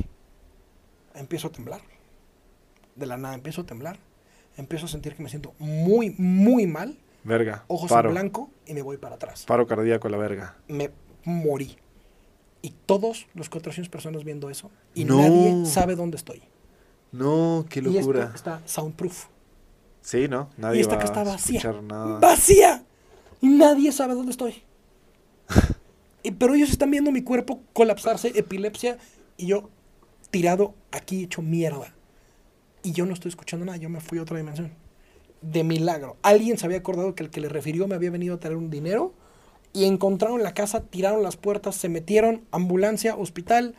empiezo 1.13 1.49
a 1.49 1.51
temblar. 1.51 1.81
De 2.95 3.05
la 3.05 3.17
nada 3.17 3.35
empiezo 3.35 3.61
a 3.61 3.65
temblar. 3.65 3.99
Empiezo 4.57 4.85
a 4.85 4.89
sentir 4.89 5.15
que 5.15 5.23
me 5.23 5.29
siento 5.29 5.53
muy, 5.59 6.11
muy 6.17 6.67
mal. 6.67 6.97
Verga. 7.23 7.63
Ojos 7.67 7.91
en 7.91 8.11
blanco 8.11 8.49
y 8.65 8.73
me 8.73 8.81
voy 8.81 8.97
para 8.97 9.15
atrás. 9.15 9.45
Paro 9.45 9.67
cardíaco 9.67 10.09
la 10.09 10.17
verga. 10.17 10.57
Me 10.67 10.91
morí. 11.23 11.77
Y 12.61 12.73
todos 12.85 13.27
los 13.33 13.49
400 13.49 13.89
personas 13.89 14.23
viendo 14.23 14.49
eso 14.49 14.71
y 14.93 15.05
nadie 15.05 15.65
sabe 15.65 15.95
dónde 15.95 16.17
estoy. 16.17 16.41
No, 17.11 17.65
qué 17.69 17.81
locura. 17.81 18.19
Y 18.19 18.23
esto 18.23 18.35
está 18.35 18.61
soundproof. 18.65 19.25
Sí, 20.01 20.27
¿no? 20.27 20.49
Nadie 20.57 20.79
y 20.79 20.81
esta 20.81 20.97
va 20.97 21.03
está 21.03 21.23
vacía. 21.23 21.61
Nada. 21.83 22.19
¡Vacía! 22.19 22.83
Y 23.41 23.49
nadie 23.49 23.91
sabe 23.91 24.15
dónde 24.15 24.31
estoy 24.31 24.63
pero 26.39 26.55
ellos 26.55 26.69
están 26.69 26.91
viendo 26.91 27.11
mi 27.11 27.21
cuerpo 27.21 27.61
colapsarse, 27.73 28.31
epilepsia, 28.35 28.97
y 29.37 29.47
yo 29.47 29.69
tirado 30.31 30.73
aquí 30.91 31.23
hecho 31.23 31.41
mierda. 31.41 31.93
Y 32.87 32.93
yo 32.93 33.05
no 33.05 33.13
estoy 33.13 33.27
escuchando 33.27 33.65
nada, 33.65 33.77
yo 33.77 33.89
me 33.89 33.99
fui 33.99 34.17
a 34.17 34.21
otra 34.21 34.37
dimensión. 34.37 34.71
De 35.41 35.65
milagro. 35.65 36.15
Alguien 36.21 36.57
se 36.57 36.65
había 36.65 36.77
acordado 36.77 37.15
que 37.15 37.23
el 37.23 37.29
que 37.29 37.41
le 37.41 37.49
refirió 37.49 37.85
me 37.85 37.95
había 37.95 38.11
venido 38.11 38.35
a 38.35 38.39
traer 38.39 38.55
un 38.55 38.69
dinero 38.69 39.13
y 39.73 39.83
encontraron 39.83 40.41
la 40.41 40.53
casa, 40.53 40.85
tiraron 40.85 41.21
las 41.21 41.35
puertas, 41.35 41.75
se 41.75 41.89
metieron, 41.89 42.45
ambulancia, 42.49 43.17
hospital. 43.17 43.75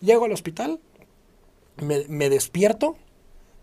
Llego 0.00 0.24
al 0.24 0.32
hospital, 0.32 0.80
me, 1.76 2.06
me 2.08 2.30
despierto, 2.30 2.96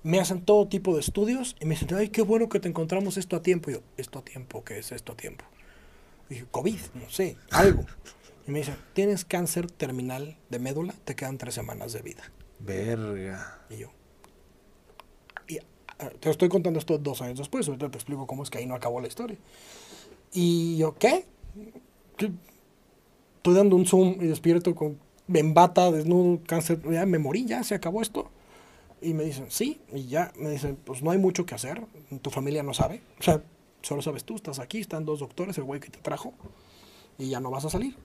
me 0.03 0.19
hacen 0.19 0.45
todo 0.45 0.67
tipo 0.67 0.93
de 0.93 0.99
estudios 0.99 1.55
y 1.59 1.65
me 1.65 1.73
dicen, 1.73 1.97
ay, 1.97 2.09
qué 2.09 2.21
bueno 2.21 2.47
que 2.47 2.59
te 2.59 2.69
encontramos 2.69 3.17
esto 3.17 3.37
a 3.37 3.41
tiempo. 3.41 3.71
Y 3.71 3.73
yo, 3.73 3.81
¿esto 3.97 4.19
a 4.19 4.23
tiempo? 4.23 4.63
¿Qué 4.63 4.77
es 4.77 4.91
esto 4.91 5.13
a 5.13 5.17
tiempo? 5.17 5.45
Dije, 6.29 6.45
COVID, 6.51 6.79
no 6.93 7.09
sé, 7.09 7.37
algo. 7.49 7.87
Y 8.47 8.51
me 8.51 8.59
dice, 8.59 8.75
tienes 8.93 9.25
cáncer 9.25 9.71
terminal 9.71 10.37
de 10.51 10.59
médula, 10.59 10.93
te 11.05 11.15
quedan 11.15 11.39
tres 11.39 11.55
semanas 11.55 11.91
de 11.91 12.03
vida. 12.03 12.21
Verga. 12.59 13.61
Y 13.71 13.77
yo. 13.77 13.98
Te 16.19 16.29
estoy 16.29 16.49
contando 16.49 16.79
esto 16.79 16.97
dos 16.97 17.21
años 17.21 17.37
después, 17.37 17.67
ahorita 17.67 17.89
te 17.89 17.97
explico 17.97 18.25
cómo 18.25 18.43
es 18.43 18.49
que 18.49 18.59
ahí 18.59 18.65
no 18.65 18.75
acabó 18.75 19.01
la 19.01 19.07
historia. 19.07 19.37
Y 20.33 20.77
yo, 20.77 20.95
¿qué? 20.95 21.25
Estoy 22.17 23.53
dando 23.53 23.75
un 23.75 23.85
zoom 23.85 24.17
y 24.21 24.27
despierto 24.27 24.73
con 24.75 24.97
en 25.31 25.53
bata, 25.53 25.91
desnudo, 25.91 26.41
cáncer, 26.47 26.81
ya 26.89 27.05
me 27.05 27.19
morí, 27.19 27.45
ya 27.45 27.63
se 27.63 27.75
acabó 27.75 28.01
esto. 28.01 28.29
Y 29.01 29.13
me 29.13 29.23
dicen, 29.23 29.45
sí, 29.49 29.79
y 29.93 30.07
ya, 30.07 30.31
me 30.37 30.49
dicen, 30.49 30.77
pues 30.83 31.03
no 31.03 31.11
hay 31.11 31.17
mucho 31.17 31.45
que 31.45 31.55
hacer, 31.55 31.85
tu 32.21 32.29
familia 32.29 32.63
no 32.63 32.73
sabe. 32.73 33.01
O 33.19 33.23
sea, 33.23 33.41
Solo 33.81 34.01
sabes 34.01 34.23
tú, 34.23 34.35
estás 34.35 34.59
aquí, 34.59 34.79
están 34.79 35.05
dos 35.05 35.19
doctores, 35.19 35.57
el 35.57 35.63
güey 35.63 35.79
que 35.79 35.89
te 35.89 35.99
trajo, 35.99 36.33
y 37.17 37.29
ya 37.29 37.39
no 37.39 37.49
vas 37.49 37.65
a 37.65 37.69
salir. 37.69 37.95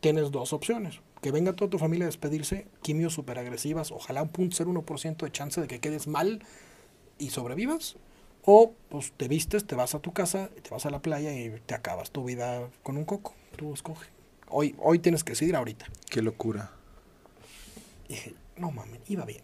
Tienes 0.00 0.30
dos 0.30 0.52
opciones. 0.52 1.00
Que 1.22 1.30
venga 1.30 1.54
toda 1.54 1.70
tu 1.70 1.78
familia 1.78 2.04
a 2.04 2.08
despedirse, 2.08 2.66
quimios 2.82 3.14
super 3.14 3.38
agresivas, 3.38 3.92
ojalá 3.92 4.22
un 4.22 4.28
punto 4.28 4.56
ser 4.56 4.66
1% 4.66 5.16
de 5.16 5.32
chance 5.32 5.60
de 5.60 5.68
que 5.68 5.80
quedes 5.80 6.06
mal 6.06 6.42
y 7.18 7.30
sobrevivas. 7.30 7.96
O 8.46 8.74
pues 8.90 9.12
te 9.16 9.26
vistes, 9.26 9.66
te 9.66 9.74
vas 9.74 9.94
a 9.94 10.00
tu 10.00 10.12
casa, 10.12 10.50
te 10.62 10.70
vas 10.70 10.84
a 10.84 10.90
la 10.90 11.00
playa 11.00 11.32
y 11.32 11.60
te 11.64 11.74
acabas 11.74 12.10
tu 12.10 12.24
vida 12.24 12.68
con 12.82 12.96
un 12.96 13.04
coco. 13.04 13.34
Tú 13.56 13.72
escoge. 13.72 14.08
Hoy, 14.48 14.74
hoy 14.78 14.98
tienes 14.98 15.24
que 15.24 15.32
decidir 15.32 15.56
ahorita. 15.56 15.86
Qué 16.10 16.20
locura. 16.20 16.70
Y 18.08 18.14
dije, 18.14 18.34
no 18.56 18.70
mames, 18.70 19.00
iba 19.08 19.24
bien. 19.24 19.42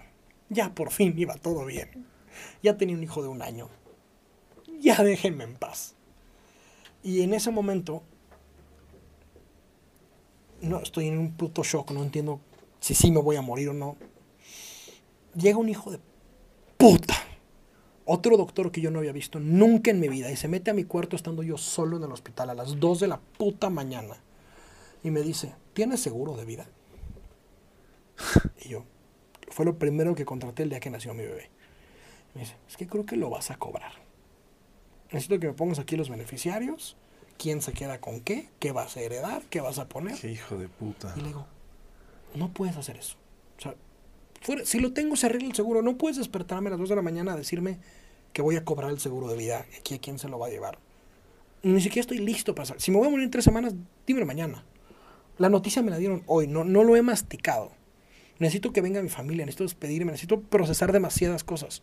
Ya 0.50 0.74
por 0.74 0.90
fin 0.90 1.14
iba 1.16 1.34
todo 1.36 1.64
bien. 1.64 2.06
Ya 2.62 2.76
tenía 2.76 2.96
un 2.96 3.02
hijo 3.02 3.22
de 3.22 3.28
un 3.28 3.40
año 3.40 3.70
ya 4.80 5.02
déjenme 5.02 5.44
en 5.44 5.54
paz. 5.54 5.94
Y 7.02 7.22
en 7.22 7.34
ese 7.34 7.50
momento, 7.50 8.02
no, 10.60 10.80
estoy 10.80 11.08
en 11.08 11.18
un 11.18 11.32
puto 11.32 11.62
shock, 11.62 11.90
no 11.92 12.02
entiendo 12.02 12.40
si 12.80 12.94
sí 12.94 13.10
me 13.10 13.20
voy 13.20 13.36
a 13.36 13.42
morir 13.42 13.68
o 13.68 13.74
no. 13.74 13.96
Llega 15.34 15.58
un 15.58 15.68
hijo 15.68 15.90
de 15.90 16.00
puta, 16.76 17.14
otro 18.10 18.36
doctor 18.36 18.70
que 18.72 18.80
yo 18.80 18.90
no 18.90 18.98
había 18.98 19.12
visto 19.12 19.40
nunca 19.40 19.90
en 19.90 20.00
mi 20.00 20.08
vida, 20.08 20.30
y 20.30 20.36
se 20.36 20.48
mete 20.48 20.70
a 20.70 20.74
mi 20.74 20.84
cuarto 20.84 21.16
estando 21.16 21.42
yo 21.42 21.56
solo 21.56 21.96
en 21.96 22.04
el 22.04 22.12
hospital 22.12 22.50
a 22.50 22.54
las 22.54 22.78
2 22.78 23.00
de 23.00 23.08
la 23.08 23.20
puta 23.20 23.70
mañana. 23.70 24.16
Y 25.02 25.10
me 25.10 25.22
dice, 25.22 25.54
¿tienes 25.72 26.00
seguro 26.00 26.36
de 26.36 26.44
vida? 26.44 26.66
Y 28.64 28.68
yo, 28.68 28.84
fue 29.48 29.64
lo 29.64 29.78
primero 29.78 30.14
que 30.14 30.24
contraté 30.24 30.62
el 30.62 30.70
día 30.70 30.80
que 30.80 30.90
nació 30.90 31.14
mi 31.14 31.22
bebé. 31.22 31.50
Me 32.34 32.42
dice, 32.42 32.56
es 32.68 32.76
que 32.76 32.86
creo 32.86 33.06
que 33.06 33.16
lo 33.16 33.30
vas 33.30 33.50
a 33.50 33.56
cobrar 33.56 33.92
necesito 35.12 35.40
que 35.40 35.48
me 35.48 35.52
pongas 35.52 35.78
aquí 35.78 35.96
los 35.96 36.08
beneficiarios, 36.08 36.96
quién 37.38 37.62
se 37.62 37.72
queda 37.72 38.00
con 38.00 38.20
qué, 38.20 38.48
qué 38.58 38.72
vas 38.72 38.96
a 38.96 39.00
heredar, 39.00 39.42
qué 39.50 39.60
vas 39.60 39.78
a 39.78 39.88
poner. 39.88 40.18
Qué 40.18 40.30
hijo 40.30 40.56
de 40.56 40.68
puta. 40.68 41.12
Y 41.16 41.20
le 41.20 41.28
digo, 41.28 41.46
no 42.34 42.52
puedes 42.52 42.76
hacer 42.76 42.96
eso. 42.96 43.16
Si 44.64 44.80
lo 44.80 44.92
tengo, 44.92 45.16
se 45.16 45.26
arregla 45.26 45.48
el 45.48 45.54
seguro. 45.54 45.82
No 45.82 45.98
puedes 45.98 46.16
despertarme 46.16 46.68
a 46.68 46.70
las 46.70 46.80
2 46.80 46.88
de 46.88 46.96
la 46.96 47.02
mañana 47.02 47.34
a 47.34 47.36
decirme 47.36 47.78
que 48.32 48.42
voy 48.42 48.56
a 48.56 48.64
cobrar 48.64 48.90
el 48.90 48.98
seguro 48.98 49.28
de 49.28 49.36
vida. 49.36 49.66
Aquí 49.78 49.94
a 49.94 49.98
quién 49.98 50.18
se 50.18 50.28
lo 50.28 50.38
va 50.38 50.46
a 50.46 50.50
llevar. 50.50 50.78
Ni 51.62 51.80
siquiera 51.80 52.00
estoy 52.00 52.18
listo 52.18 52.54
para 52.54 52.64
hacer. 52.64 52.80
Si 52.80 52.90
me 52.90 52.96
voy 52.96 53.08
a 53.08 53.10
morir 53.10 53.24
en 53.24 53.30
tres 53.30 53.44
semanas, 53.44 53.74
dímelo 54.06 54.24
mañana. 54.24 54.64
La 55.36 55.50
noticia 55.50 55.82
me 55.82 55.90
la 55.90 55.98
dieron 55.98 56.22
hoy, 56.26 56.46
no, 56.46 56.64
no 56.64 56.84
lo 56.84 56.96
he 56.96 57.02
masticado. 57.02 57.72
Necesito 58.38 58.72
que 58.72 58.80
venga 58.80 59.02
mi 59.02 59.10
familia, 59.10 59.44
necesito 59.44 59.64
despedirme, 59.64 60.12
necesito 60.12 60.40
procesar 60.40 60.92
demasiadas 60.92 61.44
cosas. 61.44 61.82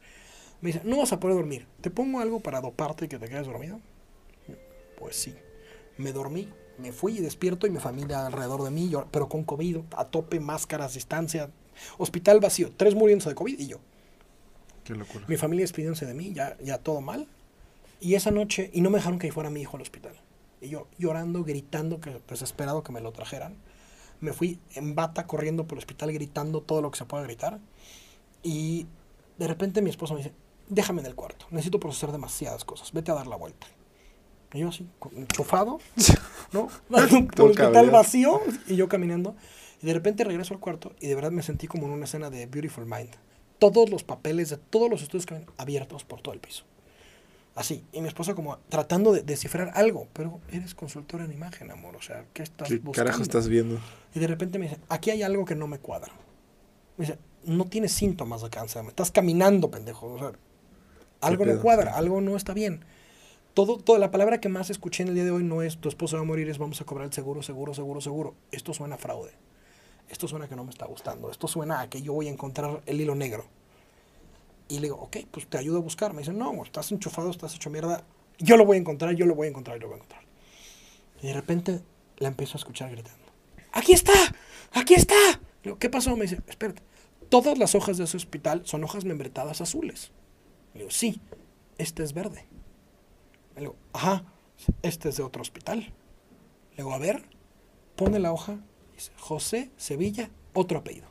Me 0.61 0.71
dice, 0.71 0.81
no 0.83 0.97
vas 0.97 1.13
a 1.13 1.19
poder 1.19 1.37
dormir. 1.37 1.67
¿Te 1.81 1.91
pongo 1.91 2.19
algo 2.19 2.39
para 2.39 2.61
doparte 2.61 3.05
y 3.05 3.07
que 3.07 3.19
te 3.19 3.29
quedes 3.29 3.45
dormido? 3.45 3.79
Pues 4.97 5.15
sí. 5.15 5.35
Me 5.97 6.11
dormí, 6.11 6.49
me 6.79 6.91
fui 6.91 7.17
y 7.17 7.21
despierto 7.21 7.67
y 7.67 7.69
mi 7.69 7.79
familia 7.79 8.25
alrededor 8.25 8.63
de 8.63 8.71
mí, 8.71 8.91
pero 9.11 9.29
con 9.29 9.43
COVID, 9.43 9.77
a 9.95 10.05
tope, 10.05 10.39
máscaras, 10.39 10.95
distancia. 10.95 11.51
Hospital 11.97 12.39
vacío, 12.39 12.71
tres 12.75 12.95
muriéndose 12.95 13.29
de 13.29 13.35
COVID 13.35 13.59
y 13.59 13.67
yo. 13.67 13.77
Qué 14.83 14.95
locura. 14.95 15.25
Mi 15.27 15.37
familia 15.37 15.63
despidiéndose 15.63 16.05
de 16.05 16.13
mí, 16.13 16.33
ya, 16.33 16.57
ya 16.61 16.77
todo 16.77 17.01
mal. 17.01 17.27
Y 17.99 18.15
esa 18.15 18.31
noche, 18.31 18.69
y 18.73 18.81
no 18.81 18.89
me 18.89 18.97
dejaron 18.97 19.19
que 19.19 19.31
fuera 19.31 19.49
mi 19.49 19.61
hijo 19.61 19.77
al 19.77 19.81
hospital. 19.81 20.13
Y 20.61 20.69
yo 20.69 20.87
llorando, 20.97 21.43
gritando, 21.43 21.99
que 21.99 22.21
desesperado 22.27 22.83
que 22.83 22.91
me 22.91 23.01
lo 23.01 23.11
trajeran. 23.11 23.55
Me 24.19 24.33
fui 24.33 24.59
en 24.75 24.95
bata 24.95 25.27
corriendo 25.27 25.65
por 25.65 25.77
el 25.77 25.79
hospital 25.79 26.11
gritando 26.11 26.61
todo 26.61 26.81
lo 26.81 26.91
que 26.91 26.97
se 26.97 27.05
pueda 27.05 27.23
gritar. 27.23 27.59
Y 28.43 28.87
de 29.37 29.47
repente 29.47 29.81
mi 29.81 29.89
esposa 29.89 30.13
me 30.13 30.19
dice, 30.19 30.33
déjame 30.69 31.01
en 31.01 31.07
el 31.07 31.15
cuarto, 31.15 31.45
necesito 31.51 31.79
procesar 31.79 32.11
demasiadas 32.11 32.65
cosas, 32.65 32.91
vete 32.91 33.11
a 33.11 33.15
dar 33.15 33.27
la 33.27 33.35
vuelta. 33.35 33.67
Y 34.53 34.59
yo 34.59 34.69
así, 34.69 34.87
enchufado, 35.15 35.79
¿no? 36.51 36.69
por 36.89 37.03
el 37.03 37.51
hospital 37.51 37.89
vacío 37.89 38.41
y 38.67 38.75
yo 38.75 38.87
caminando. 38.87 39.35
Y 39.81 39.85
de 39.85 39.93
repente 39.93 40.23
regreso 40.23 40.53
al 40.53 40.59
cuarto 40.59 40.93
y 40.99 41.07
de 41.07 41.15
verdad 41.15 41.31
me 41.31 41.43
sentí 41.43 41.67
como 41.67 41.85
en 41.85 41.91
una 41.91 42.05
escena 42.05 42.29
de 42.29 42.45
Beautiful 42.45 42.85
Mind. 42.85 43.11
Todos 43.59 43.89
los 43.89 44.03
papeles 44.03 44.49
de 44.49 44.57
todos 44.57 44.89
los 44.89 45.01
estudios 45.01 45.25
que 45.25 45.35
ven 45.35 45.45
abiertos 45.57 46.03
por 46.03 46.21
todo 46.21 46.33
el 46.33 46.39
piso. 46.39 46.63
Así. 47.57 47.83
Y 47.91 48.01
mi 48.01 48.07
esposa 48.07 48.35
como 48.35 48.59
tratando 48.69 49.11
de 49.11 49.23
descifrar 49.23 49.71
algo. 49.73 50.07
Pero 50.13 50.39
eres 50.51 50.75
consultora 50.75 51.25
en 51.25 51.33
imagen, 51.33 51.71
amor. 51.71 51.95
O 51.95 52.01
sea, 52.01 52.25
¿qué 52.33 52.43
estás 52.43 52.69
¿Qué 52.69 52.79
carajo 52.91 53.23
estás 53.23 53.47
viendo? 53.47 53.79
Y 54.13 54.19
de 54.19 54.27
repente 54.27 54.59
me 54.59 54.67
dice, 54.67 54.79
aquí 54.89 55.09
hay 55.09 55.23
algo 55.23 55.43
que 55.43 55.55
no 55.55 55.67
me 55.67 55.79
cuadra. 55.79 56.13
Me 56.97 57.05
dice, 57.05 57.17
no 57.45 57.65
tienes 57.65 57.91
síntomas 57.93 58.43
de 58.43 58.51
cáncer. 58.51 58.83
Me 58.83 58.89
estás 58.89 59.09
caminando, 59.09 59.71
pendejo. 59.71 60.05
O 60.05 60.19
sea, 60.19 60.33
algo 61.19 61.45
no 61.47 61.59
cuadra, 61.59 61.97
algo 61.97 62.21
no 62.21 62.35
está 62.35 62.53
bien. 62.53 62.85
Todo, 63.55 63.79
toda 63.79 63.97
la 63.97 64.11
palabra 64.11 64.39
que 64.39 64.49
más 64.49 64.69
escuché 64.69 65.01
en 65.01 65.09
el 65.09 65.15
día 65.15 65.25
de 65.25 65.31
hoy 65.31 65.43
no 65.43 65.63
es 65.63 65.77
tu 65.79 65.89
esposo 65.89 66.15
va 66.15 66.21
a 66.21 66.25
morir, 66.25 66.47
es 66.49 66.59
vamos 66.59 66.79
a 66.79 66.85
cobrar 66.85 67.07
el 67.07 67.13
seguro, 67.13 67.41
seguro, 67.41 67.73
seguro, 67.73 68.01
seguro. 68.01 68.35
Esto 68.51 68.71
suena 68.75 68.95
a 68.95 68.97
fraude. 68.99 69.31
Esto 70.09 70.27
suena 70.27 70.47
que 70.47 70.55
no 70.55 70.63
me 70.63 70.71
está 70.71 70.85
gustando. 70.85 71.29
Esto 71.31 71.47
suena 71.47 71.81
a 71.81 71.89
que 71.89 72.01
yo 72.01 72.13
voy 72.13 72.27
a 72.27 72.31
encontrar 72.31 72.81
el 72.85 73.01
hilo 73.01 73.15
negro. 73.15 73.45
Y 74.69 74.75
le 74.75 74.83
digo, 74.83 74.97
ok, 74.97 75.17
pues 75.31 75.47
te 75.47 75.57
ayudo 75.57 75.77
a 75.77 75.81
buscar. 75.81 76.13
Me 76.13 76.19
dice, 76.19 76.33
no, 76.33 76.63
estás 76.63 76.91
enchufado, 76.91 77.29
estás 77.29 77.55
hecho 77.55 77.69
mierda. 77.69 78.03
Yo 78.39 78.57
lo 78.57 78.65
voy 78.65 78.77
a 78.77 78.79
encontrar, 78.79 79.15
yo 79.15 79.25
lo 79.25 79.35
voy 79.35 79.47
a 79.47 79.49
encontrar, 79.49 79.77
yo 79.77 79.83
lo 79.83 79.87
voy 79.87 79.95
a 79.95 79.97
encontrar. 79.97 80.23
Y 81.21 81.27
de 81.27 81.33
repente 81.33 81.81
la 82.17 82.27
empiezo 82.27 82.57
a 82.57 82.59
escuchar 82.59 82.91
gritando. 82.91 83.25
¡Aquí 83.71 83.93
está! 83.93 84.13
¡Aquí 84.71 84.93
está! 84.93 85.15
Le 85.63 85.71
digo, 85.71 85.79
¿qué 85.79 85.89
pasó? 85.89 86.15
Me 86.15 86.23
dice, 86.23 86.41
espérate. 86.47 86.81
Todas 87.29 87.57
las 87.57 87.75
hojas 87.75 87.97
de 87.97 88.05
ese 88.05 88.17
hospital 88.17 88.61
son 88.65 88.83
hojas 88.83 89.03
membretadas 89.03 89.61
azules. 89.61 90.11
Le 90.73 90.81
digo, 90.81 90.91
sí, 90.91 91.21
este 91.77 92.03
es 92.03 92.13
verde. 92.13 92.45
Le 93.55 93.61
digo, 93.61 93.75
ajá, 93.93 94.25
este 94.81 95.09
es 95.09 95.17
de 95.17 95.23
otro 95.23 95.41
hospital. 95.41 95.79
Le 96.71 96.77
digo, 96.77 96.93
a 96.93 96.99
ver, 96.99 97.23
pone 97.95 98.19
la 98.19 98.31
hoja, 98.31 98.59
dice, 98.97 99.11
José 99.17 99.71
Sevilla, 99.77 100.29
otro 100.53 100.79
apellido. 100.79 101.07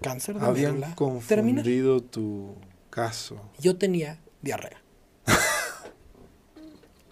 Cáncer 0.00 0.38
de 0.38 0.46
Habían 0.46 0.72
médula. 0.72 0.94
confundido 0.94 2.02
tu 2.02 2.54
caso. 2.88 3.40
Yo 3.58 3.76
tenía 3.76 4.20
diarrea. 4.40 4.80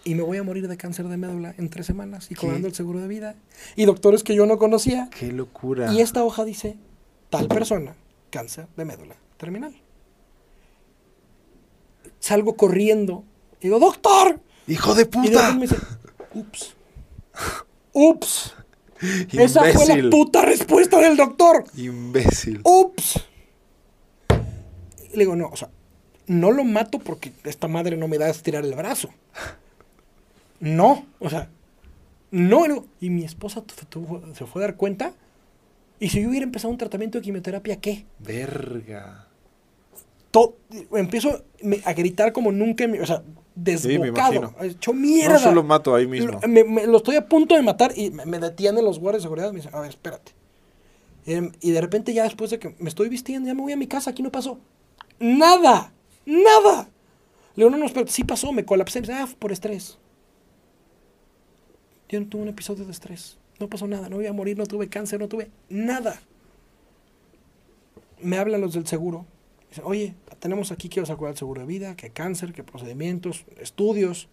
y 0.03 0.15
me 0.15 0.23
voy 0.23 0.37
a 0.37 0.43
morir 0.43 0.67
de 0.67 0.77
cáncer 0.77 1.07
de 1.07 1.17
médula 1.17 1.53
en 1.57 1.69
tres 1.69 1.85
semanas 1.85 2.31
y 2.31 2.35
cobrando 2.35 2.67
el 2.67 2.73
seguro 2.73 2.99
de 2.99 3.07
vida. 3.07 3.35
Y 3.75 3.85
doctores 3.85 4.23
que 4.23 4.33
yo 4.33 4.45
no 4.45 4.57
conocía. 4.57 5.09
Qué 5.11 5.31
locura. 5.31 5.93
Y 5.93 6.01
esta 6.01 6.23
hoja 6.23 6.45
dice, 6.45 6.77
tal 7.29 7.47
persona, 7.47 7.95
cáncer 8.31 8.67
de 8.75 8.85
médula 8.85 9.15
terminal 9.37 9.75
salgo 12.19 12.55
corriendo. 12.55 13.23
Y 13.59 13.67
digo, 13.67 13.79
doctor. 13.79 14.39
Hijo 14.67 14.93
de 14.93 15.05
puta. 15.05 15.51
Y 15.51 15.55
me 15.55 15.61
dice, 15.61 15.77
ups. 16.33 16.75
Ups. 17.93 18.53
Esa 19.31 19.63
fue 19.73 19.85
la 19.87 20.09
puta 20.09 20.41
respuesta 20.41 20.99
del 20.99 21.17
doctor. 21.17 21.65
Imbécil. 21.75 22.61
Ups. 22.63 23.25
le 25.11 25.17
digo, 25.17 25.35
no, 25.35 25.47
o 25.47 25.55
sea, 25.55 25.69
no 26.27 26.51
lo 26.51 26.63
mato 26.63 26.99
porque 26.99 27.31
esta 27.43 27.67
madre 27.67 27.97
no 27.97 28.07
me 28.07 28.17
da 28.17 28.27
a 28.27 28.29
estirar 28.29 28.63
el 28.63 28.75
brazo. 28.75 29.09
No, 30.59 31.05
o 31.19 31.29
sea, 31.29 31.49
no, 32.31 32.67
no. 32.67 32.85
Y 32.99 33.09
mi 33.09 33.23
esposa 33.23 33.63
se 34.33 34.45
fue 34.45 34.61
a 34.61 34.67
dar 34.67 34.75
cuenta. 34.75 35.13
Y 35.99 36.09
si 36.09 36.21
yo 36.21 36.29
hubiera 36.29 36.45
empezado 36.45 36.71
un 36.71 36.77
tratamiento 36.77 37.17
de 37.17 37.23
quimioterapia, 37.23 37.77
¿qué? 37.77 38.05
Verga 38.19 39.29
empiezo 40.93 41.43
a 41.83 41.93
gritar 41.93 42.31
como 42.31 42.51
nunca, 42.51 42.85
o 43.01 43.05
sea, 43.05 43.23
desbocado, 43.63 44.55
hecho 44.61 44.93
mierda. 44.93 45.33
No 45.33 45.39
solo 45.39 45.63
mato 45.63 45.95
ahí 45.95 46.07
mismo. 46.07 46.39
Me, 46.47 46.87
lo 46.87 46.97
estoy 46.97 47.15
a 47.15 47.27
punto 47.27 47.55
de 47.55 47.61
matar 47.61 47.93
y 47.95 48.09
me, 48.11 48.39
detienen 48.39 48.83
los 48.83 48.99
guardias 48.99 49.23
de 49.23 49.25
seguridad. 49.25 49.51
Me 49.51 49.57
dicen, 49.57 49.75
a 49.75 49.81
ver, 49.81 49.89
espérate. 49.89 50.33
Em, 51.25 51.51
y 51.61 51.71
de 51.71 51.81
repente 51.81 52.13
ya 52.13 52.23
después 52.23 52.49
de 52.51 52.59
que 52.59 52.75
me 52.79 52.89
estoy 52.89 53.09
vistiendo, 53.09 53.47
ya 53.47 53.53
me 53.53 53.61
voy 53.61 53.73
a 53.73 53.77
mi 53.77 53.87
casa, 53.87 54.11
aquí 54.11 54.23
no 54.23 54.31
pasó. 54.31 54.59
Nada, 55.19 55.93
nada. 56.25 56.89
Le 57.55 57.63
digo, 57.63 57.69
no, 57.69 57.77
no, 57.77 57.85
espérate, 57.85 58.11
sí 58.11 58.23
pasó, 58.23 58.51
me 58.51 58.65
colapsé. 58.65 59.01
ah, 59.11 59.27
por 59.37 59.51
estrés. 59.51 59.97
Yo 62.07 62.19
no 62.19 62.27
tuve 62.27 62.41
un 62.43 62.47
episodio 62.47 62.85
de 62.85 62.91
estrés. 62.91 63.37
No 63.59 63.67
pasó 63.67 63.85
nada, 63.87 64.09
no 64.09 64.15
voy 64.15 64.27
a 64.27 64.33
morir, 64.33 64.57
no 64.57 64.65
tuve 64.65 64.87
cáncer, 64.87 65.19
no 65.19 65.27
tuve 65.27 65.51
nada. 65.67 66.21
Me 68.21 68.37
hablan 68.37 68.61
los 68.61 68.73
del 68.73 68.87
seguro 68.87 69.25
Dice, 69.69 69.81
oye, 69.83 70.15
tenemos 70.39 70.71
aquí 70.71 70.89
que 70.89 70.99
vas 70.99 71.09
a 71.09 71.15
cuidar 71.15 71.33
el 71.33 71.37
seguro 71.37 71.61
de 71.61 71.67
vida, 71.67 71.95
que 71.95 72.09
cáncer, 72.09 72.53
que 72.53 72.63
procedimientos, 72.63 73.45
estudios. 73.59 74.29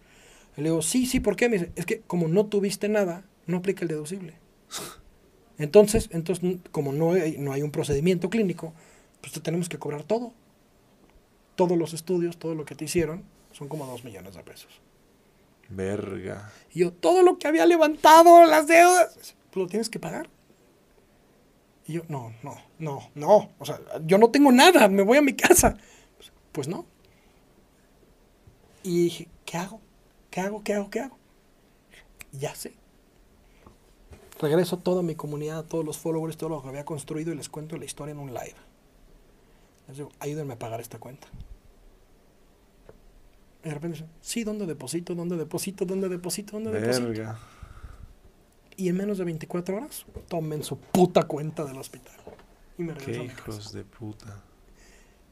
le 0.55 0.63
digo, 0.63 0.81
sí, 0.81 1.05
sí, 1.05 1.19
¿por 1.19 1.35
qué? 1.35 1.49
Me 1.49 1.57
dice, 1.57 1.71
es 1.75 1.85
que 1.85 2.01
como 2.01 2.27
no 2.27 2.47
tuviste 2.47 2.89
nada, 2.89 3.23
no 3.45 3.57
aplica 3.57 3.83
el 3.83 3.89
deducible. 3.89 4.35
Entonces, 5.59 6.09
entonces 6.11 6.59
como 6.69 6.93
no 6.93 7.13
hay, 7.13 7.37
no 7.39 7.51
hay 7.51 7.63
un 7.63 7.71
procedimiento 7.71 8.29
clínico, 8.29 8.73
pues 9.21 9.33
te 9.33 9.39
tenemos 9.39 9.69
que 9.69 9.79
cobrar 9.79 10.03
todo. 10.03 10.33
Todos 11.55 11.75
los 11.75 11.93
estudios, 11.93 12.37
todo 12.37 12.53
lo 12.53 12.63
que 12.63 12.75
te 12.75 12.85
hicieron, 12.85 13.23
son 13.51 13.67
como 13.67 13.87
dos 13.87 14.03
millones 14.03 14.35
de 14.35 14.43
pesos. 14.43 14.81
Verga. 15.69 16.51
Y 16.71 16.81
yo, 16.81 16.93
todo 16.93 17.23
lo 17.23 17.39
que 17.39 17.47
había 17.47 17.65
levantado, 17.65 18.45
las 18.45 18.67
deudas, 18.67 19.35
pues 19.49 19.55
lo 19.55 19.67
tienes 19.67 19.89
que 19.89 19.99
pagar. 19.99 20.29
Y 21.87 21.93
yo, 21.93 22.01
no, 22.09 22.33
no, 22.43 22.57
no, 22.79 23.09
no. 23.15 23.49
O 23.59 23.65
sea, 23.65 23.79
yo 24.05 24.17
no 24.17 24.29
tengo 24.29 24.51
nada, 24.51 24.89
me 24.89 25.03
voy 25.03 25.17
a 25.17 25.21
mi 25.21 25.33
casa. 25.33 25.77
Pues 26.51 26.67
no. 26.67 26.85
Y 28.83 29.03
dije, 29.05 29.27
¿qué 29.45 29.57
hago? 29.57 29.79
¿Qué 30.29 30.41
hago? 30.41 30.63
¿Qué 30.63 30.73
hago? 30.73 30.89
¿Qué 30.89 30.99
hago? 30.99 31.17
Ya 32.33 32.53
sé. 32.55 32.73
Regreso 34.39 34.75
a 34.75 34.79
toda 34.79 35.01
mi 35.01 35.15
comunidad, 35.15 35.59
a 35.59 35.63
todos 35.63 35.85
los 35.85 35.97
followers, 35.97 36.37
todo 36.37 36.49
lo 36.49 36.61
que 36.61 36.69
había 36.69 36.85
construido 36.85 37.31
y 37.31 37.35
les 37.35 37.49
cuento 37.49 37.77
la 37.77 37.85
historia 37.85 38.11
en 38.11 38.19
un 38.19 38.33
live. 38.33 38.55
Les 39.87 39.97
digo, 39.97 40.11
ayúdenme 40.19 40.53
a 40.53 40.59
pagar 40.59 40.81
esta 40.81 40.99
cuenta. 40.99 41.27
Y 43.63 43.69
de 43.69 43.73
repente 43.73 44.05
sí, 44.21 44.43
¿dónde 44.43 44.65
deposito? 44.65 45.15
¿Dónde 45.15 45.37
deposito? 45.37 45.85
¿Dónde 45.85 46.09
deposito? 46.09 46.59
¿Dónde 46.59 46.79
deposito? 46.79 47.35
Y 48.77 48.89
en 48.89 48.97
menos 48.97 49.17
de 49.17 49.25
24 49.25 49.75
horas 49.75 50.05
tomen 50.27 50.63
su 50.63 50.77
puta 50.77 51.23
cuenta 51.23 51.65
del 51.65 51.77
hospital. 51.77 52.15
Y 52.77 52.83
me 52.83 52.93
Qué 52.93 53.23
hijos 53.23 53.73
de 53.73 53.83
puta. 53.83 54.43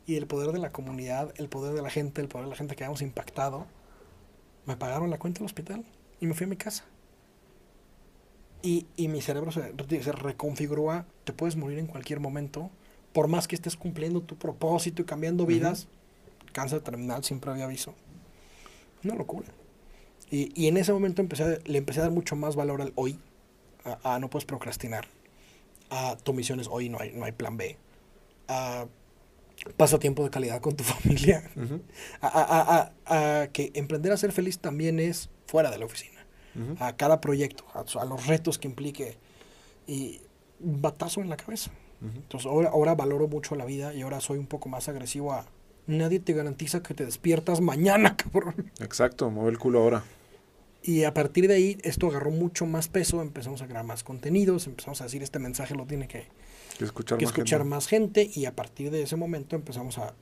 Y 0.08 0.16
el 0.16 0.26
poder 0.26 0.52
de 0.52 0.60
la 0.60 0.72
comunidad, 0.72 1.32
el 1.38 1.48
poder 1.48 1.76
de 1.76 1.82
la 1.84 1.92
gente, 1.92 2.22
el 2.22 2.28
poder 2.28 2.46
de 2.46 2.50
la 2.52 2.58
gente 2.58 2.76
que 2.76 2.84
habíamos 2.84 3.04
impactado, 3.04 3.68
me 4.66 4.76
pagaron 4.76 5.12
la 5.12 5.20
cuenta 5.20 5.40
del 5.40 5.46
hospital 5.46 5.86
y 6.20 6.26
me 6.26 6.34
fui 6.34 6.46
a 6.46 6.48
mi 6.48 6.58
casa. 6.58 6.86
Y, 8.64 8.88
y 8.96 9.08
mi 9.10 9.22
cerebro 9.22 9.52
se, 9.52 9.74
se 10.02 10.12
reconfiguró 10.12 10.90
a, 10.90 11.06
te 11.24 11.34
puedes 11.34 11.56
morir 11.56 11.78
en 11.78 11.86
cualquier 11.86 12.20
momento, 12.20 12.72
por 13.14 13.28
más 13.28 13.48
que 13.48 13.56
estés 13.56 13.76
cumpliendo 13.76 14.22
tu 14.22 14.36
propósito 14.38 15.04
y 15.04 15.06
cambiando 15.06 15.46
vidas, 15.46 15.88
cáncer 16.52 16.82
terminal 16.82 17.24
siempre 17.24 17.52
había 17.52 17.66
aviso. 17.66 17.94
Una 19.04 19.14
locura. 19.14 19.48
Y, 20.32 20.52
y, 20.60 20.68
en 20.68 20.78
ese 20.78 20.92
momento 20.92 21.22
empecé 21.22 21.60
le 21.64 21.78
empecé 21.78 22.00
a 22.00 22.04
dar 22.04 22.12
mucho 22.12 22.36
más 22.36 22.56
valor 22.56 22.82
al 22.82 22.92
hoy, 22.96 23.20
a, 24.04 24.20
no 24.20 24.30
puedes 24.30 24.46
procrastinar, 24.46 25.08
a 25.90 26.18
tu 26.18 26.34
misión 26.34 26.60
es 26.60 26.68
hoy, 26.68 26.90
no 26.90 27.00
hay, 27.00 27.14
no 27.14 27.26
hay 27.26 27.32
plan 27.32 27.58
B, 27.58 27.78
a 28.48 28.88
pasa 29.78 30.00
tiempo 30.00 30.24
de 30.24 30.30
calidad 30.30 30.62
con 30.62 30.76
tu 30.76 30.84
familia, 30.84 31.50
a, 32.22 32.92
a, 33.06 33.48
que 33.48 33.72
emprender 33.74 34.12
a 34.12 34.18
ser 34.18 34.32
feliz 34.32 34.60
también 34.60 35.00
es 35.00 35.30
fuera 35.46 35.72
de 35.72 35.78
la 35.78 35.86
oficina, 35.86 36.26
a 36.80 36.96
cada 36.96 37.22
proyecto, 37.22 37.66
a, 37.74 38.06
los 38.06 38.28
retos 38.28 38.58
que 38.58 38.68
implique. 38.68 39.18
Y 39.88 40.22
batazo 40.60 41.22
en 41.22 41.30
la 41.30 41.38
cabeza. 41.38 41.72
Entonces 42.02 42.46
ahora, 42.46 42.70
ahora 42.70 42.96
valoro 42.96 43.28
mucho 43.28 43.56
la 43.56 43.66
vida 43.66 43.94
y 43.94 44.02
ahora 44.02 44.20
soy 44.22 44.38
un 44.38 44.48
poco 44.48 44.70
más 44.70 44.88
agresivo 44.90 45.34
a... 45.34 45.46
Nadie 45.88 46.20
te 46.20 46.34
garantiza 46.34 46.82
que 46.82 46.94
te 46.94 47.06
despiertas 47.06 47.62
mañana, 47.62 48.16
cabrón. 48.18 48.72
Exacto, 48.80 49.30
mueve 49.30 49.52
el 49.52 49.60
culo 49.60 49.80
ahora. 49.80 50.04
Y 50.88 51.04
a 51.04 51.16
partir 51.16 51.48
de 51.48 51.56
ahí 51.56 51.78
esto 51.82 52.06
agarró 52.06 52.30
mucho 52.30 52.68
más 52.68 52.90
peso, 52.90 53.24
empezamos 53.24 53.64
a 53.64 53.68
crear 53.68 53.84
más 53.84 54.04
contenidos, 54.04 54.68
empezamos 54.68 55.02
a 55.02 55.06
decir 55.06 55.24
este 55.24 55.40
mensaje 55.40 55.74
lo 55.74 55.88
tiene 55.88 56.08
que, 56.08 56.28
escuchar, 56.80 57.64
más, 57.64 57.88
gente. 57.88 58.30
y 58.32 58.46
a 58.46 58.56
partir 58.56 58.92
de 58.92 59.02
ese 59.02 59.16
momento 59.16 59.56
empezamos 59.56 59.98
a 59.98 60.14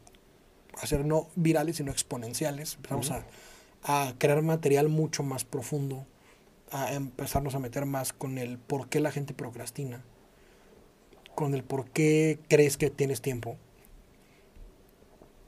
hacer 0.81 1.03
no 1.03 1.27
virales 1.35 1.75
sino 1.75 1.91
exponenciales, 1.91 2.75
empezamos 2.75 3.11
a, 3.11 3.25
a, 3.83 4.13
crear 4.17 4.41
material 4.41 4.87
mucho 4.87 5.21
más 5.21 5.43
profundo, 5.43 6.05
a 6.71 6.93
empezarnos 6.93 7.55
a 7.55 7.59
meter 7.59 7.85
más 7.85 8.13
con 8.13 8.37
el 8.37 8.57
por 8.57 8.87
qué 8.87 9.01
la 9.01 9.11
gente 9.11 9.33
procrastina, 9.33 10.01
con 11.35 11.55
el 11.55 11.65
por 11.65 11.89
qué 11.89 12.39
crees 12.47 12.77
que 12.77 12.89
tienes 12.89 13.21
tiempo 13.21 13.57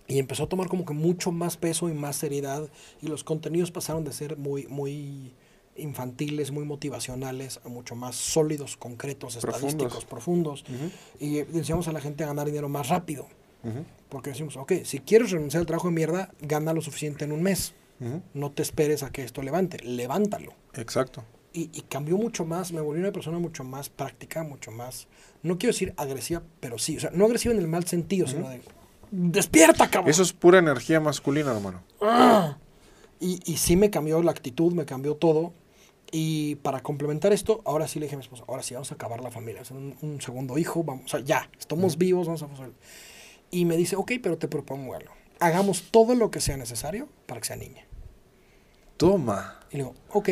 y 0.07 0.19
empezó 0.19 0.43
a 0.43 0.49
tomar 0.49 0.67
como 0.67 0.85
que 0.85 0.93
mucho 0.93 1.31
más 1.31 1.57
peso 1.57 1.89
y 1.89 1.93
más 1.93 2.15
seriedad 2.15 2.67
y 3.01 3.07
los 3.07 3.23
contenidos 3.23 3.71
pasaron 3.71 4.03
de 4.03 4.13
ser 4.13 4.37
muy 4.37 4.67
muy 4.67 5.33
infantiles, 5.75 6.51
muy 6.51 6.65
motivacionales, 6.65 7.59
a 7.65 7.69
mucho 7.69 7.95
más 7.95 8.15
sólidos, 8.15 8.77
concretos, 8.77 9.35
estadísticos, 9.35 10.05
profundos. 10.05 10.63
Y 11.19 11.41
decíamos 11.43 11.87
a 11.87 11.91
la 11.91 12.01
gente 12.01 12.23
a 12.23 12.27
ganar 12.27 12.47
dinero 12.47 12.69
más 12.69 12.89
rápido. 12.89 13.27
Porque 14.09 14.29
decimos, 14.29 14.57
ok, 14.57 14.73
si 14.83 14.99
quieres 14.99 15.31
renunciar 15.31 15.61
al 15.61 15.65
trabajo 15.65 15.87
de 15.87 15.95
mierda, 15.95 16.29
gana 16.39 16.71
lo 16.71 16.81
suficiente 16.81 17.25
en 17.25 17.31
un 17.31 17.41
mes. 17.41 17.73
No 18.33 18.51
te 18.51 18.61
esperes 18.61 19.03
a 19.03 19.11
que 19.11 19.23
esto 19.23 19.41
levante, 19.41 19.79
levántalo. 19.83 20.53
Exacto. 20.73 21.23
Y, 21.53 21.67
cambió 21.83 22.17
mucho 22.17 22.45
más, 22.45 22.73
me 22.73 22.81
volví 22.81 22.99
una 22.99 23.13
persona 23.13 23.39
mucho 23.39 23.63
más 23.63 23.87
práctica, 23.87 24.43
mucho 24.43 24.71
más, 24.71 25.07
no 25.41 25.57
quiero 25.57 25.71
decir 25.71 25.93
agresiva, 25.95 26.43
pero 26.59 26.77
sí, 26.77 26.97
o 26.97 26.99
sea, 26.99 27.11
no 27.13 27.23
agresiva 27.23 27.53
en 27.53 27.61
el 27.61 27.69
mal 27.69 27.85
sentido, 27.85 28.27
sino 28.27 28.49
de, 28.49 28.59
despierta, 29.11 29.89
cabrón. 29.89 30.09
Eso 30.09 30.23
es 30.23 30.33
pura 30.33 30.59
energía 30.59 30.99
masculina, 30.99 31.51
hermano. 31.51 31.81
Ah. 32.01 32.57
Y, 33.19 33.39
y 33.45 33.57
sí 33.57 33.75
me 33.75 33.89
cambió 33.89 34.21
la 34.21 34.31
actitud, 34.31 34.73
me 34.73 34.85
cambió 34.85 35.15
todo. 35.15 35.53
Y 36.11 36.55
para 36.55 36.81
complementar 36.81 37.33
esto, 37.33 37.61
ahora 37.65 37.87
sí 37.87 37.99
le 37.99 38.05
dije 38.05 38.15
a 38.15 38.17
mi 38.17 38.23
esposa, 38.23 38.43
ahora 38.47 38.63
sí 38.63 38.73
vamos 38.73 38.91
a 38.91 38.95
acabar 38.95 39.21
la 39.21 39.31
familia, 39.31 39.63
es 39.63 39.71
un, 39.71 40.19
segundo 40.21 40.57
hijo, 40.57 40.83
vamos, 40.83 41.05
o 41.05 41.07
sea, 41.09 41.19
ya, 41.19 41.49
estamos 41.59 41.97
vivos, 41.97 42.27
vamos 42.27 42.41
a 42.43 42.45
hacer. 42.45 42.71
Y 43.51 43.65
me 43.65 43.75
dice, 43.75 43.95
ok, 43.95 44.13
pero 44.21 44.37
te 44.37 44.47
propongo 44.47 44.95
algo. 44.95 45.11
Hagamos 45.39 45.89
todo 45.91 46.15
lo 46.15 46.31
que 46.31 46.39
sea 46.39 46.57
necesario 46.57 47.09
para 47.25 47.41
que 47.41 47.47
sea 47.47 47.55
niña. 47.57 47.85
Toma. 48.97 49.59
Y 49.71 49.77
le 49.77 49.83
digo, 49.83 49.95
ok. 50.11 50.29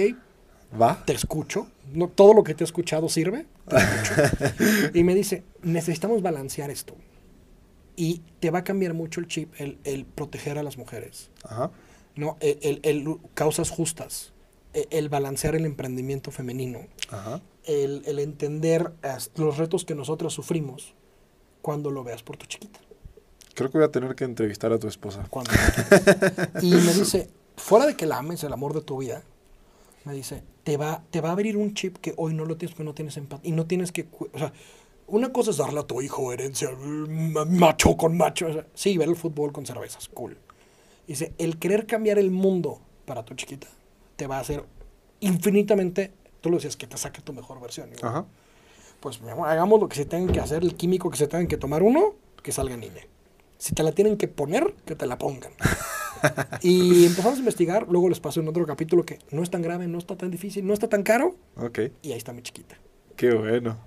¿Va? 0.81 1.03
Te 1.05 1.13
escucho. 1.13 1.67
No, 1.91 2.07
todo 2.07 2.33
lo 2.33 2.43
que 2.43 2.53
te 2.53 2.63
he 2.63 2.65
escuchado 2.65 3.09
sirve. 3.09 3.45
y 4.93 5.03
me 5.03 5.13
dice, 5.13 5.43
necesitamos 5.61 6.21
balancear 6.21 6.69
esto. 6.69 6.95
Y 7.95 8.21
te 8.39 8.49
va 8.49 8.59
a 8.59 8.63
cambiar 8.63 8.93
mucho 8.93 9.19
el 9.19 9.27
chip, 9.27 9.53
el, 9.59 10.05
proteger 10.05 10.57
a 10.57 10.63
las 10.63 10.77
mujeres. 10.77 11.29
Ajá. 11.43 11.71
¿no? 12.15 12.37
El, 12.39 13.19
causas 13.33 13.69
justas. 13.69 14.33
E, 14.73 14.87
el, 14.91 15.09
balancear 15.09 15.55
el 15.55 15.65
emprendimiento 15.65 16.31
femenino. 16.31 16.87
Ajá. 17.09 17.41
El, 17.65 18.19
entender 18.19 18.91
los 19.35 19.57
retos 19.57 19.85
que 19.85 19.95
nosotros 19.95 20.33
sufrimos 20.33 20.95
cuando 21.61 21.91
lo 21.91 22.03
veas 22.03 22.23
por 22.23 22.37
tu 22.37 22.45
chiquita. 22.45 22.79
Creo 23.53 23.69
que 23.69 23.77
voy 23.77 23.85
a 23.85 23.91
tener 23.91 24.15
que 24.15 24.23
entrevistar 24.23 24.73
a 24.73 24.79
tu 24.79 24.87
esposa. 24.87 25.29
y 26.61 26.71
me 26.71 26.93
dice, 26.93 27.29
fuera 27.55 27.85
de 27.85 27.95
que 27.95 28.05
la 28.05 28.17
ames, 28.17 28.43
el 28.43 28.51
amor 28.51 28.73
de 28.73 28.81
tu 28.81 28.97
vida, 28.97 29.23
me 30.05 30.13
dice, 30.13 30.43
te 30.63 30.75
va, 30.77 31.03
te 31.11 31.21
va 31.21 31.29
a 31.29 31.31
abrir 31.33 31.55
un 31.55 31.73
chip 31.73 31.97
que 31.97 32.13
hoy 32.17 32.33
no 32.33 32.45
lo 32.45 32.57
tienes 32.57 32.73
porque 32.73 32.85
no 32.85 32.93
tienes 32.93 33.15
empatía. 33.17 33.49
Y 33.49 33.53
no 33.53 33.65
tienes 33.65 33.91
que, 33.91 34.07
o 34.33 34.37
sea, 34.37 34.53
una 35.13 35.31
cosa 35.31 35.51
es 35.51 35.57
darle 35.57 35.79
a 35.79 35.83
tu 35.83 36.01
hijo 36.01 36.33
herencia 36.33 36.71
macho 37.47 37.95
con 37.95 38.17
macho. 38.17 38.47
sí, 38.73 38.97
ver 38.97 39.09
el 39.09 39.15
fútbol 39.15 39.51
con 39.51 39.63
cervezas, 39.63 40.09
cool. 40.09 40.37
Dice, 41.05 41.33
el 41.37 41.59
querer 41.59 41.85
cambiar 41.85 42.17
el 42.17 42.31
mundo 42.31 42.81
para 43.05 43.23
tu 43.23 43.35
chiquita 43.35 43.67
te 44.15 44.25
va 44.25 44.37
a 44.37 44.39
hacer 44.39 44.63
infinitamente, 45.19 46.11
tú 46.41 46.49
lo 46.49 46.57
decías, 46.57 46.75
que 46.75 46.87
te 46.87 46.97
saque 46.97 47.21
tu 47.21 47.31
mejor 47.31 47.61
versión. 47.61 47.89
Ajá. 48.01 48.25
Pues 49.01 49.21
hagamos 49.21 49.79
lo 49.79 49.87
que 49.87 49.95
se 49.95 50.05
tengan 50.05 50.33
que 50.33 50.39
hacer, 50.39 50.63
el 50.63 50.75
químico 50.75 51.11
que 51.11 51.17
se 51.17 51.27
tengan 51.27 51.47
que 51.47 51.57
tomar 51.57 51.83
uno, 51.83 52.15
que 52.41 52.51
salga 52.51 52.75
niña. 52.75 53.01
Si 53.59 53.75
te 53.75 53.83
la 53.83 53.91
tienen 53.91 54.17
que 54.17 54.27
poner, 54.27 54.73
que 54.85 54.95
te 54.95 55.05
la 55.05 55.19
pongan. 55.19 55.51
y 56.63 57.05
empezamos 57.05 57.35
a 57.37 57.39
investigar, 57.39 57.85
luego 57.87 58.09
les 58.09 58.19
pasó 58.19 58.39
en 58.39 58.47
otro 58.47 58.65
capítulo 58.65 59.03
que 59.03 59.19
no 59.29 59.43
es 59.43 59.51
tan 59.51 59.61
grave, 59.61 59.87
no 59.87 59.99
está 59.99 60.17
tan 60.17 60.31
difícil, 60.31 60.65
no 60.65 60.73
está 60.73 60.89
tan 60.89 61.03
caro. 61.03 61.35
Ok. 61.57 61.79
Y 62.01 62.13
ahí 62.13 62.17
está 62.17 62.33
mi 62.33 62.41
chiquita. 62.41 62.77
Qué 63.15 63.31
bueno. 63.35 63.77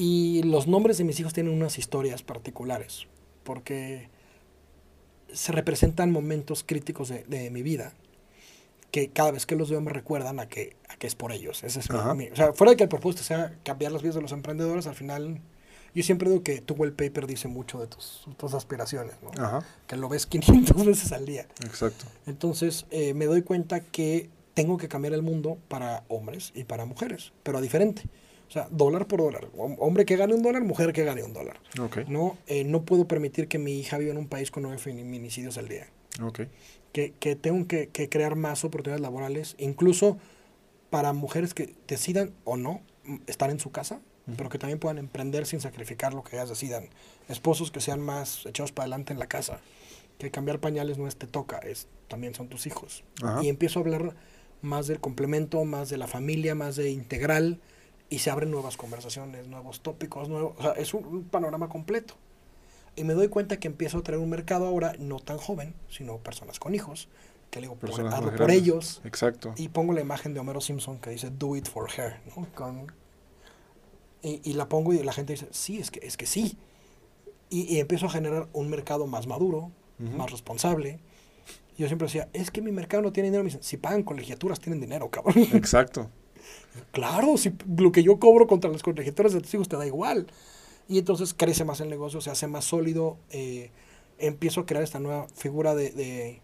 Y 0.00 0.44
los 0.44 0.68
nombres 0.68 0.96
de 0.98 1.02
mis 1.02 1.18
hijos 1.18 1.32
tienen 1.32 1.52
unas 1.52 1.76
historias 1.76 2.22
particulares, 2.22 3.08
porque 3.42 4.08
se 5.32 5.50
representan 5.50 6.12
momentos 6.12 6.62
críticos 6.62 7.08
de, 7.08 7.50
mi 7.50 7.62
vida, 7.62 7.94
que 8.92 9.10
cada 9.10 9.32
vez 9.32 9.44
que 9.44 9.56
los 9.56 9.70
veo 9.70 9.80
me 9.80 9.92
recuerdan 9.92 10.38
a 10.38 10.48
que, 10.48 10.76
a 10.88 10.94
que 10.94 11.08
es 11.08 11.16
por 11.16 11.32
ellos. 11.32 11.64
Ese 11.64 11.80
es 11.80 11.90
o 11.90 12.36
sea, 12.36 12.52
fuera 12.52 12.70
de 12.70 12.76
que 12.76 12.84
el 12.84 12.88
propósito 12.88 13.24
sea 13.24 13.58
cambiar 13.64 13.90
las 13.90 14.02
vidas 14.02 14.14
de 14.14 14.22
los 14.22 14.30
emprendedores, 14.30 14.86
al 14.86 14.94
final 14.94 15.40
yo 15.96 16.04
siempre 16.04 16.30
digo 16.30 16.44
que 16.44 16.60
tu 16.60 16.74
wallpaper 16.74 17.26
dice 17.26 17.48
mucho 17.48 17.80
de 17.80 17.88
tus, 17.88 18.24
tus 18.36 18.54
aspiraciones, 18.54 19.16
¿no? 19.20 19.32
Que 19.88 19.96
lo 19.96 20.08
ves 20.08 20.26
500 20.28 20.86
veces 20.86 21.10
al 21.10 21.26
día. 21.26 21.48
Exacto. 21.64 22.04
Entonces, 22.28 22.86
eh, 22.90 23.14
me 23.14 23.26
doy 23.26 23.42
cuenta 23.42 23.80
que 23.80 24.30
tengo 24.54 24.76
que 24.76 24.86
cambiar 24.86 25.12
el 25.14 25.22
mundo 25.22 25.58
para 25.66 26.04
hombres 26.06 26.52
y 26.54 26.62
para 26.62 26.84
mujeres, 26.84 27.32
pero 27.42 27.58
a 27.58 27.60
diferente. 27.60 28.04
O 28.48 28.50
sea, 28.50 28.68
dólar 28.70 29.06
por 29.06 29.20
dólar. 29.20 29.48
Hombre 29.56 30.06
que 30.06 30.16
gane 30.16 30.34
un 30.34 30.42
dólar, 30.42 30.62
mujer 30.62 30.92
que 30.92 31.04
gane 31.04 31.22
un 31.22 31.34
dólar. 31.34 31.60
Okay. 31.78 32.04
No, 32.08 32.38
eh, 32.46 32.64
no 32.64 32.82
puedo 32.82 33.06
permitir 33.06 33.46
que 33.46 33.58
mi 33.58 33.78
hija 33.78 33.98
viva 33.98 34.10
en 34.10 34.16
un 34.16 34.28
país 34.28 34.50
con 34.50 34.62
nueve 34.62 34.78
feminicidios 34.78 35.58
al 35.58 35.68
día. 35.68 35.88
Okay. 36.22 36.48
Que, 36.92 37.12
que 37.20 37.36
tengo 37.36 37.66
que, 37.68 37.88
que, 37.88 38.08
crear 38.08 38.36
más 38.36 38.64
oportunidades 38.64 39.02
laborales, 39.02 39.54
incluso 39.58 40.16
para 40.88 41.12
mujeres 41.12 41.52
que 41.52 41.74
decidan 41.86 42.32
o 42.44 42.56
no 42.56 42.80
estar 43.26 43.50
en 43.50 43.60
su 43.60 43.70
casa, 43.70 44.00
pero 44.36 44.48
que 44.48 44.58
también 44.58 44.78
puedan 44.78 44.98
emprender 44.98 45.46
sin 45.46 45.60
sacrificar 45.60 46.14
lo 46.14 46.22
que 46.24 46.36
ellas 46.36 46.48
decidan. 46.48 46.88
Esposos 47.28 47.70
que 47.70 47.80
sean 47.80 48.00
más 48.00 48.46
echados 48.46 48.72
para 48.72 48.84
adelante 48.84 49.12
en 49.12 49.18
la 49.18 49.26
casa. 49.26 49.60
Que 50.18 50.30
cambiar 50.30 50.58
pañales 50.58 50.98
no 50.98 51.06
es 51.06 51.16
te 51.16 51.26
toca, 51.26 51.58
es 51.58 51.86
también 52.08 52.34
son 52.34 52.48
tus 52.48 52.66
hijos. 52.66 53.04
Y 53.42 53.48
empiezo 53.48 53.78
a 53.78 53.82
hablar 53.82 54.14
más 54.60 54.86
del 54.86 55.00
complemento, 55.00 55.64
más 55.64 55.88
de 55.90 55.98
la 55.98 56.08
familia, 56.08 56.54
más 56.54 56.76
de 56.76 56.90
integral, 56.90 57.60
y 58.10 58.18
se 58.20 58.30
abren 58.30 58.50
nuevas 58.50 58.76
conversaciones, 58.76 59.46
nuevos 59.48 59.80
tópicos, 59.80 60.28
nuevos, 60.28 60.54
o 60.58 60.62
sea, 60.62 60.72
es 60.72 60.94
un, 60.94 61.24
panorama 61.24 61.68
completo. 61.68 62.14
Y 62.96 63.04
me 63.04 63.14
doy 63.14 63.28
cuenta 63.28 63.58
que 63.58 63.68
empiezo 63.68 63.98
a 63.98 64.02
traer 64.02 64.20
un 64.20 64.30
mercado 64.30 64.66
ahora 64.66 64.94
no 64.98 65.20
tan 65.20 65.38
joven, 65.38 65.74
sino 65.88 66.18
personas 66.18 66.58
con 66.58 66.74
hijos, 66.74 67.08
que 67.50 67.60
le 67.60 67.68
digo, 67.68 67.76
por, 67.76 68.36
por 68.36 68.50
ellos. 68.50 69.00
Exacto. 69.04 69.54
Y 69.56 69.68
pongo 69.68 69.92
la 69.92 70.00
imagen 70.00 70.34
de 70.34 70.40
Homero 70.40 70.60
Simpson 70.60 70.98
que 70.98 71.10
dice, 71.10 71.30
do 71.30 71.54
it 71.54 71.68
for 71.68 71.88
her, 71.96 72.20
¿no? 72.34 72.46
Con, 72.54 72.92
y, 74.22 74.52
la 74.54 74.68
pongo 74.68 74.92
y 74.92 75.02
la 75.02 75.12
gente 75.12 75.34
dice, 75.34 75.48
sí, 75.52 75.78
es 75.78 75.90
que, 75.90 76.04
es 76.04 76.16
que 76.16 76.26
sí. 76.26 76.58
Y, 77.50 77.78
empiezo 77.78 78.06
a 78.06 78.10
generar 78.10 78.48
un 78.52 78.68
mercado 78.68 79.06
más 79.06 79.26
maduro, 79.26 79.70
más 79.98 80.30
responsable. 80.30 80.98
yo 81.76 81.86
siempre 81.86 82.06
decía, 82.06 82.28
es 82.32 82.50
que 82.50 82.60
mi 82.60 82.72
mercado 82.72 83.02
no 83.02 83.12
tiene 83.12 83.28
dinero. 83.28 83.44
Me 83.44 83.48
dicen, 83.48 83.62
si 83.62 83.76
pagan 83.76 84.02
colegiaturas, 84.02 84.60
tienen 84.60 84.80
dinero, 84.80 85.08
cabrón. 85.10 85.36
Exacto. 85.52 86.10
Claro, 86.92 87.36
si 87.36 87.52
lo 87.76 87.92
que 87.92 88.02
yo 88.02 88.18
cobro 88.18 88.46
contra 88.46 88.70
las 88.70 88.82
colegiaturas 88.82 89.32
de 89.32 89.40
tus 89.40 89.54
hijos 89.54 89.68
te 89.68 89.76
da 89.76 89.86
igual. 89.86 90.26
Y 90.88 90.98
entonces 90.98 91.34
crece 91.34 91.64
más 91.64 91.80
el 91.80 91.90
negocio, 91.90 92.20
se 92.20 92.30
hace 92.30 92.46
más 92.46 92.64
sólido. 92.64 93.18
Eh, 93.30 93.70
empiezo 94.18 94.60
a 94.62 94.66
crear 94.66 94.82
esta 94.82 95.00
nueva 95.00 95.26
figura 95.34 95.74
de, 95.74 95.90
de 95.90 96.40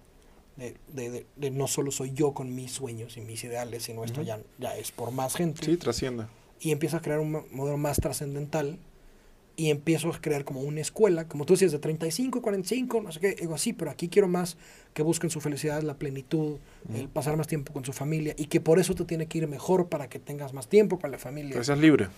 de, 0.56 1.26
de, 1.34 1.50
no 1.50 1.66
solo 1.66 1.90
soy 1.90 2.12
yo 2.12 2.32
con 2.32 2.54
mis 2.54 2.70
sueños 2.70 3.16
y 3.16 3.20
mis 3.22 3.42
ideales, 3.42 3.82
sino 3.82 4.04
esto 4.04 4.22
ya, 4.22 4.38
ya 4.60 4.76
es 4.76 4.92
por 4.92 5.10
más 5.10 5.34
gente. 5.34 5.66
Sí, 5.66 5.76
trasciende 5.76 6.26
y 6.64 6.70
empiezo 6.70 6.96
a 6.96 7.00
crear 7.00 7.20
un 7.20 7.44
modelo 7.50 7.76
más 7.76 7.98
trascendental 7.98 8.78
y 9.56 9.70
empiezo 9.70 10.08
a 10.08 10.20
crear 10.20 10.44
como 10.44 10.60
una 10.60 10.80
escuela, 10.80 11.28
como 11.28 11.44
tú 11.44 11.54
decías, 11.54 11.72
de 11.72 11.78
35, 11.78 12.42
45, 12.42 13.02
no 13.02 13.12
sé 13.12 13.20
qué, 13.20 13.34
digo 13.34 13.54
así, 13.54 13.72
pero 13.72 13.90
aquí 13.90 14.08
quiero 14.08 14.28
más 14.28 14.56
que 14.92 15.02
busquen 15.02 15.30
su 15.30 15.40
felicidad, 15.40 15.82
la 15.82 15.94
plenitud, 15.94 16.58
el 16.94 17.08
pasar 17.08 17.36
más 17.36 17.46
tiempo 17.46 17.72
con 17.72 17.84
su 17.84 17.92
familia 17.92 18.34
y 18.36 18.46
que 18.46 18.60
por 18.60 18.78
eso 18.78 18.94
te 18.94 19.04
tiene 19.04 19.26
que 19.26 19.38
ir 19.38 19.48
mejor 19.48 19.88
para 19.88 20.08
que 20.08 20.18
tengas 20.18 20.52
más 20.52 20.68
tiempo 20.68 20.98
con 20.98 21.10
la 21.10 21.18
familia. 21.18 21.56
Que 21.56 21.64
seas 21.64 21.78
libre. 21.78 22.08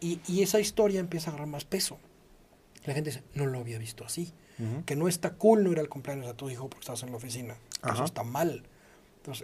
Y, 0.00 0.20
y, 0.28 0.42
esa 0.42 0.60
historia 0.60 1.00
empieza 1.00 1.30
a 1.30 1.32
agarrar 1.32 1.48
más 1.48 1.64
peso. 1.64 1.98
La 2.84 2.94
gente 2.94 3.10
dice, 3.10 3.24
no 3.34 3.46
lo 3.46 3.58
había 3.58 3.78
visto 3.78 4.04
así. 4.04 4.32
Que 4.86 4.96
no 4.96 5.06
está 5.06 5.34
cool 5.34 5.62
no 5.62 5.70
ir 5.70 5.78
al 5.78 5.88
cumpleaños 5.88 6.26
de 6.26 6.34
tu 6.34 6.50
hijo 6.50 6.68
porque 6.68 6.80
estás 6.80 7.04
en 7.04 7.12
la 7.12 7.16
oficina. 7.16 7.56
Eso 7.92 8.04
está 8.04 8.24
mal 8.24 8.64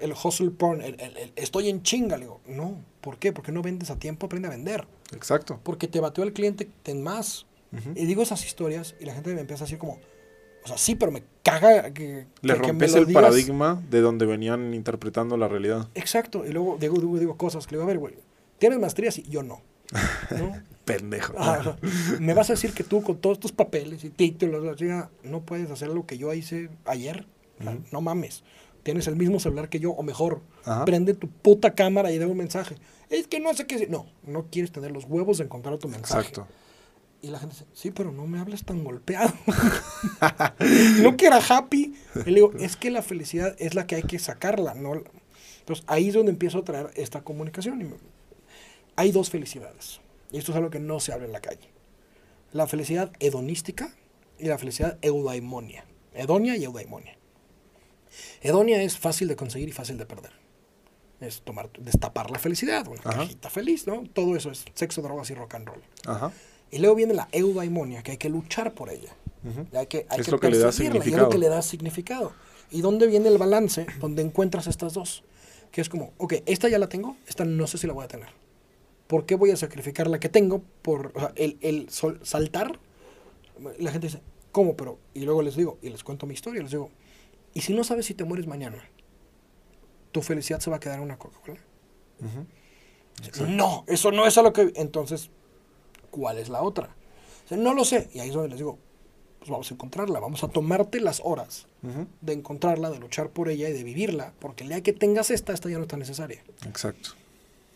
el 0.01 0.13
hustle 0.13 0.51
porn, 0.51 0.81
el, 0.83 0.97
estoy 1.37 1.69
en 1.69 1.83
chinga, 1.83 2.17
le 2.17 2.25
digo, 2.25 2.41
no, 2.47 2.83
¿por 3.01 3.19
qué? 3.19 3.33
Porque 3.33 3.53
no 3.53 3.63
vendes 3.63 3.91
a 3.91 3.99
tiempo, 3.99 4.27
aprende 4.27 4.49
a 4.49 4.51
vender. 4.51 4.87
Exacto. 5.13 5.61
Porque 5.63 5.89
te 5.89 6.01
bateó 6.01 6.25
el 6.25 6.33
cliente, 6.33 6.69
ten 6.83 7.03
más. 7.03 7.47
Y 7.97 8.07
digo 8.07 8.23
esas 8.23 8.47
historias 8.47 8.95
y 9.01 9.05
la 9.05 9.15
gente 9.15 9.35
me 9.35 9.41
empieza 9.41 9.65
a 9.65 9.67
decir 9.67 9.79
como, 9.79 9.99
o 10.65 10.69
sea, 10.69 10.79
sí, 10.79 10.95
pero 10.95 11.11
me 11.11 11.25
caga 11.43 11.93
que... 11.93 12.27
Le 12.41 12.55
rompes 12.55 12.95
el 12.95 13.13
paradigma 13.13 13.83
de 13.91 14.01
donde 14.01 14.27
venían 14.27 14.73
interpretando 14.75 15.37
la 15.37 15.49
realidad. 15.49 15.89
Exacto, 15.97 16.47
y 16.47 16.53
luego 16.53 16.79
digo, 16.79 16.97
digo, 17.19 17.37
cosas 17.37 17.67
que 17.67 17.73
le 17.73 17.79
digo, 17.79 17.85
a 17.85 17.89
ver, 17.89 17.99
güey, 17.99 18.15
¿tienes 18.59 18.79
maestrías? 18.79 19.19
Y 19.19 19.25
yo 19.25 19.43
no. 19.43 19.61
Pendejo. 20.85 21.35
me 22.21 22.33
vas 22.33 22.51
a 22.51 22.53
decir 22.53 22.73
que 22.73 22.85
tú 22.85 23.03
con 23.03 23.17
todos 23.17 23.41
tus 23.41 23.51
papeles 23.51 24.05
y 24.05 24.11
títulos, 24.11 24.81
no 25.25 25.41
puedes 25.41 25.69
hacer 25.73 25.89
lo 25.89 26.07
que 26.07 26.17
yo 26.17 26.33
hice 26.33 26.71
ayer. 26.85 27.27
no 27.91 28.01
mames 28.01 28.45
tienes 28.85 29.09
el 29.09 29.17
mismo 29.17 29.41
celular 29.41 29.69
que 29.69 29.81
yo 29.81 29.91
o 29.91 30.03
mejor. 30.05 30.43
Prende 30.87 31.15
tu 31.15 31.29
puta 31.29 31.75
cámara 31.75 32.13
y 32.13 32.19
da 32.19 32.29
un 32.29 32.37
mensaje. 32.37 32.77
Es 33.11 33.27
que 33.27 33.41
no 33.41 33.53
sé 33.55 33.67
qué. 33.67 33.89
No, 33.89 34.07
no 34.23 34.47
quieres 34.51 34.71
tener 34.71 34.93
los 34.93 35.07
huevos 35.07 35.39
de 35.39 35.45
encontrar 35.45 35.79
tu 35.79 35.89
mensaje. 35.89 36.29
Exacto. 36.29 36.47
Y 37.23 37.29
la 37.29 37.39
gente 37.39 37.57
dice, 37.57 37.67
sí, 37.73 37.91
pero 37.91 38.13
no 38.13 38.27
me 38.27 38.39
hables 38.39 38.65
tan 38.65 38.85
golpeado. 38.85 39.33
no 41.03 41.17
que 41.17 41.27
era 41.27 41.39
happy. 41.39 41.95
Y 42.27 42.31
le 42.31 42.35
digo, 42.35 42.53
es 42.61 42.77
que 42.77 42.91
la 42.91 43.03
felicidad 43.03 43.57
es 43.59 43.75
la 43.75 43.87
que 43.87 43.97
hay 43.97 44.03
que 44.03 44.19
sacarla, 44.19 44.75
¿no? 44.75 45.03
Entonces 45.61 45.85
ahí 45.89 46.09
es 46.09 46.15
donde 46.15 46.33
empiezo 46.33 46.59
a 46.59 46.65
traer 46.65 46.91
esta 46.95 47.23
comunicación. 47.25 47.97
hay 48.95 49.11
dos 49.11 49.31
felicidades. 49.31 50.01
Y 50.31 50.39
esto 50.39 50.53
es 50.53 50.57
algo 50.57 50.69
que 50.69 50.81
no 50.81 51.01
se 51.01 51.13
habla 51.13 51.25
en 51.25 51.33
la 51.33 51.41
calle. 51.41 51.71
La 52.53 52.67
felicidad 52.67 53.11
hedonística 53.21 53.95
y 54.39 54.47
la 54.47 54.59
felicidad 54.59 54.99
eudaimonia. 55.01 55.87
Hedonia 56.13 56.57
y 56.57 56.65
eudaimonia. 56.65 57.17
Hedonia 58.45 58.83
es 58.83 58.99
fácil 58.99 59.27
de 59.27 59.37
conseguir 59.37 59.71
y 59.71 59.73
fácil 59.73 59.97
de 59.97 60.05
perder. 60.05 60.33
es 61.21 61.41
tomar, 61.41 61.71
destapar 61.79 62.31
la 62.31 62.39
felicidad, 62.39 62.87
una 62.87 63.01
cajita 63.01 63.49
feliz, 63.49 63.87
¿no? 63.87 64.05
Todo 64.13 64.37
eso 64.37 64.51
es 64.51 64.67
sexo, 64.75 65.01
drogas 65.01 65.31
y 65.31 65.35
rock 65.35 65.55
and 65.55 65.67
roll. 65.67 65.83
Ajá. 66.07 66.31
Y 66.71 66.79
luego 66.79 66.95
viene 66.95 67.15
la 67.15 67.29
eudaimonia, 67.33 68.03
que 68.03 68.13
hay 68.13 68.17
que 68.19 68.29
luchar 68.29 68.75
por 68.75 68.91
ella. 68.91 69.17
Hay 69.75 69.87
que, 69.87 70.07
hay 70.09 70.21
es 70.21 70.29
lo 70.29 70.39
que 70.39 70.51
le 70.51 70.59
da 70.59 70.73
significado. 70.73 71.23
Y 71.23 71.25
lo 71.25 71.29
que 71.31 71.39
le 71.39 71.49
da 71.49 71.63
significado. 71.63 72.33
¿Y 72.71 72.83
dónde 72.83 73.07
viene 73.07 73.29
el 73.29 73.39
balance 73.39 73.87
donde 74.01 74.23
encuentras 74.23 74.67
estas 74.67 74.93
dos? 74.93 75.25
Que 75.71 75.81
es 75.81 75.89
como, 75.89 76.13
ok, 76.19 76.35
esta 76.47 76.69
ya 76.69 76.79
la 76.79 76.89
tengo, 76.89 77.17
esta 77.27 77.45
no 77.45 77.67
sé 77.67 77.79
si 77.79 77.87
la 77.87 77.95
voy 77.95 78.05
a 78.05 78.09
tener. 78.09 78.29
¿Por 79.07 79.25
qué 79.25 79.37
voy 79.37 79.53
a 79.53 79.57
sacrificar 79.57 80.07
la 80.07 80.19
que 80.19 80.29
tengo 80.29 80.63
por 80.83 81.13
el, 81.37 81.59
el 81.61 81.89
saltar? 81.91 82.79
La 83.79 83.91
gente 83.91 84.09
dice, 84.09 84.21
¿cómo? 84.51 84.77
Pero, 84.77 84.99
y 85.15 85.21
luego 85.21 85.43
les 85.43 85.57
digo, 85.57 85.79
y 85.83 85.91
les 85.91 86.03
cuento 86.03 86.27
mi 86.27 86.35
historia, 86.35 86.63
les 86.63 86.71
digo, 86.71 86.91
¿y 87.55 87.61
si 87.61 87.73
no 87.73 87.85
sabes 87.85 88.07
si 88.07 88.15
te 88.15 88.25
mueres 88.25 88.47
mañana? 88.47 88.83
¿Tu 90.13 90.23
felicidad 90.23 90.61
se 90.61 90.71
va 90.71 90.77
a 90.77 90.81
quedar 90.81 90.99
en 90.99 91.05
una 91.05 91.19
Coca-Cola? 91.19 91.61
No, 93.49 93.85
eso 93.87 94.13
no 94.13 94.27
es 94.27 94.37
a 94.39 94.43
lo 94.43 94.53
que... 94.53 94.73
Entonces, 94.77 95.31
¿cuál 96.11 96.39
es 96.39 96.49
la 96.49 96.63
otra? 96.63 96.95
no 97.51 97.75
lo 97.75 97.85
sé. 97.85 98.09
Y 98.13 98.21
ahí 98.21 98.29
es 98.29 98.35
donde 98.35 98.51
les 98.51 98.59
digo, 98.59 98.79
pues 99.39 99.51
vamos 99.51 99.71
a 99.71 99.75
encontrarla, 99.75 100.21
vamos 100.21 100.43
a 100.43 100.49
tomarte 100.49 101.01
las 101.01 101.21
horas 101.23 101.67
de 102.23 102.33
encontrarla, 102.33 102.91
de 102.91 102.99
luchar 102.99 103.29
por 103.29 103.51
ella 103.51 103.69
y 103.69 103.73
de 103.73 103.85
vivirla, 103.85 104.33
porque 104.39 104.63
el 104.65 104.71
día 104.71 104.83
que 104.83 104.95
tengas 104.95 105.31
esta, 105.31 105.53
esta 105.53 105.69
ya 105.69 105.77
no 105.77 105.83
está 105.83 105.99
necesaria. 105.99 106.43
Exacto. 106.67 107.11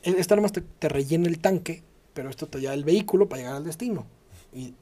E, 0.03 0.13
esta 0.13 0.35
nada 0.35 0.45
más 0.45 0.53
te, 0.53 0.63
te, 0.63 0.89
rellena 0.89 1.29
el 1.29 1.41
tanque, 1.41 1.83
pero 2.15 2.31
esto 2.31 2.47
te 2.47 2.59
lleva 2.59 2.73
el 2.73 2.85
vehículo 2.85 3.29
para 3.29 3.43
llegar 3.43 3.57
al 3.57 3.65
destino. 3.65 4.07
Y 4.55 4.73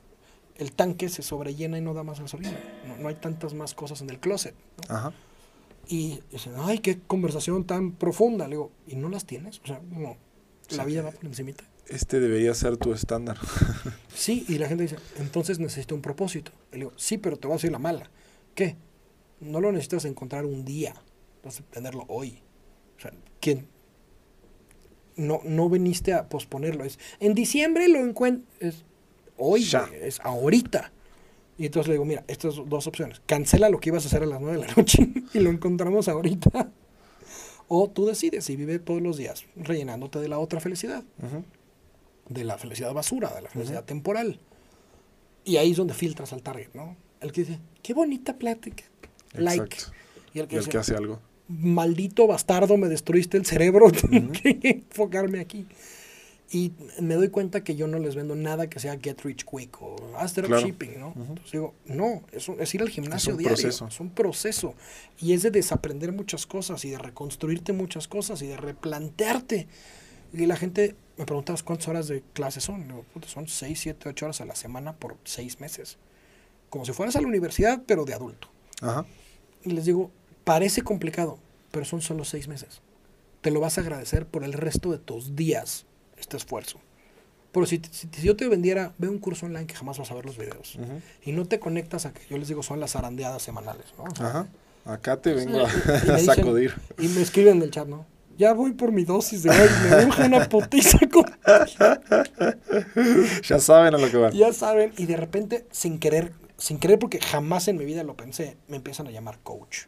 el 0.59 0.73
tanque 0.73 1.09
se 1.09 1.23
sobrellena 1.23 1.79
y 1.79 1.81
no 1.81 1.95
da 1.95 2.03
más 2.03 2.21
gasolina. 2.21 2.59
No, 2.87 2.97
no 2.97 3.09
hay 3.09 3.15
tantas 3.17 3.55
más 3.55 3.75
cosas 3.75 4.01
en 4.01 4.11
el 4.11 4.19
closet. 4.19 4.55
Ajá. 4.89 5.13
Y 5.89 6.21
dicen, 6.33 6.55
ay, 6.57 6.81
qué 6.81 6.99
conversación 6.99 7.65
tan 7.65 7.93
profunda. 7.93 8.47
Le 8.47 8.57
digo, 8.57 8.73
¿y 8.87 8.97
no 8.97 9.09
las 9.09 9.25
tienes? 9.25 9.61
O 9.61 9.67
sea, 9.67 9.81
no, 9.91 10.17
la 10.71 10.85
vida 10.85 11.03
va 11.03 11.13
por 11.13 11.25
encimita 11.25 11.65
este 11.89 12.21
debería 12.21 12.55
ser 12.55 12.77
tu 12.77 12.93
estándar. 12.93 13.39
sí, 14.15 14.45
y 14.49 14.59
la 14.59 14.69
gente 14.69 14.85
dice, 14.85 14.97
entonces 15.19 15.59
necesito 15.59 15.95
un 15.95 16.03
propósito. 16.03 16.53
Le 16.73 16.79
digo, 16.79 16.93
sí, 16.97 17.19
pero 17.19 17.37
te 17.37 17.47
voy 17.47 17.55
a 17.55 17.59
decir 17.59 17.73
la 17.73 17.79
mala. 17.79 18.11
¿Qué? 18.55 18.77
No 19.41 19.61
lo 19.61 19.71
necesitas 19.71 20.05
encontrar 20.05 20.45
un 20.45 20.65
día, 20.65 20.95
vas 21.45 21.61
a 21.61 21.63
tenerlo 21.65 22.05
hoy. 22.09 22.43
O 22.97 23.01
sea, 23.01 23.13
¿quién? 23.41 23.69
No, 25.17 25.41
no 25.45 25.69
viniste 25.69 26.13
a 26.13 26.29
posponerlo. 26.29 26.85
Es, 26.85 26.99
en 27.21 27.35
diciembre 27.35 27.89
lo 27.89 28.01
encuentras. 28.01 28.85
Hoy, 29.39 29.65
ya. 29.65 29.89
es 30.01 30.21
ahorita. 30.21 30.93
Y 31.59 31.67
entonces 31.67 31.89
le 31.89 31.95
digo, 31.95 32.05
mira, 32.05 32.25
estas 32.29 32.57
dos 32.67 32.87
opciones. 32.87 33.21
Cancela 33.27 33.69
lo 33.71 33.81
que 33.81 33.89
ibas 33.89 34.05
a 34.05 34.09
hacer 34.09 34.23
a 34.23 34.27
las 34.27 34.41
nueve 34.41 34.59
de 34.59 34.67
la 34.67 34.75
noche 34.75 35.09
y 35.35 35.39
lo 35.41 35.51
encontramos 35.51 36.09
ahorita. 36.09 36.71
O 37.69 37.89
tú 37.91 38.07
decides 38.07 38.49
y 38.51 38.57
vive 38.57 38.79
todos 38.79 39.03
los 39.03 39.17
días 39.17 39.45
rellenándote 39.57 40.21
de 40.21 40.29
la 40.29 40.39
otra 40.39 40.61
felicidad 40.61 41.03
de 42.29 42.45
la 42.45 42.59
felicidad 42.59 42.93
basura, 42.93 43.33
de 43.35 43.43
la 43.43 43.51
felicidad 43.51 43.85
temporal. 43.85 44.39
Y 45.45 45.57
ahí 45.59 45.73
es 45.73 45.77
donde 45.77 45.95
filtras 45.95 46.33
al 46.33 46.43
target, 46.43 46.69
¿no? 46.75 46.97
El 47.21 47.33
que 47.33 47.43
dice, 47.43 47.61
qué 47.83 47.95
bonita 47.95 48.37
plática. 48.37 48.85
Like. 49.35 49.77
Y 50.35 50.41
el 50.41 50.49
que, 50.49 50.79
hace 50.79 50.95
algo. 50.95 51.21
Maldito 51.49 52.27
bastardo, 52.27 52.77
me 52.77 52.89
destruiste 52.89 53.37
el 53.37 53.47
cerebro, 53.47 53.91
tengo 54.11 54.33
que 54.33 54.59
enfocarme 54.63 55.41
aquí. 55.41 55.67
Y 56.51 56.73
me 57.01 57.15
doy 57.17 57.29
cuenta 57.29 57.65
que 57.65 57.75
yo 57.75 57.89
no 57.89 57.99
les 57.99 58.15
vendo 58.15 58.37
nada 58.37 58.69
que 58.69 58.79
sea 58.79 58.97
get 59.03 59.21
rich 59.23 59.45
quick 59.45 59.83
o 59.83 59.97
after 60.17 60.49
shipping, 60.49 61.01
¿no? 61.01 61.13
Entonces 61.17 61.53
digo, 61.53 61.75
no, 61.87 62.23
es, 62.31 62.49
es, 62.49 62.75
ir 62.75 62.83
al 62.83 62.89
gimnasio 62.89 63.33
es 63.33 63.39
diario. 63.39 63.57
Proceso. 63.57 63.89
Es 63.89 63.99
un 63.99 64.11
proceso. 64.11 64.75
Y 65.19 65.33
es 65.33 65.43
de 65.43 65.51
desaprender 65.51 66.13
muchas 66.13 66.47
cosas 66.47 66.85
y 66.85 66.91
de 66.91 66.99
reconstruirte 66.99 67.73
muchas 67.73 68.07
cosas 68.07 68.43
y 68.43 68.47
de 68.47 68.57
replantearte. 68.57 69.67
Y 70.33 70.47
la 70.47 70.57
gente 70.57 70.95
me 71.17 71.25
preguntabas 71.25 71.63
cuántas 71.63 71.89
horas 71.89 72.09
de 72.09 72.23
clase 72.33 72.61
son. 72.61 73.05
son 73.27 73.49
6, 73.49 73.81
7, 73.81 74.09
8 74.11 74.25
horas 74.27 74.41
a 74.41 74.45
la 74.45 74.55
semana 74.55 74.95
por 74.95 75.17
6 75.25 75.61
meses. 75.61 75.99
Como 76.71 76.85
si 76.85 76.93
fueras 76.93 77.17
a 77.17 77.21
la 77.21 77.27
universidad, 77.27 77.83
pero 77.87 78.05
de 78.05 78.15
adulto. 78.15 78.49
Ajá. 78.83 79.05
Y 79.65 79.71
les 79.71 79.85
digo, 79.85 80.11
parece 80.45 80.83
complicado, 80.83 81.39
pero 81.73 81.85
son 81.85 82.03
solo 82.03 82.25
6 82.25 82.49
meses. 82.49 82.83
Te 83.41 83.51
lo 83.51 83.61
vas 83.61 83.79
a 83.79 83.81
agradecer 83.81 84.27
por 84.27 84.45
el 84.45 84.53
resto 84.53 84.93
de 84.93 84.99
tus 84.99 85.35
días, 85.35 85.87
este 86.19 86.37
esfuerzo. 86.37 86.79
Pero 87.53 87.65
si, 87.65 87.81
si, 87.91 88.09
yo 88.23 88.37
te 88.37 88.49
vendiera, 88.49 88.93
ve 88.99 89.09
un 89.09 89.19
curso 89.19 89.47
online 89.47 89.67
que 89.67 89.75
jamás 89.75 89.99
vas 89.99 90.11
a 90.11 90.15
ver 90.15 90.27
los 90.27 90.37
videos. 90.37 90.79
Y 91.25 91.33
no 91.33 91.47
te 91.47 91.59
conectas 91.59 92.05
a 92.05 92.13
que 92.13 92.21
yo 92.29 92.37
les 92.37 92.49
digo 92.49 92.63
son 92.63 92.81
las 92.81 92.97
arandeadas 92.97 93.43
semanales, 93.43 93.87
¿no? 93.97 94.05
Ajá. 94.25 94.47
Acá 94.85 95.17
te 95.17 95.33
vengo 95.33 95.65
a, 95.65 96.19
sacudir. 96.19 96.75
y 96.99 97.09
me 97.09 97.23
escriben 97.23 97.57
en 97.57 97.63
el 97.63 97.71
chat, 97.71 97.89
¿no? 97.89 98.07
Ya 98.39 98.53
voy 98.53 98.73
por 98.73 98.93
mi 98.93 99.05
dosis 99.05 99.43
de 99.43 99.51
hoy, 99.51 99.69
me 99.89 100.05
urge 100.05 100.25
una 100.25 100.47
putiza 100.49 100.99
con... 101.11 101.25
ya 103.43 103.59
saben 103.59 103.95
a 103.95 103.99
lo 103.99 104.11
que 104.11 104.17
van. 104.19 104.33
Ya 104.33 104.53
saben, 104.53 104.93
y 104.99 105.07
de 105.07 105.17
repente, 105.17 105.67
sin 105.71 105.99
querer, 105.99 106.33
sin 106.59 106.79
querer 106.79 106.99
porque 106.99 107.19
jamás 107.19 107.67
en 107.69 107.79
mi 107.79 107.87
vida 107.87 108.05
lo 108.05 108.17
pensé, 108.17 108.59
me 108.69 108.77
empiezan 108.77 109.07
a 109.07 109.11
llamar 109.11 109.39
coach. 109.43 109.87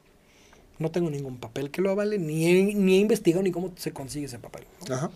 No 0.79 0.91
tengo 0.91 1.11
ningún 1.11 1.39
papel 1.39 1.71
que 1.71 1.83
lo 1.83 1.91
avale, 1.91 2.19
ni 2.19 2.47
he, 2.47 2.75
ni 2.75 2.97
he 2.97 3.01
investigado 3.01 3.43
ni 3.43 3.53
cómo 3.53 3.73
se 3.77 3.93
consigue 3.93 4.25
ese 4.25 4.39
papel. 4.39 4.65
Ajá. 4.91 5.11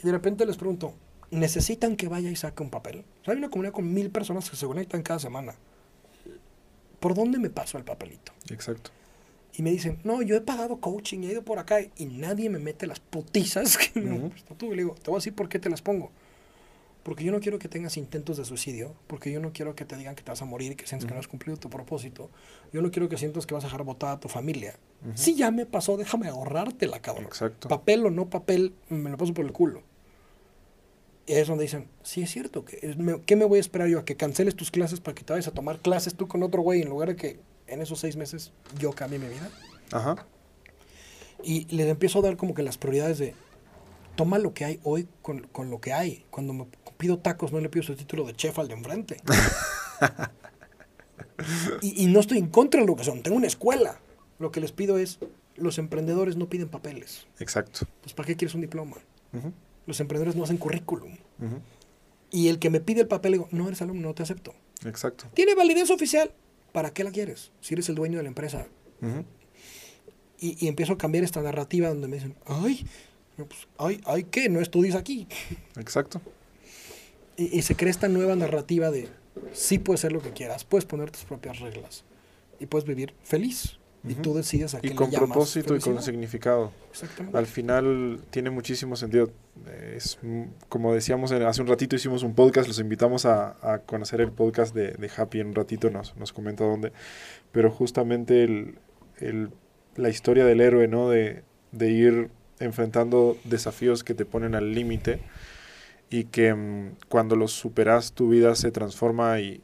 Y 0.00 0.06
de 0.06 0.12
repente 0.12 0.46
les 0.46 0.56
pregunto, 0.56 0.94
¿necesitan 1.30 1.96
que 1.96 2.08
vaya 2.08 2.30
y 2.30 2.36
saque 2.36 2.62
un 2.62 2.70
papel? 2.70 3.04
hay 3.26 3.36
una 3.36 3.50
comunidad 3.50 3.74
con 3.74 3.92
mil 3.92 4.10
personas 4.10 4.48
que 4.48 4.56
se 4.56 4.66
conectan 4.66 5.02
cada 5.02 5.18
semana. 5.18 5.54
¿Por 7.00 7.14
dónde 7.14 7.38
me 7.38 7.50
paso 7.50 7.78
el 7.78 7.84
papelito? 7.84 8.32
Exacto 8.50 8.90
y 9.58 9.62
me 9.62 9.72
dicen, 9.72 9.98
no, 10.04 10.22
yo 10.22 10.36
he 10.36 10.40
pagado 10.40 10.76
coaching, 10.76 11.24
he 11.24 11.32
ido 11.32 11.42
por 11.42 11.58
acá 11.58 11.80
y 11.80 12.06
nadie 12.06 12.48
me 12.48 12.60
mete 12.60 12.86
las 12.86 13.00
putizas 13.00 13.76
que 13.76 14.00
me 14.00 14.30
tú. 14.56 14.70
le 14.70 14.82
digo, 14.82 14.94
te 14.94 15.10
voy 15.10 15.16
a 15.16 15.18
decir 15.18 15.34
por 15.34 15.48
qué 15.48 15.58
te 15.58 15.68
las 15.68 15.82
pongo. 15.82 16.12
Porque 17.08 17.24
yo 17.24 17.32
no 17.32 17.40
quiero 17.40 17.58
que 17.58 17.70
tengas 17.70 17.96
intentos 17.96 18.36
de 18.36 18.44
suicidio, 18.44 18.94
porque 19.06 19.32
yo 19.32 19.40
no 19.40 19.50
quiero 19.54 19.74
que 19.74 19.86
te 19.86 19.96
digan 19.96 20.14
que 20.14 20.22
te 20.22 20.30
vas 20.30 20.42
a 20.42 20.44
morir 20.44 20.76
que 20.76 20.86
sientes 20.86 21.08
que 21.08 21.14
no 21.14 21.18
has 21.18 21.26
cumplido 21.26 21.56
tu 21.56 21.70
propósito. 21.70 22.28
Yo 22.70 22.82
no 22.82 22.90
quiero 22.90 23.08
que 23.08 23.16
sientas 23.16 23.46
que 23.46 23.54
vas 23.54 23.64
a 23.64 23.68
dejar 23.68 23.82
botada 23.82 24.12
a 24.12 24.20
tu 24.20 24.28
familia. 24.28 24.78
Si 25.14 25.34
ya 25.34 25.50
me 25.50 25.64
pasó, 25.64 25.96
déjame 25.96 26.28
ahorrártela, 26.28 27.00
cabrón. 27.00 27.24
Exacto. 27.24 27.66
Papel 27.66 28.04
o 28.04 28.10
no 28.10 28.28
papel, 28.28 28.74
me 28.90 29.08
lo 29.08 29.16
paso 29.16 29.32
por 29.32 29.46
el 29.46 29.52
culo. 29.52 29.84
Y 31.24 31.32
es 31.32 31.48
donde 31.48 31.62
dicen, 31.62 31.88
sí 32.02 32.20
es 32.20 32.30
cierto, 32.30 32.66
que 32.66 32.94
¿qué 33.24 33.36
me 33.36 33.46
voy 33.46 33.56
a 33.56 33.60
esperar 33.62 33.88
yo? 33.88 34.00
¿A 34.00 34.04
que 34.04 34.16
canceles 34.16 34.54
tus 34.54 34.70
clases 34.70 35.00
para 35.00 35.14
que 35.14 35.24
te 35.24 35.32
vayas 35.32 35.48
a 35.48 35.52
tomar 35.52 35.78
clases 35.78 36.14
tú 36.14 36.28
con 36.28 36.42
otro 36.42 36.60
güey 36.60 36.82
en 36.82 36.90
lugar 36.90 37.08
de 37.08 37.16
que 37.16 37.40
en 37.68 37.80
esos 37.80 38.00
seis 38.00 38.16
meses 38.16 38.52
yo 38.78 38.92
cambié 38.92 39.18
mi 39.18 39.28
vida. 39.28 39.50
Ajá. 39.92 40.26
Y 41.42 41.74
les 41.74 41.86
empiezo 41.88 42.18
a 42.18 42.22
dar 42.22 42.36
como 42.36 42.52
que 42.52 42.62
las 42.62 42.76
prioridades 42.76 43.16
de 43.16 43.34
toma 44.18 44.40
lo 44.40 44.52
que 44.52 44.64
hay 44.64 44.80
hoy 44.82 45.06
con, 45.22 45.70
lo 45.70 45.80
que 45.80 45.92
hay. 45.92 46.24
Cuando 46.30 46.52
me 46.52 46.66
pido 46.98 47.18
tacos 47.18 47.52
no 47.52 47.60
le 47.60 47.70
pido 47.70 47.82
su 47.82 47.96
título 47.96 48.26
de 48.26 48.34
chef 48.34 48.58
al 48.58 48.68
de 48.68 48.74
enfrente. 48.74 49.16
y, 51.80 52.06
no 52.08 52.20
estoy 52.20 52.38
en 52.38 52.48
contra 52.48 52.82
de 52.82 52.86
lo 52.86 52.96
que 52.96 53.04
son, 53.04 53.22
tengo 53.22 53.38
una 53.38 53.46
escuela. 53.46 53.98
Lo 54.38 54.52
que 54.52 54.60
les 54.60 54.72
pido 54.72 54.98
es, 54.98 55.18
los 55.56 55.78
emprendedores 55.78 56.36
no 56.36 56.50
piden 56.50 56.68
papeles. 56.68 57.26
Exacto. 57.38 57.86
Pues 58.02 58.12
¿para 58.12 58.26
qué 58.26 58.36
quieres 58.36 58.54
un 58.54 58.60
diploma? 58.60 58.98
Los 59.86 60.00
emprendedores 60.00 60.36
no 60.36 60.44
hacen 60.44 60.58
currículum. 60.58 61.16
Y 62.30 62.48
el 62.48 62.58
que 62.58 62.68
me 62.68 62.80
pide 62.80 63.00
el 63.00 63.08
papel, 63.08 63.32
digo, 63.32 63.48
no 63.50 63.66
eres 63.66 63.80
alumno, 63.80 64.08
no 64.08 64.14
te 64.14 64.22
acepto. 64.22 64.54
Exacto. 64.84 65.24
¿Tiene 65.32 65.54
validez 65.54 65.90
oficial? 65.90 66.30
¿para 66.72 66.92
qué 66.92 67.04
la 67.04 67.10
quieres? 67.10 67.50
Si 67.60 67.74
eres 67.74 67.88
el 67.88 67.94
dueño 67.94 68.18
de 68.18 68.22
la 68.22 68.28
empresa. 68.28 68.66
y, 70.38 70.68
empiezo 70.68 70.92
a 70.92 70.98
cambiar 70.98 71.24
esta 71.24 71.42
narrativa 71.42 71.88
donde 71.88 72.08
me 72.08 72.16
dicen, 72.16 72.36
ay, 72.46 72.86
pues, 73.36 73.68
ay, 73.78 74.00
ay, 74.04 74.24
¿qué? 74.24 74.48
No 74.48 74.60
estudies 74.60 74.94
aquí. 74.94 75.26
Exacto. 75.76 76.20
Y, 77.38 77.62
se 77.62 77.76
crea 77.76 77.90
esta 77.90 78.08
nueva 78.08 78.34
narrativa 78.34 78.90
de, 78.90 79.08
sí 79.52 79.78
puedes 79.78 80.00
ser 80.00 80.10
lo 80.10 80.20
que 80.20 80.32
quieras, 80.32 80.64
puedes 80.64 80.84
poner 80.84 81.12
tus 81.12 81.22
propias 81.22 81.60
reglas 81.60 82.04
y 82.58 82.66
puedes 82.66 82.86
vivir 82.86 83.14
feliz. 83.22 83.78
Y 84.08 84.14
tú 84.14 84.34
decides 84.34 84.74
a 84.74 84.80
qué 84.80 84.88
Y 84.88 84.90
con 84.94 85.10
propósito 85.10 85.76
y 85.76 85.80
con 85.80 86.00
significado. 86.02 86.72
Exactamente. 86.90 87.36
Al 87.36 87.46
final 87.46 88.20
tiene 88.30 88.50
muchísimo 88.50 88.96
sentido. 88.96 89.30
Es, 89.94 90.18
como 90.68 90.94
decíamos 90.94 91.30
hace 91.32 91.62
un 91.62 91.68
ratito, 91.68 91.94
hicimos 91.94 92.22
un 92.22 92.34
podcast, 92.34 92.68
los 92.68 92.78
invitamos 92.78 93.24
a, 93.26 93.82
conocer 93.86 94.20
el 94.20 94.32
podcast 94.32 94.74
de, 94.74 95.10
Happy 95.16 95.40
en 95.40 95.48
un 95.48 95.54
ratito, 95.54 95.90
nos, 95.90 96.16
nos 96.16 96.32
comenta 96.32 96.64
dónde. 96.64 96.92
Pero 97.52 97.70
justamente 97.70 98.44
el, 98.44 99.50
la 99.96 100.08
historia 100.08 100.44
del 100.44 100.60
héroe, 100.60 100.88
¿no? 100.88 101.08
De, 101.08 101.42
de 101.72 101.90
ir 101.90 102.30
enfrentando 102.60 103.36
desafíos 103.44 104.02
que 104.04 104.14
te 104.14 104.24
ponen 104.24 104.54
al 104.54 104.74
límite 104.74 105.20
y 106.10 106.24
que 106.24 106.54
mm, 106.54 106.96
cuando 107.08 107.36
los 107.36 107.52
superas 107.52 108.12
tu 108.12 108.28
vida 108.28 108.54
se 108.54 108.70
transforma 108.70 109.40
y 109.40 109.62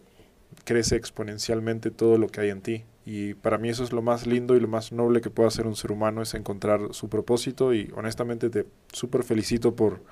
crece 0.65 0.97
exponencialmente 0.97 1.91
todo 1.91 2.19
lo 2.19 2.29
que 2.29 2.41
hay 2.41 2.51
en 2.51 2.61
ti. 2.61 2.85
Y 3.07 3.35
para 3.35 3.59
mí 3.59 3.69
eso 3.69 3.85
es 3.85 3.93
lo 3.93 4.01
más 4.01 4.27
lindo 4.27 4.57
y 4.57 4.61
lo 4.61 4.69
más 4.69 4.93
noble 4.93 5.21
que 5.21 5.31
puede 5.31 5.49
hacer 5.49 5.67
un 5.67 5.77
ser 5.77 5.93
humano, 5.93 6.23
es 6.23 6.35
encontrar 6.35 6.81
su 6.93 7.09
propósito 7.09 7.75
y 7.75 7.93
honestamente 7.95 8.49
te 8.49 8.67
súper 8.93 9.25
felicito 9.25 9.77
por, 9.77 10.03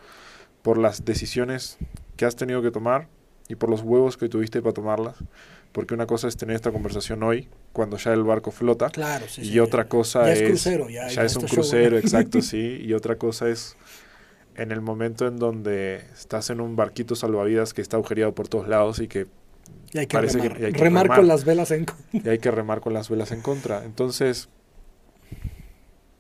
por 0.63 0.77
las 0.77 1.05
decisiones 1.05 1.79
que 2.17 2.27
has 2.27 2.37
tenido 2.37 2.61
que 2.61 2.71
tomar 2.71 3.09
y 3.49 3.55
por 3.55 3.71
los 3.71 3.83
huevos 3.83 4.17
que 4.17 4.29
tuviste 4.29 4.61
para 4.61 4.75
tomarlas. 4.75 5.17
Porque 5.73 5.95
una 5.95 6.07
cosa 6.07 6.29
es 6.29 6.37
tener 6.37 6.55
esta 6.55 6.71
conversación 6.71 7.23
hoy, 7.23 7.49
cuando 7.73 7.97
ya 7.97 8.13
el 8.13 8.25
barco 8.25 8.51
flota. 8.51 8.91
Claro, 8.91 9.25
y 9.39 9.59
otra 9.59 9.89
cosa 9.89 10.27
ya 10.27 10.33
es. 10.35 10.43
crucero, 10.43 10.91
ya, 10.91 11.09
ya 11.09 11.25
es 11.25 11.35
un 11.37 11.47
crucero, 11.47 11.97
exacto, 11.97 12.43
sí. 12.43 12.79
Y 12.83 12.93
otra 12.93 13.17
cosa 13.17 13.49
es 13.49 13.79
en 14.57 14.73
el 14.73 14.81
momento 14.81 15.27
en 15.27 15.39
donde 15.39 16.05
estás 16.13 16.51
en 16.51 16.61
un 16.61 16.77
barquito 16.77 17.15
salvavidas 17.15 17.75
que 17.75 17.83
está 17.83 17.97
agujereado 17.97 18.35
por 18.35 18.49
todos 18.49 18.69
lados 18.69 18.99
y 18.99 19.09
que 19.09 19.27
y 19.93 19.99
hay 19.99 20.07
que 20.07 20.21
remar, 20.73 21.09
con 21.09 21.29
las 21.29 21.45
velas 21.45 21.71
en 21.71 21.85
contra. 21.85 22.21
Y 22.25 22.29
hay 22.29 22.39
que 22.39 22.51
remar 22.51 22.81
con 22.81 22.95
las 22.95 23.11
velas 23.11 23.31
en 23.31 23.43
contra. 23.43 23.85
Entonces, 23.85 24.49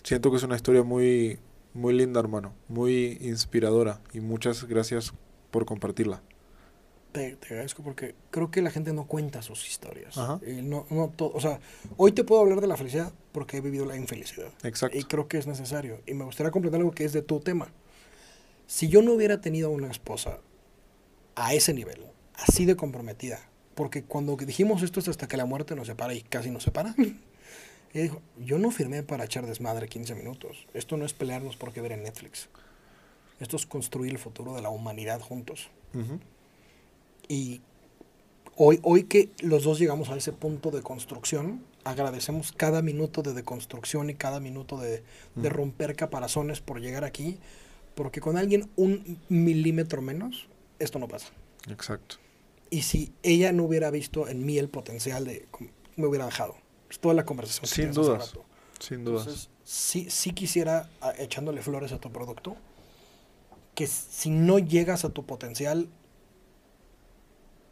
siento 0.02 0.30
que 0.30 0.36
es 0.36 0.42
una 0.42 0.56
historia 0.56 0.82
muy, 0.82 1.38
muy 1.72 1.94
linda, 1.94 2.20
hermano. 2.20 2.52
Muy 2.68 3.18
inspiradora. 3.22 4.00
Y 4.12 4.20
muchas 4.20 4.64
gracias 4.64 5.14
por 5.50 5.64
compartirla. 5.64 6.22
Te, 7.12 7.38
agradezco 7.42 7.82
porque 7.82 8.14
creo 8.30 8.50
que 8.50 8.62
la 8.62 8.70
gente 8.70 8.92
no 8.92 9.06
cuenta 9.06 9.42
sus 9.42 9.66
historias. 9.66 10.16
no, 10.16 10.86
no 10.90 11.12
todo, 11.14 11.30
o 11.34 11.40
sea, 11.40 11.58
hoy 11.96 12.12
te 12.12 12.24
puedo 12.24 12.40
hablar 12.42 12.60
de 12.60 12.66
la 12.66 12.76
felicidad 12.76 13.12
porque 13.32 13.58
he 13.58 13.60
vivido 13.62 13.86
la 13.86 13.96
infelicidad. 13.96 14.48
Exacto. 14.64 14.98
Y 14.98 15.04
creo 15.04 15.28
que 15.28 15.38
es 15.38 15.46
necesario. 15.46 16.00
Y 16.06 16.12
me 16.12 16.24
gustaría 16.24 16.50
completar 16.50 16.80
algo 16.80 16.92
que 16.92 17.04
es 17.04 17.12
de 17.14 17.22
tu 17.22 17.40
tema. 17.40 17.68
Si 18.72 18.88
yo 18.88 19.02
no 19.02 19.12
hubiera 19.12 19.42
tenido 19.42 19.68
una 19.68 19.90
esposa 19.90 20.38
a 21.34 21.52
ese 21.52 21.74
nivel, 21.74 22.06
así 22.32 22.64
de 22.64 22.74
comprometida, 22.74 23.38
porque 23.74 24.02
cuando 24.02 24.34
dijimos 24.34 24.80
esto 24.80 24.98
es 24.98 25.08
hasta 25.08 25.28
que 25.28 25.36
la 25.36 25.44
muerte 25.44 25.76
nos 25.76 25.88
separa 25.88 26.14
y 26.14 26.22
casi 26.22 26.50
nos 26.50 26.62
separa. 26.62 26.94
Y 27.94 27.98
dijo, 28.00 28.22
yo 28.38 28.58
no 28.58 28.70
firmé 28.70 29.02
para 29.02 29.26
echar 29.26 29.44
desmadre 29.44 29.86
15 29.86 30.14
minutos. 30.14 30.66
Esto 30.72 30.96
no 30.96 31.04
es 31.04 31.12
pelearnos 31.12 31.56
porque 31.56 31.82
ver 31.82 31.92
en 31.92 32.02
Netflix. 32.02 32.48
Esto 33.40 33.56
es 33.56 33.66
construir 33.66 34.10
el 34.10 34.18
futuro 34.18 34.54
de 34.54 34.62
la 34.62 34.70
humanidad 34.70 35.20
juntos. 35.20 35.68
Y 37.28 37.60
hoy, 38.56 38.80
hoy 38.82 39.04
que 39.04 39.28
los 39.42 39.64
dos 39.64 39.78
llegamos 39.78 40.08
a 40.08 40.16
ese 40.16 40.32
punto 40.32 40.70
de 40.70 40.80
construcción, 40.80 41.62
agradecemos 41.84 42.52
cada 42.52 42.80
minuto 42.80 43.20
de 43.20 43.34
deconstrucción 43.34 44.08
y 44.08 44.14
cada 44.14 44.40
minuto 44.40 44.78
de, 44.78 45.02
de 45.34 45.48
romper 45.50 45.94
caparazones 45.94 46.62
por 46.62 46.80
llegar 46.80 47.04
aquí, 47.04 47.38
porque 47.94 48.20
con 48.20 48.36
alguien 48.36 48.70
un 48.76 49.18
milímetro 49.28 50.02
menos, 50.02 50.48
esto 50.78 50.98
no 50.98 51.08
pasa. 51.08 51.28
Exacto. 51.68 52.16
Y 52.70 52.82
si 52.82 53.12
ella 53.22 53.52
no 53.52 53.64
hubiera 53.64 53.90
visto 53.90 54.28
en 54.28 54.44
mí 54.46 54.58
el 54.58 54.68
potencial 54.68 55.24
de, 55.24 55.46
me 55.96 56.06
hubiera 56.06 56.24
dejado. 56.26 56.56
Es 56.90 56.98
toda 56.98 57.14
la 57.14 57.24
conversación. 57.24 57.66
Sin 57.66 57.92
dudas. 57.92 58.34
Sin 58.78 59.04
dudas. 59.04 59.26
Entonces, 59.26 59.50
sí, 59.64 60.08
sí 60.10 60.32
quisiera, 60.32 60.88
echándole 61.18 61.62
flores 61.62 61.92
a 61.92 61.98
tu 61.98 62.10
producto, 62.10 62.56
que 63.74 63.86
si 63.86 64.30
no 64.30 64.58
llegas 64.58 65.04
a 65.04 65.10
tu 65.10 65.24
potencial, 65.24 65.88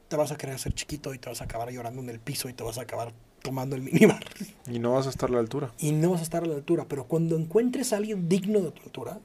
te 0.08 0.16
vas 0.16 0.32
a 0.32 0.36
querer 0.36 0.56
hacer 0.56 0.74
chiquito 0.74 1.14
y 1.14 1.18
te 1.18 1.28
vas 1.28 1.40
a 1.40 1.44
acabar 1.44 1.70
llorando 1.70 2.02
en 2.02 2.10
el 2.10 2.20
piso 2.20 2.48
y 2.48 2.52
te 2.52 2.64
vas 2.64 2.78
a 2.78 2.82
acabar 2.82 3.12
tomando 3.42 3.76
el 3.76 3.82
minibar. 3.82 4.24
Y 4.66 4.78
no 4.78 4.92
vas 4.92 5.06
a 5.06 5.10
estar 5.10 5.30
a 5.30 5.32
la 5.32 5.38
altura. 5.38 5.72
Y 5.78 5.92
no 5.92 6.10
vas 6.10 6.20
a 6.20 6.24
estar 6.24 6.42
a 6.42 6.46
la 6.46 6.54
altura. 6.54 6.86
Pero 6.88 7.04
cuando 7.04 7.36
encuentres 7.36 7.92
a 7.92 7.96
alguien 7.96 8.28
digno 8.28 8.60
de 8.60 8.70
tu 8.70 8.82
altura, 8.82 9.20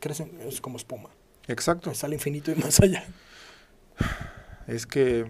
crecen, 0.00 0.38
es 0.40 0.60
como 0.60 0.76
espuma. 0.76 1.10
Exacto. 1.46 1.90
Es 1.90 2.04
al 2.04 2.12
infinito 2.12 2.50
y 2.52 2.54
más 2.56 2.80
allá 2.80 3.04
es 4.68 4.86
que 4.86 5.26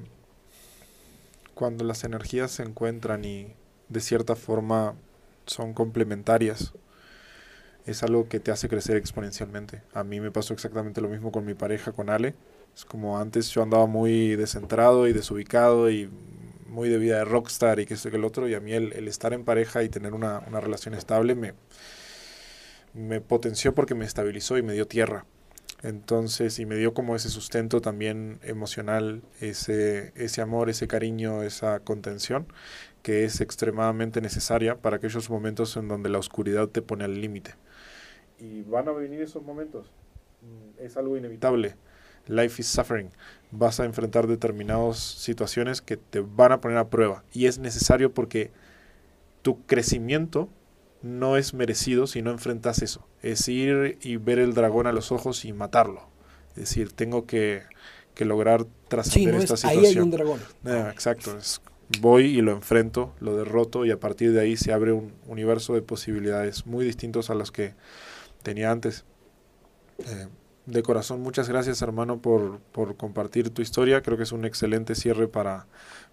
cuando 1.55 1.85
las 1.85 2.05
energías 2.05 2.51
se 2.51 2.65
encuentran 2.65 3.25
y 3.25 3.55
de 3.89 4.01
cierta 4.01 4.37
forma 4.37 4.95
son 5.47 5.73
complementarias, 5.73 6.73
es 7.87 8.03
algo 8.03 8.29
que 8.29 8.41
te 8.41 8.51
hace 8.51 8.69
crecer 8.69 8.97
exponencialmente. 8.97 9.83
A 9.95 10.05
mí 10.05 10.21
me 10.21 10.31
pasó 10.31 10.53
exactamente 10.53 11.01
lo 11.01 11.09
mismo 11.09 11.33
con 11.33 11.47
mi 11.47 11.55
pareja, 11.55 11.93
con 11.93 12.11
Ale. 12.11 12.35
Es 12.77 12.85
como 12.85 13.19
antes 13.19 13.49
yo 13.51 13.63
andaba 13.63 13.87
muy 13.87 14.37
descentrado 14.37 15.09
y 15.09 15.13
desubicado 15.15 15.91
y 15.91 16.11
muy 16.67 16.91
de 16.91 16.99
vida 16.99 17.19
de 17.19 17.25
rockstar 17.25 17.81
y 17.81 17.87
que 17.87 17.95
esto 17.95 18.11
que 18.11 18.17
el 18.17 18.25
otro, 18.25 18.47
y 18.47 18.55
a 18.55 18.61
mí 18.61 18.73
el, 18.73 19.09
estar 19.09 19.33
en 19.33 19.45
pareja 19.45 19.83
y 19.83 19.89
tener 19.89 20.13
una, 20.13 20.41
una 20.41 20.61
relación 20.61 20.95
estable 20.95 21.35
me, 21.35 21.55
me 22.95 23.21
potenció 23.21 23.75
porque 23.75 23.95
me 23.95 24.05
estabilizó 24.05 24.59
y 24.59 24.63
me 24.63 24.73
dio 24.73 24.87
tierra. 24.87 25.25
Entonces, 25.83 26.59
y 26.59 26.67
me 26.67 26.75
dio 26.75 26.93
como 26.93 27.15
ese 27.15 27.29
sustento 27.29 27.81
también 27.81 28.41
emocional, 28.43 29.23
ese, 29.41 30.13
ese 30.17 30.41
amor, 30.41 30.69
ese 30.71 30.89
cariño, 30.89 31.45
esa 31.45 31.79
contención, 31.81 32.47
que 33.03 33.25
es 33.25 33.41
extremadamente 33.41 34.21
necesaria 34.21 34.77
para 34.77 34.97
aquellos 34.97 35.31
momentos 35.31 35.77
en 35.77 35.87
donde 35.87 36.09
la 36.09 36.19
oscuridad 36.19 36.69
te 36.69 36.83
pone 36.83 37.05
al 37.05 37.21
límite. 37.21 37.55
Y 38.41 38.63
van 38.63 38.89
a 38.89 38.93
venir 38.93 39.23
esos 39.23 39.45
momentos. 39.45 39.93
Mm, 40.43 40.83
es 40.83 40.97
algo 40.97 41.17
inevitable. 41.17 41.77
Life 42.27 42.61
is 42.61 42.67
suffering. 42.67 43.11
Vas 43.53 43.79
a 43.79 43.85
enfrentar 43.85 44.27
determinadas 44.27 44.99
situaciones 44.99 45.81
que 45.81 45.97
te 45.97 46.21
van 46.21 46.53
a 46.53 46.61
poner 46.61 46.79
a 46.79 46.89
prueba. 46.89 47.25
Y 47.33 47.47
es 47.47 47.59
necesario 47.59 48.13
porque 48.13 48.51
tu 49.43 49.65
crecimiento 49.65 50.49
no 51.03 51.37
es 51.37 51.55
merecido 51.55 52.07
si 52.07 52.23
no 52.23 52.31
enfrentas 52.31 52.83
eso. 52.83 53.07
Es 53.23 53.49
ir 53.49 53.99
y 54.03 54.17
ver 54.17 54.39
el 54.39 54.55
dragón 54.55 54.87
a 54.87 54.93
los 54.93 55.13
ojos 55.13 55.45
y 55.45 55.53
matarlo. 55.53 56.09
Es 56.51 56.57
decir, 56.57 56.93
tengo 56.93 57.27
que, 57.27 57.63
lograr 58.19 58.67
trascender 58.89 59.37
esta 59.37 59.57
situación. 59.57 59.85
Ahí 59.85 59.91
hay 59.91 59.99
un 59.99 60.11
dragón. 60.11 60.41
Eh, 60.65 60.89
exacto. 60.91 61.37
voy 62.01 62.25
y 62.37 62.43
lo 62.43 62.53
enfrento, 62.53 63.15
lo 63.21 63.37
derroto 63.37 63.87
y 63.87 63.93
a 63.93 64.01
partir 64.01 64.33
de 64.33 64.41
ahí 64.41 64.57
se 64.57 64.73
abre 64.73 64.93
un 64.93 65.13
universo 65.27 65.75
de 65.75 65.83
posibilidades 65.83 66.67
muy 66.67 66.85
distintos 66.85 67.31
a 67.31 67.35
los 67.35 67.53
que 67.53 67.75
tenía 68.43 68.73
antes. 68.73 69.05
Eh, 69.99 70.27
de 70.69 70.83
corazón, 70.83 71.23
muchas 71.23 71.49
gracias 71.49 71.81
hermano 71.81 72.19
por, 72.21 72.59
por 72.73 72.97
compartir 72.97 73.49
tu 73.51 73.63
historia. 73.63 74.03
Creo 74.03 74.19
que 74.19 74.25
es 74.25 74.33
un 74.33 74.45
excelente 74.45 74.95
cierre 74.95 75.27
para, 75.27 75.67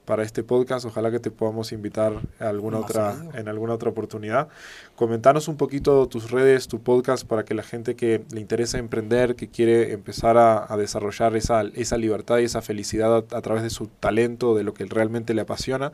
para 0.05 0.23
este 0.23 0.43
podcast. 0.43 0.85
Ojalá 0.85 1.11
que 1.11 1.19
te 1.19 1.29
podamos 1.29 1.73
invitar 1.73 2.13
a 2.39 2.47
alguna 2.47 2.79
otra, 2.79 3.15
en 3.33 3.49
alguna 3.49 3.73
otra 3.73 3.89
oportunidad. 3.89 4.47
Comentanos 4.95 5.49
un 5.49 5.57
poquito 5.57 6.07
tus 6.07 6.31
redes, 6.31 6.69
tu 6.69 6.81
podcast, 6.81 7.27
para 7.27 7.43
que 7.43 7.53
la 7.53 7.63
gente 7.63 7.95
que 7.97 8.23
le 8.31 8.39
interesa 8.39 8.77
emprender, 8.77 9.35
que 9.35 9.49
quiere 9.49 9.91
empezar 9.91 10.37
a, 10.37 10.75
desarrollar 10.77 11.35
esa, 11.35 11.63
esa 11.73 11.97
libertad 11.97 12.37
y 12.37 12.45
esa 12.45 12.61
felicidad 12.61 13.25
a, 13.31 13.41
través 13.41 13.63
de 13.63 13.69
su 13.69 13.87
talento, 13.87 14.55
de 14.55 14.63
lo 14.63 14.73
que 14.73 14.85
realmente 14.85 15.33
le 15.33 15.41
apasiona, 15.41 15.91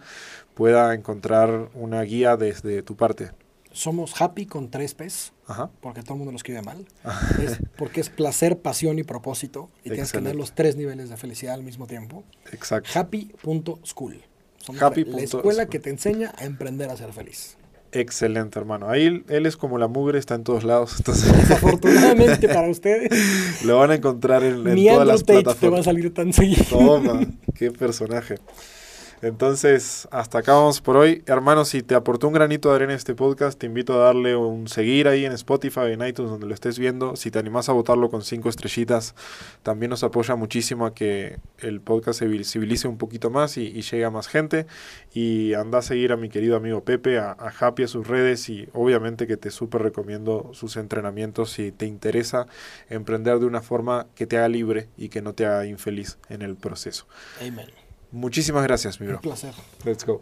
pueda 0.54 0.94
encontrar 0.94 1.70
una 1.74 2.02
guía 2.04 2.38
desde 2.38 2.84
tu 2.84 2.96
parte. 2.96 3.32
Somos 3.72 4.20
happy 4.22 4.46
con 4.46 4.70
tres 4.70 4.94
P's, 4.94 5.34
porque 5.80 6.02
todo 6.02 6.14
el 6.14 6.18
mundo 6.20 6.32
lo 6.32 6.38
escribe 6.38 6.62
mal. 6.62 6.86
Es 7.42 7.60
porque 7.78 8.02
es 8.02 8.10
placer, 8.10 8.60
pasión 8.60 9.00
y 9.00 9.04
propósito. 9.04 9.70
Y 9.84 9.90
tienes 9.90 10.12
que 10.12 10.18
tener 10.18 10.36
los 10.36 10.54
tres 10.54 10.76
niveles 10.76 11.10
de 11.10 11.18
felicidad 11.18 11.54
al 11.54 11.64
mismo 11.64 11.88
tiempo. 11.88 12.24
Exacto. 12.52 12.90
Happy.school. 12.94 14.22
Happy. 14.80 15.06
La 15.06 15.22
escuela 15.22 15.66
que 15.68 15.80
te 15.80 15.90
enseña 15.90 16.34
a 16.38 16.46
emprender 16.46 16.90
a 16.90 16.98
ser 16.98 17.14
feliz. 17.14 17.58
Excelente, 17.94 18.58
hermano. 18.58 18.90
Ahí 18.90 19.24
él 19.28 19.46
es 19.46 19.58
como 19.58 19.78
la 19.78 19.88
mugre, 19.88 20.18
está 20.18 20.36
en 20.36 20.44
todos 20.44 20.64
lados. 20.64 21.02
Desafortunadamente 21.06 22.48
para 22.48 22.70
ustedes. 22.70 23.64
Lo 23.66 23.78
van 23.80 23.92
a 23.92 23.96
encontrar 23.96 24.44
en, 24.44 24.66
en 24.68 24.86
todas 24.88 25.08
las 25.08 25.24
plataformas. 25.24 25.60
te 25.60 25.70
va 25.70 25.80
a 25.80 25.84
salir 25.84 26.14
tan 26.14 26.32
seguido. 26.32 26.64
Toma, 26.70 27.22
qué 27.56 27.72
personaje. 27.72 28.36
Entonces, 29.22 30.08
hasta 30.10 30.40
acá 30.40 30.54
vamos 30.54 30.82
por 30.82 30.98
hoy. 30.98 31.24
Hermanos, 31.28 31.70
si 31.70 31.84
te 31.84 31.94
aportó 31.94 32.28
un 32.28 32.34
granito 32.34 32.70
de 32.70 32.76
arena 32.76 32.96
este 32.96 33.14
podcast, 33.14 33.60
te 33.60 33.68
invito 33.68 33.94
a 33.94 34.06
darle 34.06 34.36
un 34.36 34.68
seguir 34.68 35.08
ahí 35.08 35.26
en 35.26 35.32
Spotify, 35.34 35.92
en 35.92 36.06
iTunes, 36.06 36.32
donde 36.32 36.48
lo 36.48 36.54
estés 36.56 36.80
viendo. 36.80 37.16
Si 37.16 37.30
te 37.30 37.38
animas 37.38 37.70
a 37.70 37.74
votarlo 37.74 38.10
con 38.10 38.24
cinco 38.24 38.50
estrellitas, 38.50 39.14
también 39.62 39.92
nos 39.92 40.04
apoya 40.04 40.36
muchísimo 40.36 40.88
a 40.88 40.96
que 40.96 41.38
el 41.60 41.82
podcast 41.82 42.18
se 42.20 42.28
visibilice 42.28 42.88
un 42.88 42.98
poquito 42.98 43.30
más 43.30 43.58
y, 43.58 43.82
llegue 43.82 44.06
a 44.06 44.10
más 44.10 44.28
gente. 44.28 44.66
Y 45.14 45.54
anda 45.54 45.80
a 45.80 45.82
seguir 45.84 46.14
a 46.14 46.18
mi 46.18 46.30
querido 46.30 46.56
amigo 46.56 46.84
Pepe, 46.84 47.20
a, 47.20 47.32
a 47.32 47.54
Happy, 47.60 47.84
a 47.84 47.88
sus 47.88 48.08
redes 48.08 48.50
y 48.50 48.70
obviamente 48.74 49.28
que 49.28 49.38
te 49.38 49.52
súper 49.52 49.84
recomiendo 49.84 50.50
sus 50.54 50.78
entrenamientos 50.78 51.52
si 51.52 51.72
te 51.72 51.86
interesa 51.86 52.48
emprender 52.90 53.40
de 53.40 53.46
una 53.46 53.62
forma 53.62 54.08
que 54.16 54.26
te 54.26 54.38
haga 54.38 54.50
libre 54.50 54.90
y 54.98 55.10
que 55.10 55.22
no 55.22 55.34
te 55.34 55.46
haga 55.46 55.68
infeliz 55.68 56.18
en 56.30 56.42
el 56.42 56.56
proceso. 56.56 57.06
Amen. 57.40 57.81
Muchísimas 58.12 58.64
gracias, 58.64 59.00
mi 59.00 59.08
bro. 59.08 59.18
Un 59.18 59.22
placer. 59.22 59.54
Let's 59.86 60.06
go. 60.06 60.22